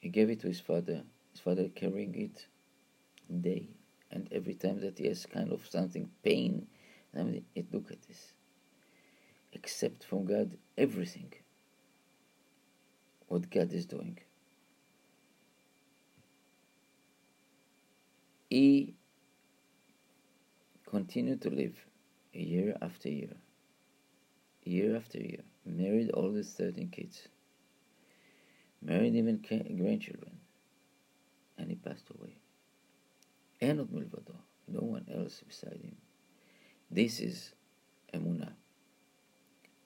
He 0.00 0.08
gave 0.08 0.30
it 0.30 0.40
to 0.40 0.48
his 0.48 0.60
father, 0.60 1.04
his 1.30 1.40
father 1.40 1.68
carrying 1.68 2.14
it 2.16 2.46
day 3.40 3.68
and 4.12 4.28
every 4.30 4.54
time 4.54 4.80
that 4.80 4.98
he 4.98 5.06
has 5.08 5.26
kind 5.26 5.50
of 5.50 5.66
something 5.68 6.10
pain, 6.22 6.66
I 7.18 7.22
mean, 7.22 7.44
it 7.54 7.72
look 7.72 7.90
at 7.90 8.02
this. 8.02 8.34
Accept 9.54 10.04
from 10.04 10.26
God 10.26 10.56
everything 10.76 11.32
what 13.28 13.50
God 13.50 13.72
is 13.72 13.86
doing. 13.86 14.18
He 18.50 18.94
continued 20.86 21.40
to 21.42 21.50
live 21.50 21.86
year 22.34 22.76
after 22.82 23.08
year, 23.08 23.34
year 24.64 24.96
after 24.96 25.18
year, 25.18 25.42
married 25.64 26.10
all 26.10 26.32
his 26.32 26.52
13 26.52 26.88
kids, 26.88 27.28
married 28.80 29.14
even 29.14 29.38
grandchildren, 29.38 30.38
and 31.58 31.70
he 31.70 31.76
passed 31.76 32.08
away. 32.18 32.36
And 33.60 33.78
not 33.78 33.88
Milvado, 33.88 34.34
no 34.68 34.80
one 34.80 35.06
else 35.14 35.42
beside 35.46 35.80
him. 35.82 35.96
This 36.90 37.20
is 37.20 37.52
Emunah. 38.12 38.52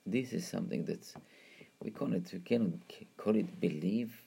This 0.07 0.33
is 0.33 0.47
something 0.47 0.85
that 0.87 1.12
we 1.83 1.91
call 1.91 2.12
it, 2.14 2.31
we 2.33 2.39
cannot 2.41 2.72
call 3.16 3.37
it 3.37 3.61
believe, 3.61 4.22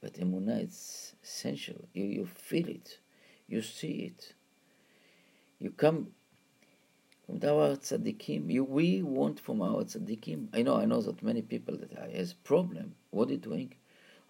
but 0.00 0.14
Emunah 0.14 0.64
is 0.64 1.14
essential. 1.22 1.88
You, 1.92 2.04
you 2.04 2.26
feel 2.26 2.68
it, 2.68 2.98
you 3.48 3.60
see 3.62 4.12
it. 4.12 4.34
You 5.58 5.70
come 5.70 6.08
our 7.44 7.76
tzaddikim. 7.76 8.46
We 8.46 9.02
want 9.02 9.40
from 9.40 9.62
our 9.62 9.84
tzaddikim. 9.84 10.48
I 10.52 10.62
know, 10.62 10.76
I 10.76 10.84
know 10.84 11.00
that 11.00 11.22
many 11.22 11.42
people 11.42 11.76
that 11.76 11.92
has 12.12 12.32
problem. 12.32 12.94
What 13.10 13.28
are 13.28 13.32
you 13.32 13.38
doing? 13.38 13.74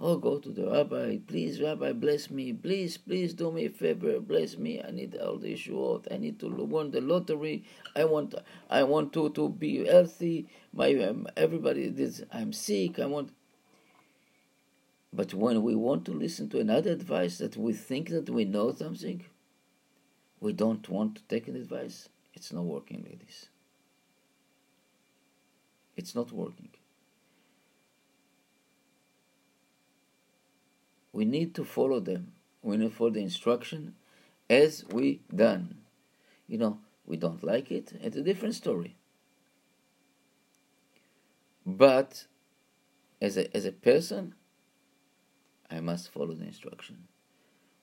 Oh, 0.03 0.17
go 0.17 0.39
to 0.39 0.49
the 0.51 0.67
rabbi. 0.71 1.19
Please, 1.27 1.61
rabbi, 1.61 1.93
bless 1.93 2.31
me. 2.31 2.55
Please, 2.55 2.97
please 2.97 3.35
do 3.35 3.53
me 3.53 3.67
a 3.67 3.71
favor. 3.71 4.19
Bless 4.19 4.57
me. 4.57 4.83
I 4.83 4.91
need 4.91 5.15
all 5.17 5.37
the 5.37 5.53
issue. 5.53 6.01
I 6.11 6.17
need 6.17 6.41
to 6.41 6.49
win 6.49 6.91
the 6.91 7.03
lottery. 7.03 7.65
I 7.95 8.05
want, 8.05 8.35
I 8.71 8.83
want 8.85 9.13
to, 9.13 9.29
to 9.31 9.51
be 9.51 9.87
healthy. 9.87 10.49
My 10.73 10.95
um, 10.95 11.27
everybody 11.37 11.91
this. 11.91 12.23
I'm 12.33 12.55
sick. 12.55 12.99
I 12.99 13.07
want. 13.07 13.33
But 15.13 15.35
when 15.35 15.63
we 15.63 15.75
want 15.75 16.07
to 16.07 16.13
listen 16.13 16.49
to 16.51 16.61
another 16.61 16.93
advice 16.93 17.37
that 17.39 17.57
we 17.57 17.75
think 17.75 18.09
that 18.09 18.31
we 18.31 18.47
know 18.47 18.73
something, 18.73 19.25
we 20.41 20.55
don't 20.55 20.89
want 20.89 21.17
to 21.17 21.23
take 21.25 21.47
an 21.49 21.57
advice. 21.57 22.09
It's 22.41 22.53
not 22.53 22.65
working, 22.65 23.05
ladies. 23.05 23.51
It's 25.97 26.15
not 26.15 26.33
working. 26.33 26.71
we 31.13 31.25
need 31.25 31.55
to 31.55 31.65
follow 31.65 32.01
them. 32.01 32.33
We 32.63 32.77
need 32.77 32.91
to 32.91 32.97
follow 32.97 33.11
the 33.11 33.21
instruction 33.21 33.95
as 34.49 34.85
we 34.91 35.21
done. 35.35 35.79
You 36.47 36.59
know, 36.59 36.79
we 37.07 37.17
don't 37.17 37.43
like 37.43 37.71
it, 37.71 37.93
it's 38.01 38.17
a 38.17 38.23
different 38.23 38.55
story. 38.55 38.97
But 41.67 42.27
as 43.21 43.37
a, 43.37 43.55
as 43.55 43.65
a 43.65 43.73
person, 43.73 44.35
I 45.71 45.81
must 45.81 46.11
follow 46.11 46.35
the 46.35 46.47
instruction. 46.47 47.07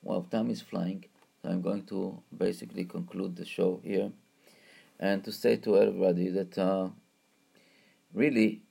While 0.01 0.23
time 0.23 0.49
is 0.49 0.61
flying, 0.61 1.05
I'm 1.43 1.61
going 1.61 1.83
to 1.85 2.21
basically 2.35 2.85
conclude 2.85 3.35
the 3.35 3.45
show 3.45 3.81
here 3.83 4.11
and 4.99 5.23
to 5.23 5.31
say 5.31 5.55
to 5.57 5.77
everybody 5.77 6.29
that 6.29 6.57
uh, 6.57 6.89
really 8.13 8.61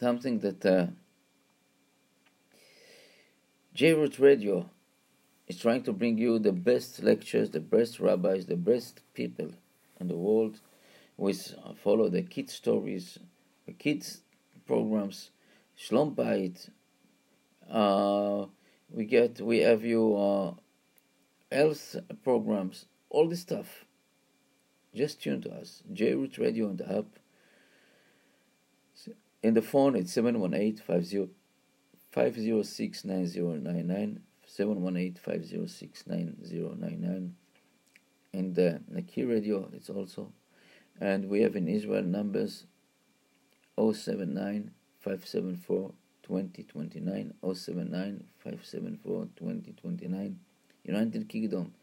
something 0.00 0.38
that 0.40 0.64
uh, 0.66 0.86
JRoot 3.74 4.18
Radio 4.18 4.68
is 5.46 5.58
trying 5.58 5.82
to 5.84 5.92
bring 5.92 6.18
you 6.18 6.38
the 6.38 6.52
best 6.52 7.02
lectures, 7.02 7.50
the 7.50 7.60
best 7.60 8.00
rabbis, 8.00 8.46
the 8.46 8.56
best 8.56 9.00
people 9.14 9.50
in 10.00 10.08
the 10.08 10.16
world. 10.16 10.60
We 11.16 11.32
follow 11.82 12.08
the 12.08 12.22
kids' 12.22 12.54
stories, 12.54 13.18
the 13.66 13.72
kids' 13.72 14.20
programs, 14.66 15.30
Shlom 15.78 16.14
Bayit. 16.14 16.68
Uh, 17.70 18.46
we 18.90 19.04
get, 19.04 19.40
we 19.40 19.58
have 19.60 19.84
you 19.84 20.16
uh, 20.16 20.54
health 21.50 21.96
programs, 22.22 22.86
all 23.08 23.28
this 23.28 23.40
stuff. 23.40 23.85
Just 24.96 25.22
tune 25.22 25.42
to 25.42 25.50
us. 25.52 25.82
JRoot 25.92 26.38
Radio 26.38 26.68
on 26.68 26.76
the 26.78 26.98
app. 26.98 27.04
In 29.42 29.52
the 29.52 29.60
phone, 29.60 29.94
it's 29.94 30.12
718 30.14 30.78
50 30.78 31.28
506 32.10 33.04
9099 33.04 34.20
718 34.46 35.14
506 35.22 36.06
9099 36.06 37.34
and 38.32 38.54
the 38.54 38.80
Naki 38.88 39.24
radio 39.24 39.68
it's 39.74 39.90
also 39.90 40.32
and 40.98 41.28
we 41.28 41.42
have 41.42 41.56
in 41.56 41.68
Israel 41.68 42.02
numbers 42.02 42.64
079 43.76 44.70
574 45.00 45.92
2029 46.22 47.34
079 47.54 48.24
574 48.38 49.28
2029 49.36 50.40
United 50.84 51.28
Kingdom 51.28 51.74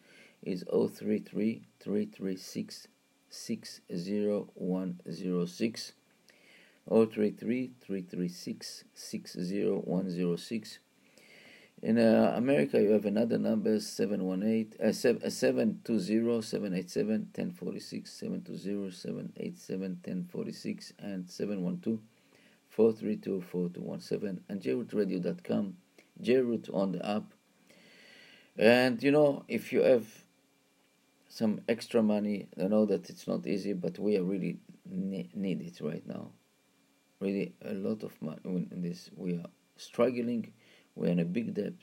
is 0.42 0.64
033 0.72 1.62
336 1.80 2.88
60106 3.34 5.94
033 6.88 7.72
336 7.82 8.84
60106. 8.94 10.80
In 11.82 11.98
uh, 11.98 12.34
America, 12.38 12.80
you 12.82 12.92
have 12.92 13.06
another 13.06 13.38
number 13.38 13.78
718 13.80 14.74
uh, 14.80 14.92
720 14.94 16.42
787 16.42 17.28
1046 17.34 18.12
720 18.12 18.92
787 18.92 20.00
1046 20.04 20.94
and 21.00 21.30
712 21.30 22.00
432 22.70 23.42
4217 23.42 24.42
and 24.48 24.62
jrootradio.com 24.62 25.76
jroot 26.22 26.70
on 26.74 26.92
the 26.92 27.04
app 27.06 27.34
and 28.58 29.04
you 29.04 29.12
know 29.12 29.44
if 29.48 29.74
you 29.74 29.82
have 29.82 30.23
some 31.34 31.62
extra 31.68 32.02
money 32.04 32.48
I 32.64 32.68
know 32.68 32.86
that 32.86 33.10
it's 33.10 33.28
not 33.28 33.48
easy 33.48 33.74
but 33.74 33.98
we 34.00 34.18
are 34.18 34.24
really 34.24 34.58
ne- 34.86 35.30
need 35.34 35.62
it 35.62 35.82
right 35.82 36.06
now 36.08 36.32
really 37.24 37.54
a 37.66 37.74
lot 37.74 38.04
of 38.04 38.22
money 38.22 38.40
in 38.72 38.82
this. 38.82 39.10
We 39.16 39.36
are 39.36 39.50
struggling. 39.78 40.52
We're 40.96 41.08
in 41.08 41.20
a 41.20 41.26
big 41.26 41.54
debt, 41.54 41.80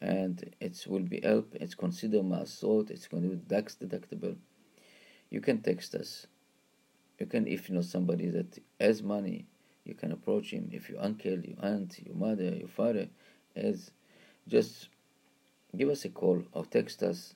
and 0.00 0.54
it 0.60 0.84
will 0.88 1.06
be 1.14 1.20
help. 1.22 1.54
It's 1.54 1.74
considered 1.74 2.24
maasrot. 2.24 2.90
It's 2.90 3.08
going 3.08 3.22
to 3.22 3.36
be 3.36 3.54
tax 3.54 3.76
deductible. 3.80 4.36
You 5.30 5.40
can 5.40 5.62
text 5.62 5.94
us. 5.94 6.26
You 7.18 7.26
can, 7.26 7.46
if 7.46 7.68
you 7.68 7.76
know 7.76 7.82
somebody 7.82 8.28
that 8.30 8.58
has 8.80 9.02
money, 9.02 9.46
you 9.84 9.94
can 9.94 10.12
approach 10.12 10.50
him. 10.50 10.68
If 10.72 10.90
your 10.90 11.00
uncle, 11.00 11.38
your 11.38 11.58
aunt, 11.62 12.00
your 12.04 12.16
mother, 12.16 12.50
your 12.54 12.68
father 12.68 13.06
has, 13.56 13.92
just 14.48 14.88
give 15.76 15.88
us 15.88 16.04
a 16.04 16.08
call 16.08 16.42
or 16.52 16.66
text 16.66 17.02
us 17.02 17.34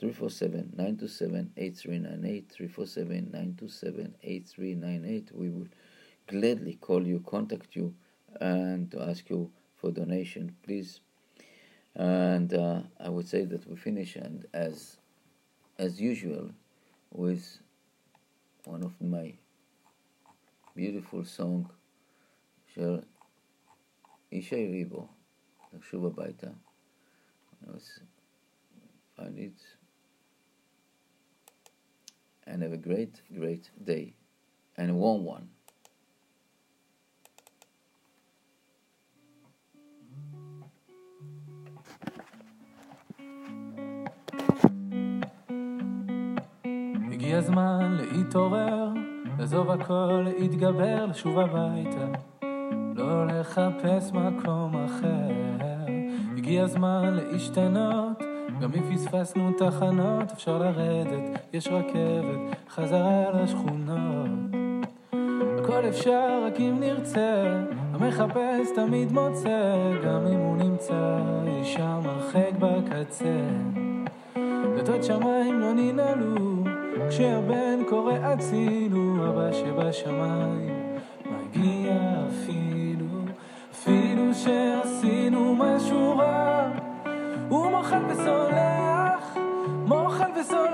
347 0.00 0.72
927 0.76 1.52
8398 1.56 2.52
347 2.52 3.30
927 3.32 4.14
8398 4.22 5.32
we 5.34 5.48
will 5.48 5.68
gladly 6.26 6.74
call 6.74 7.06
you, 7.06 7.20
contact 7.26 7.74
you, 7.76 7.94
and 8.40 8.90
to 8.90 9.00
ask 9.00 9.30
you 9.30 9.50
for 9.76 9.90
donation, 9.90 10.54
please. 10.62 11.00
And 11.94 12.52
uh, 12.52 12.80
I 13.00 13.08
would 13.08 13.28
say 13.28 13.44
that 13.44 13.66
we 13.68 13.76
finish 13.76 14.16
and 14.16 14.44
as 14.52 14.98
as 15.78 16.00
usual 16.00 16.50
with 17.12 17.58
one 18.64 18.82
of 18.82 19.00
my 19.00 19.34
beautiful 20.74 21.24
song 21.24 21.70
של 22.74 23.00
ישי 24.32 24.66
ריבו, 24.66 25.08
לשוב 25.72 26.06
הביתה. 26.06 26.50
Find 29.16 29.38
it 29.38 29.69
and 32.47 32.63
have 32.63 32.73
a 32.73 32.77
great, 32.77 33.21
great 33.37 33.71
day 33.83 34.13
and 34.77 34.89
a 34.89 34.93
warm 34.93 35.23
one. 35.25 35.47
הגיע 47.11 47.37
הזמן 47.37 47.97
להתעורר, 47.99 48.93
לעזוב 49.39 49.71
הכל, 49.71 50.25
להתגבר, 50.39 51.05
לשוב 51.05 51.39
הביתה, 51.39 52.11
לא 52.95 53.27
לחפש 53.27 54.11
מקום 54.11 54.75
אחר. 54.75 55.31
הגיע 56.37 56.63
הזמן 56.63 57.13
להשתנות, 57.13 58.23
גם 58.59 58.69
אם 58.73 58.95
פספסנו 58.95 59.51
תחנות, 59.57 60.31
אפשר 60.31 60.57
לרדת, 60.57 61.39
יש 61.53 61.67
רכבת, 61.67 62.57
חזרה 62.69 63.31
לשכונות. 63.31 64.29
הכל 65.59 65.89
אפשר 65.89 66.43
רק 66.45 66.59
אם 66.59 66.77
נרצה, 66.79 67.63
המחפש 67.93 68.69
תמיד 68.75 69.11
מוצא, 69.11 69.75
גם 70.05 70.27
אם 70.27 70.39
הוא 70.39 70.57
נמצא 70.57 71.19
אי 71.47 71.65
שם 71.65 72.01
הרחק 72.05 72.51
בקצה. 72.59 73.39
דלתות 74.75 75.03
שמיים 75.03 75.59
לא 75.59 75.73
ננעלו, 75.73 76.63
כשהבן 77.09 77.79
קורא 77.89 78.13
הצילו, 78.13 79.29
אבא 79.29 79.51
שבשמיים 79.51 80.97
מגיע 81.25 81.93
אפילו, 82.27 83.05
אפילו 83.71 84.33
שעשינו 84.33 85.55
משהו 85.55 86.17
רע, 86.17 86.50
הוא 87.51 87.71
מוחל 87.71 88.01
וסולח, 88.09 89.37
מוחל 89.85 90.31
וסולח, 90.39 90.70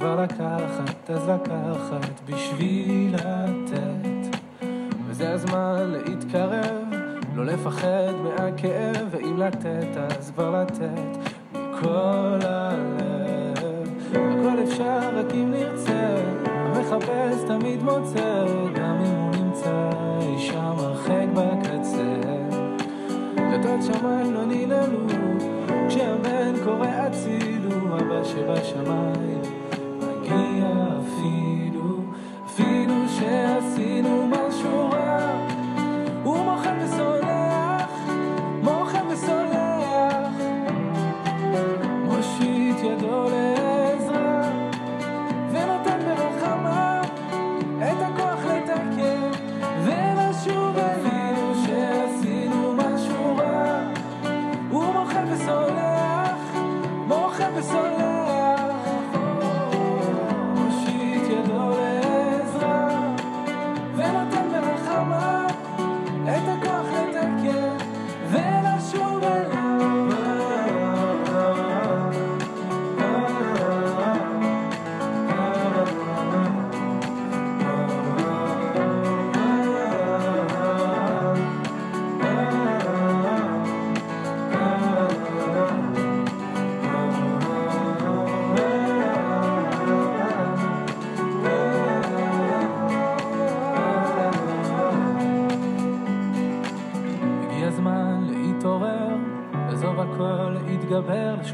כבר 0.00 0.22
לקחת 0.22 1.10
אז 1.10 1.28
לקחת 1.28 2.20
בשביל 2.24 3.14
לתת. 3.14 4.38
וזה 5.06 5.32
הזמן 5.32 5.92
להתקרב, 6.06 6.86
לא 7.34 7.44
לפחד 7.44 8.12
מהכאב, 8.22 9.08
ואם 9.10 9.36
לתת 9.36 9.96
אז 9.96 10.30
כבר 10.30 10.62
לתת 10.62 11.30
מכל 11.52 12.38
הלב. 12.42 13.88
הכל 14.08 14.62
אפשר 14.64 15.18
רק 15.18 15.34
אם 15.34 15.50
נרצה, 15.50 16.16
המחפש 16.46 17.44
תמיד 17.46 17.82
מוצא, 17.82 18.44
גם 18.74 18.96
אם 19.06 19.16
הוא 19.16 19.44
נמצא 19.44 19.90
אי 20.20 20.38
שם 20.38 20.74
הרחק 20.78 21.26
בקצה. 21.34 22.20
דלתות 23.36 23.82
שמיים 23.82 24.34
לא 24.34 24.44
ננעלו, 24.46 25.06
כשהבן 25.88 26.54
קורא 26.64 26.86
הצילו, 26.86 27.96
אבא 27.98 28.24
שבשמיים 28.24 29.39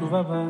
va 0.07 0.23
mal. 0.23 0.46